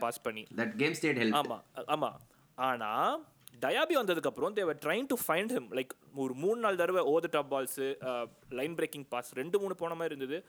பாஸ் 0.00 0.20
பண்ணி. 0.22 0.42
தட் 0.58 0.74
கேம் 0.76 0.94
ஸ்டேட் 0.94 1.18
ஹெல்ப் 1.18 1.38
ஆமா 1.40 1.58
அ- 1.78 1.86
ஆமா. 1.94 2.10
ஆனா 2.58 2.90
டயாபி 3.64 3.94
வந்ததுக்கப்புறம் 4.00 4.52
they were 4.52 4.78
trying 4.84 5.06
to 5.06 5.16
find 5.26 5.52
him 5.56 5.68
like 5.78 5.92
ஒரு 6.14 6.34
மூணு 6.34 6.60
நாலு 6.60 6.76
தடவை 6.76 7.02
over 7.02 7.28
top 7.30 7.54
balls 7.54 7.80
line 8.48 8.74
breaking 8.74 9.06
pass 9.08 9.34
ரெண்டு 9.34 9.60
மூணு 9.60 9.74
போன 9.74 9.94
மாதிரி 9.94 10.16
இருந்தது. 10.16 10.44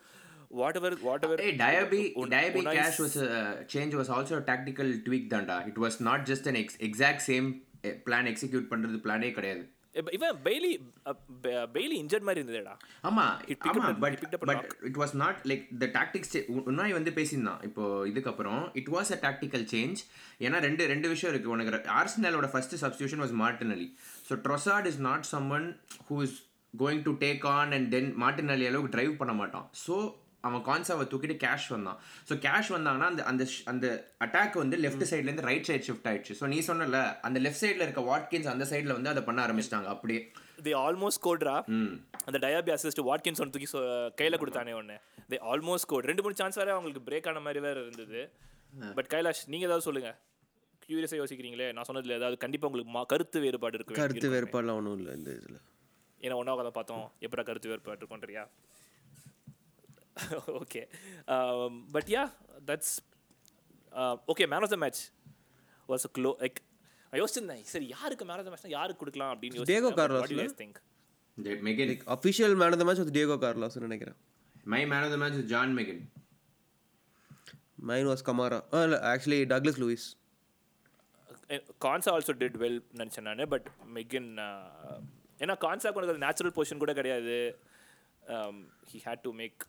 Whatever 0.76 0.94
whatever 1.24 1.40
Cash 2.78 2.98
was 3.04 3.16
a 3.26 3.64
change 3.74 3.94
was 4.00 4.08
also 4.16 4.34
a 4.38 4.44
tactical 4.50 4.88
tweak 5.06 5.24
தான்டா 5.34 5.56
it 5.68 5.78
was 5.84 5.94
not 6.08 6.20
just 6.30 6.46
an 6.52 6.56
ex 6.62 6.76
exact 6.88 7.22
same 7.28 7.46
eh, 7.84 7.94
plan 8.06 8.26
execute 8.32 8.66
பண்றது 8.72 8.98
பிளானே 9.06 9.30
கிடையாது. 9.32 9.64
இவன் 10.16 10.36
பெய்லி 10.46 10.70
பெய்லி 11.74 11.96
இன்ஜர்ட் 12.02 12.26
மாதிரி 12.28 12.40
இருந்ததுடா. 12.42 12.74
ஆமா 13.08 13.24
ஆமா 13.70 13.88
but 14.04 14.22
but. 14.50 14.62
It 14.88 14.98
was 15.02 15.14
not 15.22 15.40
like 15.50 15.64
the 15.82 15.88
tactics 15.98 16.32
Unai 16.70 16.96
வந்து 16.98 17.10
பேசியிருந்தான். 17.18 17.60
இப்போ 17.68 17.82
இதுக்கப்புறம் 18.10 18.62
it 18.82 18.90
was 18.94 19.12
a 19.16 19.18
tactical 19.26 19.66
change 19.74 20.00
ஏன்னா 20.46 20.60
ரெண்டு 20.66 20.86
ரெண்டு 20.92 21.10
விஷயம் 21.14 21.32
இருக்கு. 21.34 21.52
உனக்கு 21.56 21.92
ஆர்சனலோட 22.00 22.48
first 22.54 22.76
substitution 22.84 23.22
was 23.24 23.36
Martinelli 23.44 23.88
so 24.30 24.40
Trossard 24.48 24.88
is 24.92 25.02
not 25.10 25.28
someone 25.34 25.68
who 26.08 26.18
is 26.28 26.38
going 26.74 27.04
to 27.08 27.14
take 27.24 27.46
on 27.56 27.72
and 27.78 27.88
then 27.96 28.10
Martinelli 28.24 28.66
அளவுக்கு 28.70 28.94
டிரைவ் 28.96 29.14
பண்ண 29.22 29.34
மாட்டான். 29.42 29.66
ஸோ 29.84 29.96
அவன் 30.42 30.64
கான்சாவை 30.64 31.04
தூக்கிட்டு 31.10 31.36
கேஷ் 31.44 31.68
வந்தான். 31.68 31.98
ஸோ 32.28 32.32
கேஷ் 32.32 32.68
வந்தாங்கன்னா 32.68 33.08
அந்த 33.10 33.24
அந்த 33.24 33.46
அந்த 33.64 33.86
அட்டாக் 34.24 34.56
வந்து 34.56 34.76
லெஃப்ட் 34.76 35.06
சைட்லேருந்து 35.10 35.40
ரைட் 35.40 35.66
சைடு 35.68 35.90
ஷிஃப்ட் 35.90 36.08
ஆயிடுச்சு. 36.08 36.34
ஸோ 36.40 36.46
நீ 36.46 36.58
சொன்னல 36.58 37.20
அந்த 37.20 37.40
லெஃப்ட் 37.40 37.64
சைடில் 37.64 37.84
இருக்க 37.86 38.00
வாட்கின்ஸ் 38.00 38.46
அந்த 38.46 38.64
சைடில் 38.64 38.92
வந்து 38.92 39.08
அதை 39.08 39.22
பண்ண 39.22 39.46
ஆரம்பிச்சிட்டாங்க. 39.46 39.84
அப்படியே. 39.84 40.32
தே 40.62 40.74
ஆல்மோஸ்ட் 40.80 41.22
கோட்ரா 41.22 41.54
அந்த 42.24 42.38
டயாபி 42.38 42.70
அசிஸ்ட் 42.70 43.02
வாட்கின்ஸ் 43.02 43.40
தூக்கி 43.50 43.66
சொ- 43.72 44.10
கையில 44.20 44.36
கொடுத்தானே 44.36 44.74
ஒன்று 44.74 45.00
தே 45.30 45.38
ஆல்மோஸ்ட் 45.52 45.86
கோட் 45.86 46.04
ரெண்டு 46.04 46.22
மூணு 46.22 46.34
சான்ஸ் 46.34 46.56
வேற 46.56 46.72
அவங்களுக்கு 46.72 47.02
பிரேக் 47.10 47.28
ஆன 47.28 47.40
மாதிரி 47.40 47.60
வேற 47.60 47.80
இருந்தது. 47.80 48.32
பட் 48.94 49.06
கைலாஷ் 49.06 49.42
நீங்க 49.46 49.64
ஏதாவது 49.64 49.80
சொல்லுங்க. 49.80 50.18
கியூரியஸாக 50.88 51.20
யோசிக்கிறீங்களே? 51.22 51.72
நான் 51.72 51.84
சொன்னதுல 51.92 52.10
ஏதாவது 52.10 52.36
கண்டிப்பா 52.36 52.68
உங்களுக்கு 52.68 53.06
கருத்து 53.06 53.40
வேறுபாடு 53.40 53.74
இருக்கு 53.74 53.94
கருத்து 53.94 54.30
வேறுபாடுலாம் 54.30 54.74
ஒன்றும் 54.74 54.98
இல்லை 54.98 55.14
இந்த 55.14 55.30
இதில். 55.30 55.60
ஏன்னா 56.20 56.34
ஒன்றா 56.34 56.56
உட்காந்து 56.56 56.70
பார்த்தோம். 56.70 57.12
எப்படா 57.20 57.44
கருத்து 57.44 57.68
வேறுபாடு 57.68 58.06
இருக்கும்ன்றியா? 58.06 58.48
Okay 60.60 60.82
but 61.94 62.10
yeah 62.16 62.22
that's 62.70 62.92
okay 64.32 64.46
man 64.52 64.64
of 64.66 64.72
the 64.74 64.78
match 64.84 65.02
was 65.88 66.06
close 66.18 66.30
like 66.44 66.60
யோசிச்சிருந்தேன் 67.12 67.62
சரி 67.74 67.88
யாருக்கு 67.96 68.24
மேன் 68.30 68.40
ஆஃப் 68.40 68.46
த 68.48 68.52
மேட்ச் 68.54 68.74
யாருக்கு 68.78 69.02
கொடுக்கலாம் 69.02 69.32
அப்படின்னு 69.34 69.58
Carlos, 70.00 70.24
யோசிச்சு 70.32 70.58
think 70.62 70.80
McGinn 71.68 71.92
official 72.16 72.56
man 72.62 72.74
of 72.74 72.80
the 72.82 72.86
match 72.88 73.02
வந்து 73.04 73.16
டியோகோ 73.18 73.36
கார்லாஸ் 73.44 73.78
நினைக்கிறேன். 73.86 74.18
My 74.74 74.82
man 74.92 75.04
of 75.06 75.14
the 75.14 75.18
match 75.22 75.38
John 75.52 75.74
McGinn 75.78 76.02
mine 77.90 78.08
was 78.10 78.26
Kamara 78.28 78.58
இல்லை 78.84 78.98
actually 79.12 79.40
Douglas 79.52 79.80
Luiz 79.82 80.06
Konsa 81.84 82.10
also 82.16 82.34
did 82.42 82.58
well 82.62 82.78
நினச்சேன் 83.00 83.26
நான் 83.28 83.44
but 83.54 83.66
மெகின் 83.96 84.30
ஏன்னா 85.42 85.54
கான்சாக்கு 85.64 85.98
உனக்கு 86.00 86.24
நேச்சுரல் 86.26 86.54
பொசிஷன் 86.58 86.82
கூட 86.82 86.92
கிடையாது. 87.00 87.36
He 88.90 88.98
had 89.06 89.22
to 89.26 89.30
make 89.40 89.62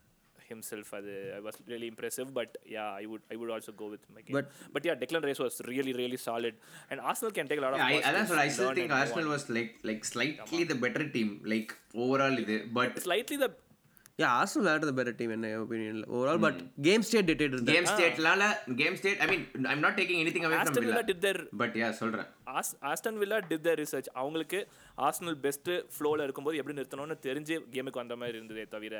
himself 0.49 0.89
அது 0.93 1.13
I 1.33 1.41
was 1.41 1.59
really 1.67 1.87
impressive 1.91 2.29
but 2.33 2.53
yeah 2.73 2.85
I 2.95 3.05
would 3.05 3.25
I 3.29 3.37
would 3.39 3.53
also 3.55 3.73
go 3.75 3.87
with 3.93 4.05
McGinn 4.15 4.35
But- 4.37 4.49
but 4.75 4.87
yeah 4.87 4.95
Declan 5.01 5.25
Rice 5.27 5.41
was 5.43 5.59
really 5.69 5.93
really 5.99 6.19
solid 6.25 6.57
and 6.91 7.03
Arsenal 7.09 7.35
can 7.37 7.49
take 7.51 7.63
lot 7.65 7.77
I, 7.79 7.81
of 7.89 8.07
அதான் 8.09 8.27
சொல்ல 8.31 8.43
I 8.43 8.51
still 8.51 8.77
think 8.79 8.95
Arsenal 8.99 9.29
was 9.33 9.47
like 9.57 9.73
like 9.85 10.03
slightly 10.11 10.61
the 10.65 10.77
better 10.83 11.07
team 11.11 11.33
like 11.53 11.71
overall 12.03 12.39
இது 12.43 12.57
but 12.73 12.95
slightly 13.03 13.37
the 13.37 13.49
yeah 14.20 14.28
Arsenal 14.39 14.64
விளையாடுற 14.64 14.91
better 14.97 15.16
team 15.20 15.32
என்ன 15.36 15.47
ஒப்பீனியன்ல 15.61 16.03
overall 16.16 16.41
but 16.43 16.57
game 16.88 17.03
state 17.05 17.28
dated 17.30 17.53
இருந்தா 17.53 17.74
game 17.76 17.88
ஸ்டேட்லால 17.91 18.47
game 18.82 18.97
state 18.99 19.22
I 19.24 19.28
mean 19.32 19.45
I 19.64 19.72
am 19.72 19.82
not 19.86 19.97
taking 19.99 20.20
anything 20.24 20.45
away 20.47 20.57
from 20.59 20.86
Villa 20.86 21.01
did 21.07 21.24
there 21.24 21.39
but 21.61 21.78
yeah 21.82 21.88
சொல்றேன். 21.99 22.28
As 22.53 22.72
Aston 22.89 23.18
Villa 23.22 23.39
did 23.49 23.64
the 23.64 23.74
research 23.82 24.09
அவங்களுக்கு 24.16 24.59
Arsenal 24.97 25.38
best 25.45 25.78
ஃப்ளோவில் 25.95 26.26
இருக்கும்போது 26.26 26.59
எப்படி 26.59 26.78
நிறுத்தணும்னு 26.80 27.18
தெரிஞ்சு 27.28 27.57
கேமுக்கு 27.76 28.01
வந்த 28.03 28.18
மாதிரி 28.22 28.38
இருந்ததே 28.38 28.66
தவிர 28.76 28.99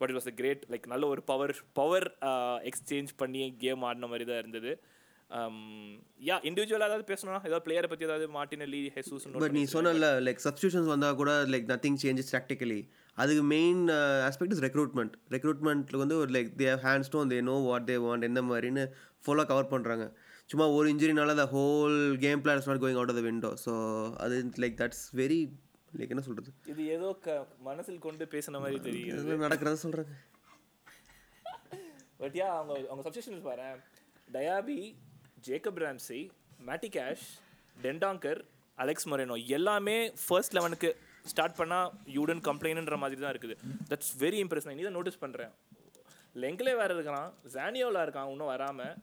but 0.00 0.10
it 0.10 0.18
was 0.18 0.30
a 0.32 0.36
great 0.40 0.66
like 0.72 0.90
நல்ல 0.92 1.06
ஒரு 1.06 1.24
பவர் 1.30 1.54
பவர் 1.80 2.08
எக்ஸ்சேஞ்ச் 2.70 3.14
பண்ணி 3.16 3.44
கேம் 3.64 3.86
ஆடின 3.88 4.10
மாதிரி 4.12 4.26
தான் 4.30 4.42
இருந்தது. 4.44 4.72
யா 6.20 6.36
இண்டிவிஜுவலாக 6.48 6.88
ஏதாவது 6.90 7.06
பேசணும் 7.08 7.46
ஏதாவது 7.46 7.64
பிளேயரை 7.66 7.88
பற்றி 7.90 8.04
ஏதாவது 8.04 8.26
மார்டினலி 8.34 8.82
ஹெசூஸ் 8.96 9.24
பட் 9.36 9.56
நீ 9.56 9.62
சொன்னல 9.72 10.08
லைக் 10.26 10.42
சப்ஸ்டியூஷன்ஸ் 10.44 10.90
வந்தால் 10.92 11.16
கூட 11.16 11.32
லைக் 11.52 11.66
நத்திங் 11.72 11.98
சேஞ்சஸ் 12.02 12.34
டாக்டிக்கலி 12.34 12.80
அதுக்கு 13.16 13.42
மெயின் 13.50 13.82
ஆஸ்பெக்ட் 14.28 14.54
இஸ் 14.56 14.62
ரெக்ரூட்மெண்ட் 14.66 15.14
ரெக்ரூட்மெண்ட்டில் 15.34 16.00
வந்து 16.02 16.16
ஒரு 16.22 16.30
like 16.36 16.50
they 16.60 16.68
hands 16.84 17.10
to 17.12 17.24
they 17.32 17.40
know 17.48 17.56
what 17.66 17.86
they 17.90 17.96
want 18.04 18.28
எந்த 18.30 18.42
மாதிரின்னு 18.48 18.84
ஃபுல்லாக 19.24 19.48
கவர் 19.52 19.72
பண்ணுறாங்க 19.74 20.06
சும்மா 20.50 20.66
ஒரு 20.74 20.86
இன்ஜுரினால 20.92 21.34
the 21.36 21.46
whole 21.52 21.94
game 22.18 22.42
plan 22.44 22.60
is 22.62 22.70
not 22.70 22.82
going 22.82 22.98
out 23.00 23.12
of 23.12 23.20
the 23.20 23.26
window 23.28 23.50
so 23.64 23.72
அது 24.24 24.36
லைக் 24.64 24.76
தட்ஸ் 24.80 25.04
வெரி 25.20 25.40
லைக் 25.92 26.12
என்ன 26.14 26.24
சொல்கிறது 26.26 26.52
இது 26.72 26.84
ஏதோ 26.94 27.08
க 27.24 27.36
மனசில் 27.62 27.98
கொண்டு 28.00 28.24
பேசின 28.32 28.60
மாதிரி 28.60 28.78
தெரியுது. 28.86 29.38
நடக்கிறத 29.44 29.78
சொல்கிறாங்க 29.84 30.14
பட் 32.20 32.36
யா 32.40 32.48
அவங்க 32.54 32.74
அவங்க 32.88 33.02
சப்ஸ்டியூஷன்ஸ் 33.06 33.46
பாரு 33.48 33.68
Diaby 34.28 34.78
Jacob 35.46 35.80
Ramsey 35.84 36.20
Matty 36.68 36.88
Cash 36.96 37.24
Dendoncker 37.84 38.40
Alex 38.82 39.08
Moreno 39.10 39.36
எல்லாமே 39.56 39.96
ஃபர்ஸ்ட் 40.24 40.54
லெவனுக்கு 40.56 40.90
ஸ்டார்ட் 41.30 41.56
பண்ணால் 41.60 41.90
யூடன் 42.16 42.42
கம்ப்ளைண்ட்ன்ற 42.48 42.96
மாதிரி 43.02 43.20
தான் 43.24 43.32
இருக்குது. 43.34 43.54
தட்ஸ் 43.90 44.12
வெரி 44.22 44.38
இம்ப்ரெஸ் 44.44 44.66
நான் 44.68 44.82
இதை 44.82 44.92
நோட்டீஸ் 44.96 45.22
பண்ணுறேன் 45.24 45.52
லெங்க்லே 46.42 46.74
வேறு 46.80 46.94
இருக்கான். 46.96 47.28
ஜானியோவில் 47.56 48.00
இருக்கான் 48.04 48.30
இன்னும் 48.32 48.52
வராமல் 48.54 48.94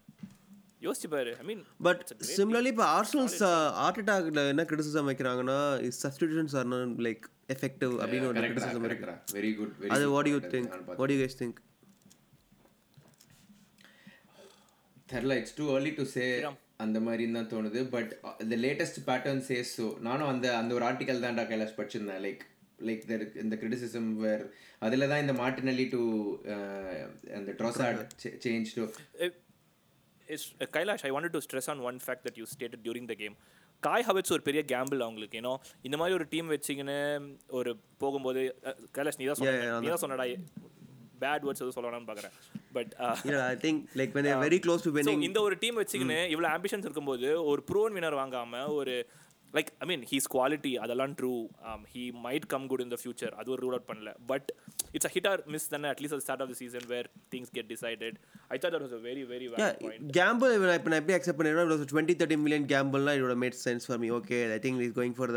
யோசிச்சு 0.86 1.10
பாரு. 1.14 1.32
ஐ 1.42 1.46
மீன் 1.50 1.64
பட் 1.88 2.04
சிம்லர்லி 2.38 2.72
இப்போ 2.74 2.86
ஆர்சனல்ஸ் 2.98 3.40
ஆர்ட் 3.86 4.00
என்ன 4.54 4.66
criticism 4.70 5.10
வைக்கிறாங்கன்னா 5.12 5.60
is 5.90 6.00
substitutions 6.06 6.56
are 6.62 6.70
not 6.76 7.02
like 7.08 7.26
effective 7.56 7.94
அப்படின்னு 8.04 8.30
ஒரு 8.32 8.40
கிரிட்டிசிசம் 8.46 8.88
இருக்கு. 8.90 9.18
வெரி 9.38 9.52
குட் 9.60 9.92
அது 9.98 10.08
what 10.16 10.32
you 10.34 10.40
think 10.56 10.74
what 11.02 11.14
you 11.16 11.20
guys 11.24 11.40
think 11.44 11.60
தெரில 15.14 15.36
it's 15.42 15.56
too 15.60 15.66
early 15.76 15.94
to 16.00 16.06
say 16.16 16.26
அந்த 16.86 17.00
மாதிரி 17.08 17.24
தான் 17.38 17.52
தோணுது. 17.54 17.80
But 17.96 18.12
the 18.52 18.58
latest 18.66 19.00
pattern 19.10 19.44
says 19.50 19.72
so 19.80 19.86
நானும் 20.08 20.30
அந்த 20.34 20.48
அந்த 20.62 20.72
ஒரு 20.78 20.86
ஆர்டிக்கல் 20.90 21.24
தான்டா 21.26 21.46
கைலாஷ் 21.52 21.78
படிச்சிருந்தேன். 21.80 22.22
லைக் 22.26 22.44
லைக் 22.88 23.04
தெர் 23.12 23.26
இந்த 23.44 23.56
கிரிட்டிசிசம் 23.62 24.10
வேர் 24.24 24.44
அதில் 24.88 25.10
தான் 25.12 25.24
இந்த 25.24 25.34
மார்டினலி 25.42 25.86
டு 25.96 26.02
அந்த 27.40 27.52
Trossard 27.60 28.02
change 28.46 28.72
to 28.78 28.86
Kailash 30.78 31.06
I 31.08 31.12
wanted 31.16 31.36
to 31.38 31.42
stress 31.48 31.70
on 31.74 31.84
one 31.90 32.00
fact 32.06 32.26
that 32.28 32.40
you 32.42 32.48
stated 32.54 32.84
during 32.86 33.10
the 33.14 33.18
game 33.22 33.36
Kai 33.84 34.06
Havertz 34.08 34.34
ஒரு 34.36 34.44
பெரிய 34.48 34.62
கேம்பிள் 34.72 35.00
அவங்களுக்கு. 35.06 35.38
ஏன்னோ 35.42 35.54
இந்த 35.88 35.96
மாதிரி 36.00 36.16
ஒரு 36.20 36.26
டீம் 36.34 36.52
வச்சிங்கன்னு 36.54 36.98
ஒரு 37.60 37.72
போகும்போது 38.04 38.42
கைலாஷ் 38.98 39.20
நீ 39.22 39.26
தான் 39.30 39.40
சொன்ன 39.40 39.80
நீ 39.86 39.90
தான் 39.94 40.04
சொன்னடா 40.04 40.26
பேட் 41.24 41.46
வேர்ட்ஸ் 41.46 41.64
எதுவும் 41.64 41.78
சொல்லணும்னு 41.78 42.10
பார்க்குறேன் 42.12 42.36
but 42.74 42.92
yeah 43.32 43.44
i 43.54 43.58
think 43.66 43.78
like 43.96 44.14
when 44.16 44.26
they're 44.28 44.44
very 44.48 44.60
close 44.68 44.82
to 44.82 44.92
winning 44.98 45.26
இந்த 45.30 45.42
ஒரு 45.42 45.58
டீம் 45.64 45.80
வச்சுக்கின்னு 45.82 46.20
இவ்வளோ 46.36 46.50
ஆம்பிஷன்ஸ் 46.58 46.88
இருக்கும்போது 46.88 47.44
ஒரு 47.44 47.64
ப்ரோன் 47.72 47.96
வினர் 47.98 48.20
வாங்காம 48.22 48.64
ஒரு 48.70 49.06
like 49.54 49.70
I 49.80 49.86
mean 49.88 50.04
he's 50.12 50.28
quality 50.36 50.74
அதெல்லாம் 50.84 51.14
true 51.16 51.32
he 51.94 52.04
might 52.26 52.46
come 52.46 52.68
good 52.68 52.80
in 52.80 52.94
the 52.94 53.00
future 53.02 53.34
அது 53.34 53.52
ஒரு 53.52 53.62
ரூல் 53.66 53.76
அவுட் 53.78 53.90
பண்ணல. 53.90 54.12
But 54.26 54.50
it's 54.92 55.06
a 55.06 55.12
hit 55.16 55.28
or 55.28 55.42
miss 55.48 55.68
தானே 55.70 55.90
அட்லீஸ்ட் 55.90 56.14
அது 56.14 56.22
start 56.22 56.42
of 56.42 56.50
the 56.50 56.54
season 56.54 56.88
where 56.88 57.10
things 57.36 57.52
get 57.52 57.70
decided 57.74 58.18
I 58.50 58.58
thought 58.58 58.74
that 58.76 58.86
was 58.88 58.94
a 58.94 59.02
very 59.10 59.24
very 59.34 59.48
when 59.52 60.70
I, 60.70 60.78
when 60.78 60.94
I 60.94 61.02
accept 61.16 61.38
பண்ணிடுறேன் 61.40 61.68
was 61.68 61.82
a 61.82 61.90
20 61.94 62.16
30 62.16 62.36
million 62.46 62.66
gamble 62.66 63.08
it 63.08 63.22
would 63.22 63.30
have 63.30 63.38
made 63.38 63.54
sense 63.68 63.86
for 63.86 63.98
me. 63.98 64.10
Okay 64.12 64.54
I 64.54 64.60
think 64.60 64.82
he's 64.82 64.92
going 64.92 65.14
for 65.14 65.28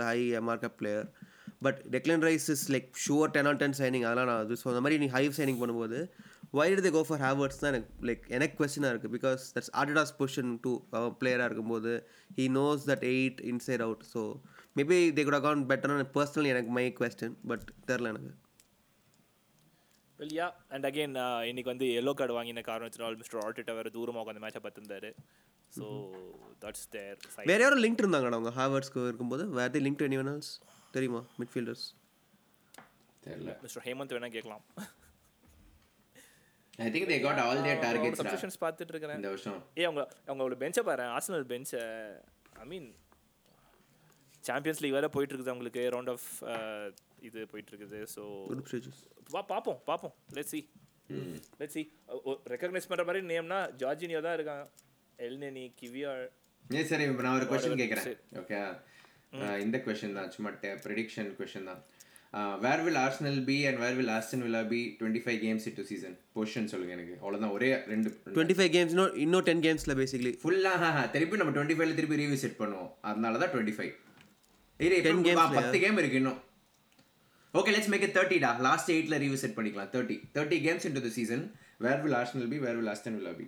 but 1.65 1.77
Declan 1.93 2.23
Rice 2.29 2.47
is 2.55 2.63
like 2.75 2.89
sure 3.05 3.27
10 3.35 3.49
on 3.51 3.57
10 3.63 3.77
signing. 3.81 4.03
அதெல்லாம் 4.09 4.29
நான் 4.31 4.43
அது 4.45 4.55
so 4.63 4.67
அந்த 4.73 4.81
மாதிரி 4.85 4.97
நீ 5.03 5.07
high 5.17 5.23
signing 5.39 5.61
பண்ணும்போது 5.63 5.99
why 6.57 6.67
did 6.73 6.81
they 6.87 6.93
go 6.97 7.03
for 7.11 7.17
Havertz 7.25 7.57
தான் 7.63 7.71
எனக்கு 7.73 8.07
like 8.09 8.25
எனக்கு 8.37 8.57
கொஸ்டினாக 8.61 8.93
இருக்குது 8.93 9.13
because 9.17 9.43
that's 9.55 9.71
Adidas 9.81 10.13
position 10.21 10.53
too 10.65 10.73
பிளேயராக 11.21 11.49
இருக்கும்போது 11.51 11.93
he 12.39 12.47
knows 12.59 12.85
that 12.91 13.05
eight 13.15 13.41
inside 13.53 13.85
out 13.87 14.05
so 14.15 14.23
maybe 14.81 14.99
they 15.19 15.25
good 15.29 15.39
அகான் 15.41 15.65
better 15.73 16.05
personally 16.19 16.53
எனக்கு 16.55 16.73
மை 16.79 16.87
கொஸ்டின் 17.01 17.37
பட் 17.53 17.67
தெரில 17.91 18.13
எனக்கு. 18.15 18.33
வெல் 20.19 20.37
யா 20.41 20.49
அண்ட் 20.75 20.87
அகைன் 20.91 21.17
இன்னைக்கு 21.51 21.71
வந்து 21.73 21.87
எல்லோ 22.01 22.15
கார்டு 22.19 22.37
வாங்கின 22.39 22.63
காரணத்தினால் 22.71 23.19
மிஸ்டர் 23.23 23.43
ஆர்டிட்ட 23.47 23.75
வேறு 23.79 23.95
தூரமாக 23.97 24.23
உட்காந்து 24.25 24.45
மேட்சை 24.45 24.63
பார்த்துருந்தாரு. 24.67 25.11
ஸோ 25.73 25.87
தட்ஸ் 26.63 26.87
தேர் 26.95 27.19
வேற 27.51 27.61
யாரும் 27.65 27.83
லிங்க் 27.85 28.03
இருந்தாங்கடா 28.03 28.37
அவங்க 28.39 28.53
ஹாவர்ட்ஸ்க்கு 28.61 29.09
இருக்கும்போது? 29.11 29.45
The 29.77 29.83
link 29.87 30.01
to 30.03 30.09
anyone 30.11 30.31
else 30.35 30.53
தெரியுமா 30.97 31.23
மிட்ஃபீல்டர்ஸ் 31.41 31.85
தெரில 33.27 33.53
மிஸ்டர் 33.65 33.85
ஹேமந்த் 33.87 34.15
வேணா 34.17 34.31
கேட்கலாம். 34.37 34.65
I 36.85 36.89
think 36.95 37.09
they 37.13 37.17
got 37.25 37.41
all 37.47 37.63
their 37.67 37.81
targets 37.87 38.21
substitutions 38.21 38.59
பார்த்துட்டு 38.65 38.93
இருக்கிறேன் 38.95 39.19
இந்த 39.21 39.31
வருஷம். 39.35 39.59
ஏ 39.81 39.85
அவங்க 39.89 40.03
அவங்களோட 40.29 40.57
பெஞ்சை 40.63 40.85
பாரு 40.91 41.07
ஆர்சனல் 41.17 41.47
பெஞ்சை 41.53 41.83
ஐ 42.63 42.67
மீன் 42.73 42.89
சாம்பியன்ஸ் 44.45 44.81
லீக் 44.85 44.97
வேற 44.99 45.09
போயிட்டு 45.17 45.35
இருக்குது 45.35 45.53
அவங்களுக்கு 45.53 45.83
ரவுண்ட் 45.97 46.13
ஆஃப் 46.15 46.29
இது 47.29 47.47
போயிட்டு 47.53 47.71
இருக்குது 47.73 48.01
ஸோ 48.15 48.23
குரூப் 48.51 48.71
ஸ்டேஜஸ் 48.71 49.03
வா 49.35 49.43
பார்ப்போம் 49.53 49.79
பார்ப்போம். 49.91 50.15
Let 50.39 50.51
see 50.55 50.61
let 51.61 51.75
see 51.77 51.83
recognise 52.53 52.89
பண்ணுற 52.91 53.05
மாதிரி 53.09 53.23
நேம்னா 53.31 53.61
ஜார்ஜினியோ 53.83 54.21
தான் 54.27 54.37
இருக்காங்க 54.39 54.65
எல்னெனி 55.19 55.65
கிவியார் 55.81 56.25
ஏ 56.65 56.83
சரி 56.91 57.07
இப்போ 57.11 57.25
நான் 57.27 57.39
ஒரு 57.39 57.49
கொஸ்டின் 57.51 57.81
கேட்குறேன் 57.83 58.21
ஓகே 58.43 58.61
இந்த 59.65 59.77
கொஸ்டின் 59.87 60.17
தான் 60.21 60.31
சும்மா 60.37 60.53
ப்ரெடிக்ஷன் 60.87 61.31
கொஸ்டின் 61.41 61.69
தான். 61.71 61.83
Where 62.65 62.81
will 62.85 62.99
Arsenal 63.03 63.41
be 63.49 63.57
and 63.69 63.79
where 63.83 63.97
will 63.99 64.13
Aston 64.15 64.45
Villa 64.47 64.63
be 64.73 64.81
twenty 65.01 65.21
five 65.25 65.39
games 65.45 65.67
into 65.71 65.83
season 65.91 66.17
position 66.37 66.71
சொல்லுங்க 66.73 66.95
எனக்கு. 66.97 67.15
அவ்வளோதான் 67.23 67.53
ஒரே 67.57 67.69
ரெண்டு. 67.93 68.09
டுவெண்ட்டி 68.37 68.57
ஃபைவ் 68.59 68.71
கேம்ஸ் 68.77 68.95
இன்னும் 69.25 69.45
டென் 69.49 69.63
கேம்ஸில் 69.67 69.97
பேசிக்லி 70.01 70.33
ஃபுல்லாக 70.43 71.05
திருப்பி 71.17 71.39
நம்ம 71.43 71.55
டுவெண்ட்டி 71.57 71.77
ஃபைவ்ல 71.79 71.97
திருப்பி 72.01 72.19
ரீவிசிட் 72.23 72.59
பண்ணுவோம். 72.63 72.91
அதனால 73.11 73.39
தான் 73.43 73.53
டுவெண்ட்டி 73.55 73.77
ஃபைவ் 73.79 73.93
இப்போ 74.81 75.11
games 75.29 75.53
பத்து 75.59 75.79
கேம் 75.83 75.99
இருக்கு 76.03 76.19
இன்னும். 76.21 76.39
ஓகே 77.59 77.73
லெட்ஸ் 77.75 77.91
மேக் 77.93 78.05
இட் 78.07 78.17
தேர்ட்டிடா 78.17 78.51
லாஸ்ட் 78.67 78.91
எயிட்ல 78.95 79.19
ரீவிசிட் 79.25 79.55
பண்ணிக்கலாம். 79.59 79.91
Thirty 79.93 80.17
thirty 80.37 80.57
games 80.67 80.87
into 80.89 81.03
the 81.07 81.11
season 81.19 81.45
where 81.85 82.01
will 82.05 82.17
Arsenal 82.21 82.51
be 82.53 82.59
where 82.65 82.79
will 82.81 82.91
Aston 82.93 83.19
Villa 83.19 83.35
be 83.41 83.47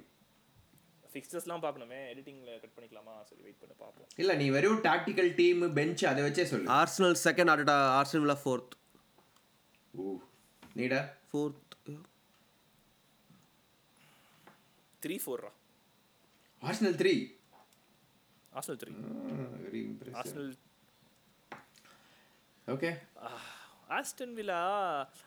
ஃபிக்சர்ஸ்லாம் 1.16 1.62
பார்க்கணுமே. 1.66 2.00
எடிட்டிங்கில் 2.12 2.60
கட் 2.62 2.74
பண்ணிக்கலாமா? 2.76 3.14
சரி 3.28 3.42
வெயிட் 3.46 3.60
பண்ணி 3.60 3.76
பார்ப்போம். 3.82 4.08
இல்ல 4.22 4.32
நீ 4.40 4.48
வெறும் 4.56 4.80
டாக்டிக்கல் 4.88 5.30
டீம் 5.40 5.62
பெஞ்ச் 5.78 6.04
அதை 6.12 6.22
வச்சே 6.26 6.44
சொல்லு. 6.52 6.68
ஆர்சனல் 6.80 7.16
செகண்ட் 7.26 7.52
ஆர்டா 7.54 7.76
ஆர்சனல் 8.00 8.24
வில்லா 8.24 8.38
ஃபோர்த் 8.42 8.74
ஊ 10.02 10.06
நீடா. 10.80 11.00
Fourth 11.30 11.62
three 15.02 15.16
ஃபோர்ரா 15.24 15.50
Arsenal 16.68 16.96
three 17.00 17.14
Arsenal 18.58 18.80
three 18.84 18.92
very 19.66 19.82
impressive 19.88 20.16
Arsenal 20.20 20.54
okay 22.74 22.90
Aston 23.96 24.32
Villa 24.38 24.60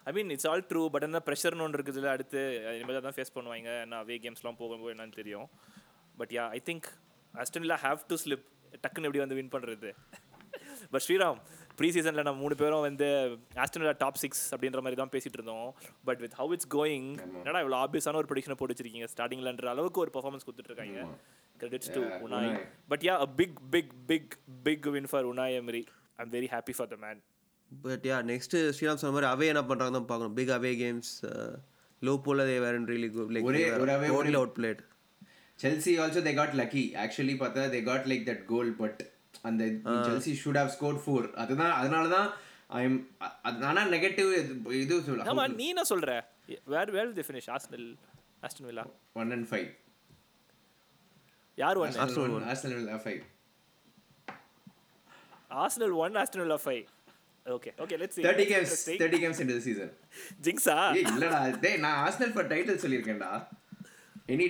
I 0.10 0.12
mean 0.16 0.32
it's 0.34 0.48
all 0.52 0.64
true 0.70 0.82
but 0.94 1.06
என்ன 1.08 1.20
ப்ரெஷர்னு 1.28 1.64
ஒன்று 1.66 1.78
இருக்குதுல 1.78 2.10
அடுத்து. 2.14 2.42
இனிமேல் 2.78 3.06
தான் 3.06 3.16
ஃபேஸ் 3.18 3.36
பண்ணுவாங்க. 3.36 3.70
என்ன 3.86 4.00
அவே 4.04 4.16
கேம்ஸ்லாம் 4.24 4.58
போகும்போது 4.62 4.94
என்னன்னு 4.96 5.16
தெரியும். 5.20 5.48
But 6.20 6.32
yeah 6.32 6.46
I 6.52 6.62
think 6.66 6.88
Aston 7.34 7.64
Villa 7.64 7.80
have 7.82 8.02
to 8.08 8.18
slip 8.24 8.46
டக்குன்னு 8.84 9.08
எப்படி 9.08 9.20
வந்து 9.20 9.36
வின் 9.36 9.52
பண்ணுறது 9.52 9.90
பட் 10.92 11.04
ஸ்ரீராம் 11.06 11.40
ப்ரீ 11.78 11.90
சீசனில் 11.92 12.24
நம்ம 12.24 12.40
மூணு 12.40 12.56
பேரும் 12.56 12.82
வந்து 12.82 13.08
ஆஸ்டன் 13.56 13.82
வில்லா 13.82 13.96
டாப் 14.00 14.20
சிக்ஸ் 14.22 14.44
அப்படின்ற 14.54 14.82
மாதிரி 14.82 14.96
தான் 14.96 15.12
பேசிட்டு 15.12 15.38
இருந்தோம். 15.38 15.68
But 16.06 16.20
with 16.20 16.36
how 16.38 16.52
it's 16.52 16.70
going 16.72 17.08
என்னடா 17.36 17.60
இவ்வளோ 17.60 17.78
ஆப்வியஸான 17.84 18.16
ஒரு 18.16 18.28
ப்ரொடிக்ஷனை 18.30 18.56
போட்டு 18.56 18.74
வச்சிருக்கீங்க? 18.74 19.08
ஸ்டார்டிங்லன்ற 19.14 19.68
அளவுக்கு 19.68 20.02
ஒரு 20.02 20.12
பர்ஃபார்மன்ஸ் 20.16 20.46
கொடுத்துட்டு 20.46 20.72
இருக்காங்க. 20.72 21.00
Credits 21.60 21.92
to 21.96 22.02
Unai. 22.26 22.52
But 22.88 23.04
yeah 23.04 23.16
a 23.20 23.28
big 23.38 23.58
big 23.70 23.94
big 24.08 24.34
big 24.64 24.88
win 24.88 25.10
for 25.12 25.26
Unai 25.26 25.56
Emery 25.58 25.84
I 26.18 26.24
am 26.26 26.34
very 26.36 26.50
happy 26.52 26.76
for 26.76 26.90
the 26.90 26.98
man 27.00 27.20
but 27.72 28.06
yeah 28.06 28.18
next 28.28 28.56
Sriram 28.76 29.02
சொன்ன 29.02 29.14
மாதிரி 29.16 29.30
அவே 29.34 29.48
என்ன 29.48 29.64
பண்ணுறாங்க 29.64 29.96
தான் 29.98 30.08
பார்க்கணும். 30.08 30.36
பிக் 30.36 30.54
அவே 30.56 30.72
கேம்ஸ் 30.80 31.12
லோ 32.02 32.16
போல 32.22 32.46
they 32.46 32.58
were 32.60 32.80
really 32.88 33.10
good 33.12 33.34
like 33.36 33.48
ஒரே- 33.48 33.66
ஒரு 33.80 33.92
away 33.94 34.12
only 34.18 34.36
out 34.36 34.56
played 34.58 34.82
Chelsea 35.60 35.94
also 36.02 36.22
they 36.26 36.34
got 36.36 36.54
lucky 36.60 36.84
actually 37.04 37.36
பார்த்தா 37.40 37.64
they 37.74 37.82
got 37.88 38.06
like 38.10 38.28
that 38.30 38.44
goal 38.52 38.72
but 38.80 39.02
அந்த 39.44 39.64
Chelsea 40.06 40.34
should 40.42 40.60
have 40.60 40.72
score 40.76 41.00
four 41.04 41.28
அதுதான் 41.42 41.74
அதனால 41.80 42.06
தான் 42.14 42.30
ஐ 42.76 42.82
எம் 42.86 42.98
ஆனா 43.68 43.84
நெகட்டிவ் 43.94 44.30
இது 44.78 44.96
ஆமா 44.96 45.04
சொல்லலாம் 45.08 45.56
நீ 45.60 45.68
என்ன 45.74 45.84
சொல்ற? 45.92 46.10
Where 46.74 46.92
where 46.96 47.14
the 47.18 47.26
finish 47.28 47.50
Aston 47.56 47.88
Aston 48.44 48.68
Villa 48.70 48.86
one 49.16 49.32
and 49.36 49.48
five 49.50 49.68
யார் 51.58 51.80
one 51.80 51.98
Arsenal 52.04 53.02
five 53.04 53.22
Arsenal 55.60 55.96
one 56.04 56.18
Aston 56.22 56.44
Villa 56.44 56.60
five 56.64 56.84
okay 57.46 57.70
okay 57.84 57.96
let's 58.00 58.20
thirty 58.24 58.46
games 58.50 58.74
thirty 58.96 59.20
games 59.22 59.42
இந்த 59.44 59.56
சீசன் 59.66 59.94
ஜிங்ஸா 60.46 60.76
இல்லடா 61.04 61.40
டேய் 61.64 61.80
நான் 61.86 61.98
Arsenal 62.04 62.34
for 62.36 62.50
title 62.52 62.82
சொல்லியிருக்கேன்டா. 62.84 63.32
Any 64.30 64.48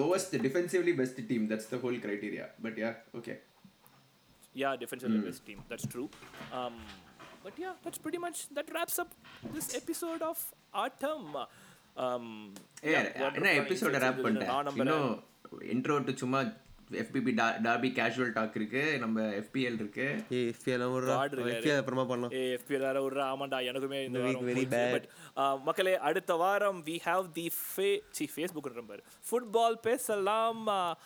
lowest 0.00 0.34
defensively 0.46 0.94
best 0.94 1.20
team 1.28 1.44
that's 1.52 1.68
the 1.72 1.78
whole 1.84 2.00
criteria 2.06 2.48
but 2.66 2.80
yeah 2.84 2.92
okay 3.20 3.36
Yeah, 4.54 4.76
defensively 4.76 5.18
best 5.20 5.42
team. 5.46 5.58
That's 5.70 5.86
true. 5.86 6.06
Um, 6.52 6.76
but 7.44 7.54
yeah, 7.56 7.74
that's 7.82 8.00
pretty 8.04 8.18
much 8.18 8.38
that 8.56 8.68
wraps 8.74 8.98
up 8.98 9.10
this 9.54 9.66
episode 9.74 10.22
of 10.22 10.38
Autumn. 10.74 11.26
Um, 11.96 12.24
uh 12.84 12.92
yeah, 12.94 13.04
என்ன 13.38 13.52
எபிசோட 13.60 14.00
rape 14.04 14.18
பண்ணிட்டேன். 14.24 14.72
இன்னும் 14.82 15.12
intro 15.74 15.98
to 16.08 16.14
சும்மா 16.22 16.40
எஃபிபி 16.92 17.32
derby 17.62 17.90
casual 17.92 18.32
talk 18.32 18.56
இருக்கு 18.56 18.98
நம்ம 18.98 19.20
EFL 19.20 19.74
இருக்கு. 19.74 20.24
ஏ 20.32 20.48
EFL 20.48 20.92
ஒரு. 20.92 21.06
EFL 21.06 21.76
அப்புறமா 21.76 22.04
பண்ணலாம் 22.04 22.30
FPL 22.30 22.78
வேற 22.78 23.02
ஒரு 23.02 23.20
ஆமாண்டா 23.22 23.60
எனக்குமே 23.66 24.04
இந்த 24.04 24.18
bad. 24.76 24.94
But, 24.94 25.04
uh, 25.36 25.62
மக்களே 25.62 25.98
அடுத்த 25.98 26.34
வாரம் 26.34 26.84
வி 26.84 26.98
ஹாவ் 27.04 27.30
தி 27.32 27.50
ஃபே 27.76 28.00
சி 28.10 28.30
ஃபேஸ்புக் 28.36 28.74
நம்பர் 28.74 29.02
ஃபுட்பால் 29.30 29.80
பேசலாம் 29.82 30.96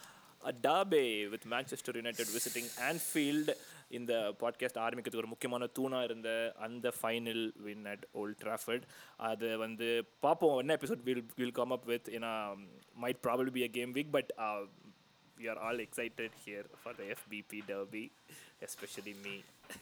debit 0.60 1.26
with 1.26 1.42
Manchester 1.50 1.94
United 1.94 2.26
visiting 2.26 2.70
Anfield 2.80 3.50
இந்த 3.88 4.34
பாட்காஸ்ட் 4.40 4.78
ஆரம்பிக்கிறதுக்கு 4.78 5.16
ஒரு 5.16 5.26
முக்கியமான 5.26 5.68
தூணாக 5.78 6.04
இருந்த 6.04 6.54
அந்த 6.58 6.92
final 7.02 7.52
win 7.56 7.84
at 7.84 8.06
Old 8.12 8.40
Trafford 8.44 8.82
அது 9.16 9.58
வந்து 9.58 10.04
பார்ப்போம் 10.20 10.58
என்ன 10.58 10.74
episode 10.74 11.02
will 11.02 11.26
will 11.36 11.50
come 11.50 11.70
up 11.70 11.84
with 11.84 12.08
ஏன்னா 12.08 12.56
might 13.02 13.22
probably 13.22 13.50
be 13.50 13.62
a 13.62 13.66
game 13.66 13.94
week 13.94 14.10
but 14.10 14.34
we 15.38 15.48
are 15.48 15.58
all 15.58 15.78
excited 15.78 16.30
here 16.44 16.64
for 16.76 16.92
the 16.92 17.04
FBP 17.14 17.66
derby, 17.66 18.04
especially 18.62 19.14
me. 19.24 19.34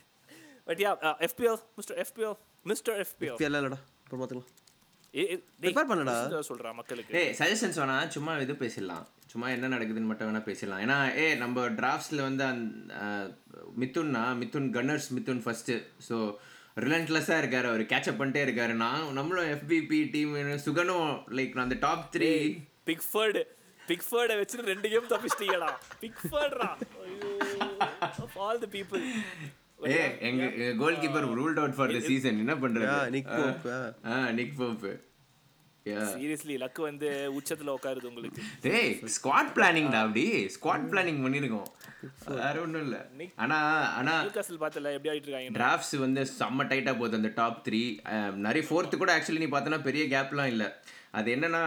but 0.66 0.78
yeah, 0.78 0.94
uh, 1.02 1.14
FPL, 1.22 1.58
Mr. 1.78 1.92
FPL, 2.00 2.34
Mr. 2.66 2.90
FPL. 3.04 3.34
FPL 3.34 3.58
இல்லடா 3.60 3.78
அப்புறம் 4.04 4.44
டேய், 5.14 5.38
Prepare 5.64 5.86
பண்ணுடா. 5.90 6.16
சொல்றா 6.48 6.70
மக்களுக்கு 6.80 7.16
ஏய் 7.20 7.32
suggestions 7.38 7.80
வேணா 7.80 7.96
சும்மா 8.16 8.32
இது 8.44 8.54
பேசிடலாம் 8.60 9.06
சும்மா 9.32 9.46
என்ன 9.54 9.70
நடக்குதுன்னு 9.74 10.10
மட்டும் 10.10 10.28
வேணா 10.28 10.42
பேசிடலாம் 10.48 10.82
ஏன்னா 10.84 10.98
ஏ 11.18 11.26
நம்ம 11.42 11.66
டிராஃப்ட்ஸில் 11.80 12.22
வந்து 12.26 12.46
மித்துன்னா 13.82 14.22
Mithun 14.40 14.70
Gunners 14.76 15.08
Mithun 15.16 15.42
first 15.44 15.72
so 16.08 16.16
ரிலன்ட்லெஸ்ஸாக 16.76 17.40
இருக்காரு 17.42 17.66
அவர் 17.70 17.82
கேட்சப் 17.92 18.20
பண்ணிட்டே 18.20 18.42
இருக்காரு 18.46 18.74
நான் 18.82 19.06
நம்மளும் 19.18 19.50
எஃபிபி 19.54 20.00
டீம் 20.14 20.34
சுகனும் 20.66 21.08
லைக் 21.38 21.58
அந்த 21.64 21.78
டாப் 21.86 22.06
த்ரீ 22.14 22.30
பிக்ஃபர்டு 22.90 23.42
பிக்ஃபர்டை 23.90 24.36
வச்சுட்டு 24.40 24.70
ரெண்டு 24.72 24.88
கேம் 24.94 25.10
தப்பிச்சிட்டீங்கடா. 25.12 25.70
பிக்ஃபர்ட்ரா 26.04 26.70
ஆல் 28.46 28.62
தி 28.64 28.70
பீப்புள் 28.78 29.04
ஏ 29.92 30.00
எங்க 30.28 30.44
goalkeeper 31.04 31.28
ruled 31.38 31.60
out 31.60 31.76
for 31.76 31.94
the 31.96 32.00
season 32.08 32.42
என்ன 32.42 32.54
பண்றது? 32.64 32.96
நிக் 33.16 33.30
போப் 33.38 33.70
ஆ 34.14 34.16
நிக் 34.40 34.58
போப் 34.62 34.84
சீரியஸ்லி 36.10 36.54
லக் 36.62 36.80
வந்து 36.86 37.08
உச்சத்துல 37.36 37.70
உட்காருது 37.76 38.08
உங்களுக்கு. 38.10 38.42
டேய் 38.64 38.90
ஸ்குவாட் 39.14 39.52
பிளானிங்டா 39.56 40.00
அப்படி? 40.04 40.24
ஸ்குவாட் 40.56 40.84
பிளானிங் 40.90 41.20
பண்ணிருக்கோம். 41.24 41.70
வேற 42.40 42.54
ஒண்ணும் 42.64 42.84
இல்ல. 42.86 42.98
ஆனா 43.44 43.58
ஆனா 44.00 44.14
நியூகாஸ்ல் 44.26 44.60
பார்த்தல 44.64 44.92
எப்படி 44.96 45.10
ஆயிட்டு 45.12 45.28
இருக்காங்க? 45.28 45.54
டிராஃப்ட்ஸ் 45.58 45.96
வந்து 46.04 46.22
செம்ம 46.40 46.66
டைட்டா 46.72 46.92
போகுது 47.00 47.18
அந்த 47.20 47.30
டாப் 47.40 47.62
த்ரீ 47.68 47.80
நிறைய 48.46 48.64
ஃபோர்த்து 48.68 49.00
கூட 49.02 49.12
ஆக்சுவலி 49.16 49.42
நீ 49.44 49.48
பார்த்தனா 49.56 49.78
பெரிய 49.88 50.04
கேப்லாம் 50.14 50.52
இல்ல. 50.54 50.66
அது 51.18 51.28
என்னன்னா 51.36 51.62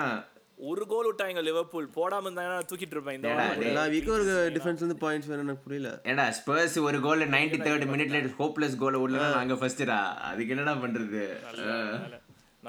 ஒரு 0.70 0.84
கோல் 0.92 1.08
விட்டாங்க 1.08 1.42
லிவர்பூல் 1.48 1.88
போடாம 1.96 2.28
இருந்தாங்கன்னா 2.28 2.66
தூக்கிட்டு 2.70 2.96
இருப்பேன் 2.96 3.16
இந்த. 3.18 3.30
எல்லா 3.70 3.84
வீக்கும் 3.94 4.16
ஒரு 4.18 4.26
டிஃபென்ஸ் 4.56 4.84
வந்து 4.86 4.98
பாயிண்ட்ஸ் 5.04 5.30
வேணும் 5.32 5.46
எனக்கு 5.46 5.66
புரியல. 5.68 5.90
ஏடா 6.12 6.26
ஸ்பர்ஸ் 6.40 6.76
ஒரு 6.88 7.00
கோல் 7.06 7.24
நைன்டி 7.36 7.58
தேர்ட் 7.68 7.86
மினிட்ல 7.94 8.20
ஹோப்லெஸ் 8.42 8.76
கோல் 8.84 9.02
உள்ள 9.06 9.24
நாங்க 9.38 9.56
ஃபர்ஸ்ட்டா 9.62 9.98
அதுக்கு 10.30 10.54
என்னடா 10.56 10.76
பண்றது. 10.84 11.24
நல்ல 11.48 11.66
வேலை. 12.04 12.20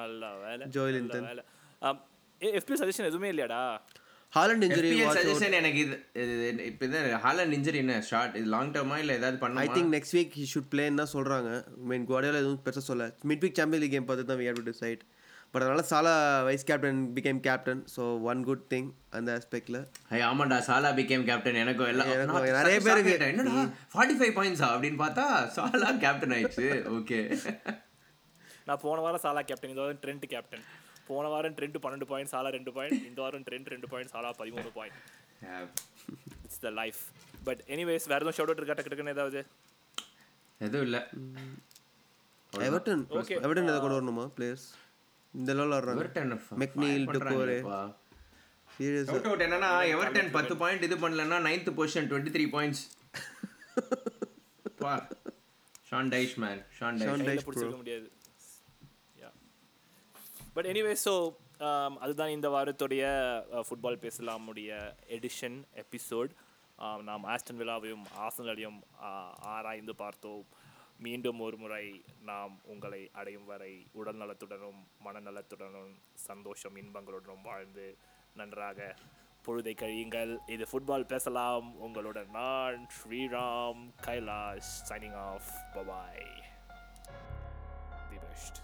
நல்ல 0.00 0.30
வேலை 0.44 0.64
சஜஷன் 2.80 3.08
எதுவுமே 3.10 3.28
இல்லையாடா? 3.34 3.60
ஹாலண்ட் 4.32 4.64
இன்ஜுரி 4.66 4.88
சஜஷன் 5.16 5.54
எனக்கு 5.58 5.80
இது 5.82 5.96
இப்ப 6.70 6.84
இது 6.88 7.00
ஹாலண்ட் 7.24 7.54
இன்ஜரி 7.58 7.78
என்ன? 7.82 7.96
ஷார்ட் 8.08 8.36
இது 8.38 8.48
லாங் 8.54 8.72
டர்மா 8.76 8.96
இல்ல 9.02 9.12
ஏதாவது 9.18 9.36
ஐ 9.38 9.42
பண்ணுமா 9.42 9.64
think 9.76 9.92
next 9.96 10.16
week 10.18 10.34
he 10.40 10.46
should 10.52 10.70
பிளேன்னு 10.72 11.00
தான் 11.02 11.12
சொல்கிறாங்க 11.12 11.50
மீன் 11.90 12.06
குவாடியோல 12.10 12.40
எதுவும் 12.42 12.62
பெருசாக 12.64 12.84
சொல்ல. 12.90 13.04
Mid 13.30 13.44
week 13.44 13.58
champion 13.60 13.82
league 13.84 13.94
game 13.96 14.08
பார்த்து 14.08 14.30
தான் 14.30 14.40
we 14.40 14.46
have 14.48 14.60
to 14.60 14.66
decide 14.72 15.02
but 15.54 15.64
அதனால 15.64 15.82
Salah 15.88 16.12
vice 16.46 16.66
captain 16.68 17.00
became 17.16 17.40
captain 17.42 17.82
so 17.92 18.02
one 18.24 18.40
good 18.46 18.64
thing 18.72 18.88
அந்த 19.12 19.28
ஆஸ்பெக்டில் 19.38 19.78
ஐய், 20.12 20.24
ஆமாண்டா 20.28 20.58
சாலா 20.68 20.90
பிகேம் 20.98 21.26
கேப்டன் 21.28 21.58
எனக்கும் 21.62 21.90
எல்லாம் 21.92 22.10
எனக்கும் 22.14 22.38
நான் 22.38 22.58
நிறைய 22.60 22.78
பேருக்கு. 22.80 23.12
என்னடா 23.28 23.52
ஃபார்ட்டி 23.92 24.16
ஃபைவ் 24.20 24.34
பாயிண்ட்ஸா 24.38 24.68
அப்படின்னு 24.74 24.98
பார்த்தா 25.02 25.26
சாலா 25.56 25.90
கேப்டன் 26.04 26.34
ஆயிடுச்சு. 26.36 26.66
ஓகே 26.96 27.20
நான் 28.68 28.82
போன 28.84 28.98
வாரம் 29.04 29.24
சாலா 29.24 29.42
கேப்டன் 29.48 29.72
இந்த 29.72 29.82
வாரம் 29.84 30.02
ட்ரெண்ட் 30.04 30.26
கேப்டன் 30.34 30.64
போன 31.08 31.30
வாரம் 31.32 31.56
ட்ரெண்ட் 31.56 31.78
பன்னெண்டு 31.84 32.06
பாயிண்ட் 32.10 32.32
சாலா 32.32 32.50
ரெண்டு 32.54 32.72
பாயிண்ட் 32.76 33.02
இந்த 33.08 33.20
வாரம் 33.24 33.44
ட்ரெண்ட் 33.48 33.72
ரெண்டு 33.72 33.90
பாயிண்ட் 33.92 34.12
சாலா 34.14 34.30
பதிமூணு 34.38 34.70
point 34.76 34.98
it's 36.44 36.62
the 36.62 36.72
life 36.78 37.00
but 37.46 37.60
anyways 37.74 38.06
வேற 38.12 38.20
எதுவும் 38.20 38.36
ஷவுட் 38.36 38.50
அவுட் 38.50 38.60
இருக்கா? 38.60 38.76
டக்கு 38.78 38.92
டக்குன்னு 38.92 39.14
ஏதாவது? 39.16 39.40
எதுவும் 40.60 40.86
இல்ல. 40.88 40.98
எவர்டன். 42.52 43.02
எவர்டன் 43.38 43.68
எதை 43.70 43.78
கொண்டு 43.78 43.96
வரணுமா 43.96 44.24
players 44.36 44.66
McNeil 46.62 47.06
serious 48.68 49.10
out 49.12 49.28
out 49.30 49.44
என்னன்னா 49.46 49.70
எவர்டன் 49.94 50.30
பத்து 50.36 50.54
பாயிண்ட் 50.62 50.86
இது 50.88 50.96
பண்ணலன்னா 51.04 51.38
ninth 51.48 51.70
position 51.78 52.08
twenty 52.10 52.32
three 52.36 52.44
points 52.54 52.82
பா 54.82 54.94
Sean 55.90 56.10
Dyche 56.14 56.36
man 56.44 56.60
Sean 56.78 56.98
Dyche 57.28 57.46
பிடிச்சிருக்க 57.46 57.78
முடியாது. 57.82 58.08
பட் 60.56 60.68
எனிவே 60.72 60.94
ஸோ 61.04 61.14
அதுதான் 62.04 62.34
இந்த 62.36 62.48
வாரத்துடைய 62.54 63.04
ஃபுட்பால் 63.66 64.02
பேசலாமுடைய 64.04 64.70
எடிஷன் 65.16 65.58
எபிசோட் 65.82 66.32
நாம் 67.08 67.24
ஆஸ்டன் 67.34 67.60
விழாவையும் 67.60 68.04
ஆசனலையும் 68.26 68.78
ஆராய்ந்து 69.54 69.94
பார்த்தோம். 70.04 70.44
மீண்டும் 70.98 71.40
ஒரு 71.40 71.56
முறை 71.56 72.04
நாம் 72.20 72.60
உங்களை 72.64 73.10
அடையும் 73.12 73.44
வரை 73.44 73.86
உடல் 73.92 74.16
நலத்துடனும் 74.16 74.80
மனநலத்துடனும் 75.04 75.94
சந்தோஷம் 76.14 76.76
இன்பங்களுடனும் 76.76 77.42
வாழ்ந்து 77.42 77.98
நன்றாக 78.34 78.94
பொழுதை 79.46 79.74
கழியுங்கள். 79.80 80.50
இது 80.50 80.66
ஃபுட்பால் 80.72 81.02
பேசலாம். 81.02 81.76
உங்களுடன் 81.76 82.30
நான் 82.30 82.88
Sriram 82.96 83.90
Kailash 84.06 84.72
signing 84.88 85.16
off 85.16 85.50
bye bye 85.74 86.26
the 88.10 88.16
best 88.16 88.60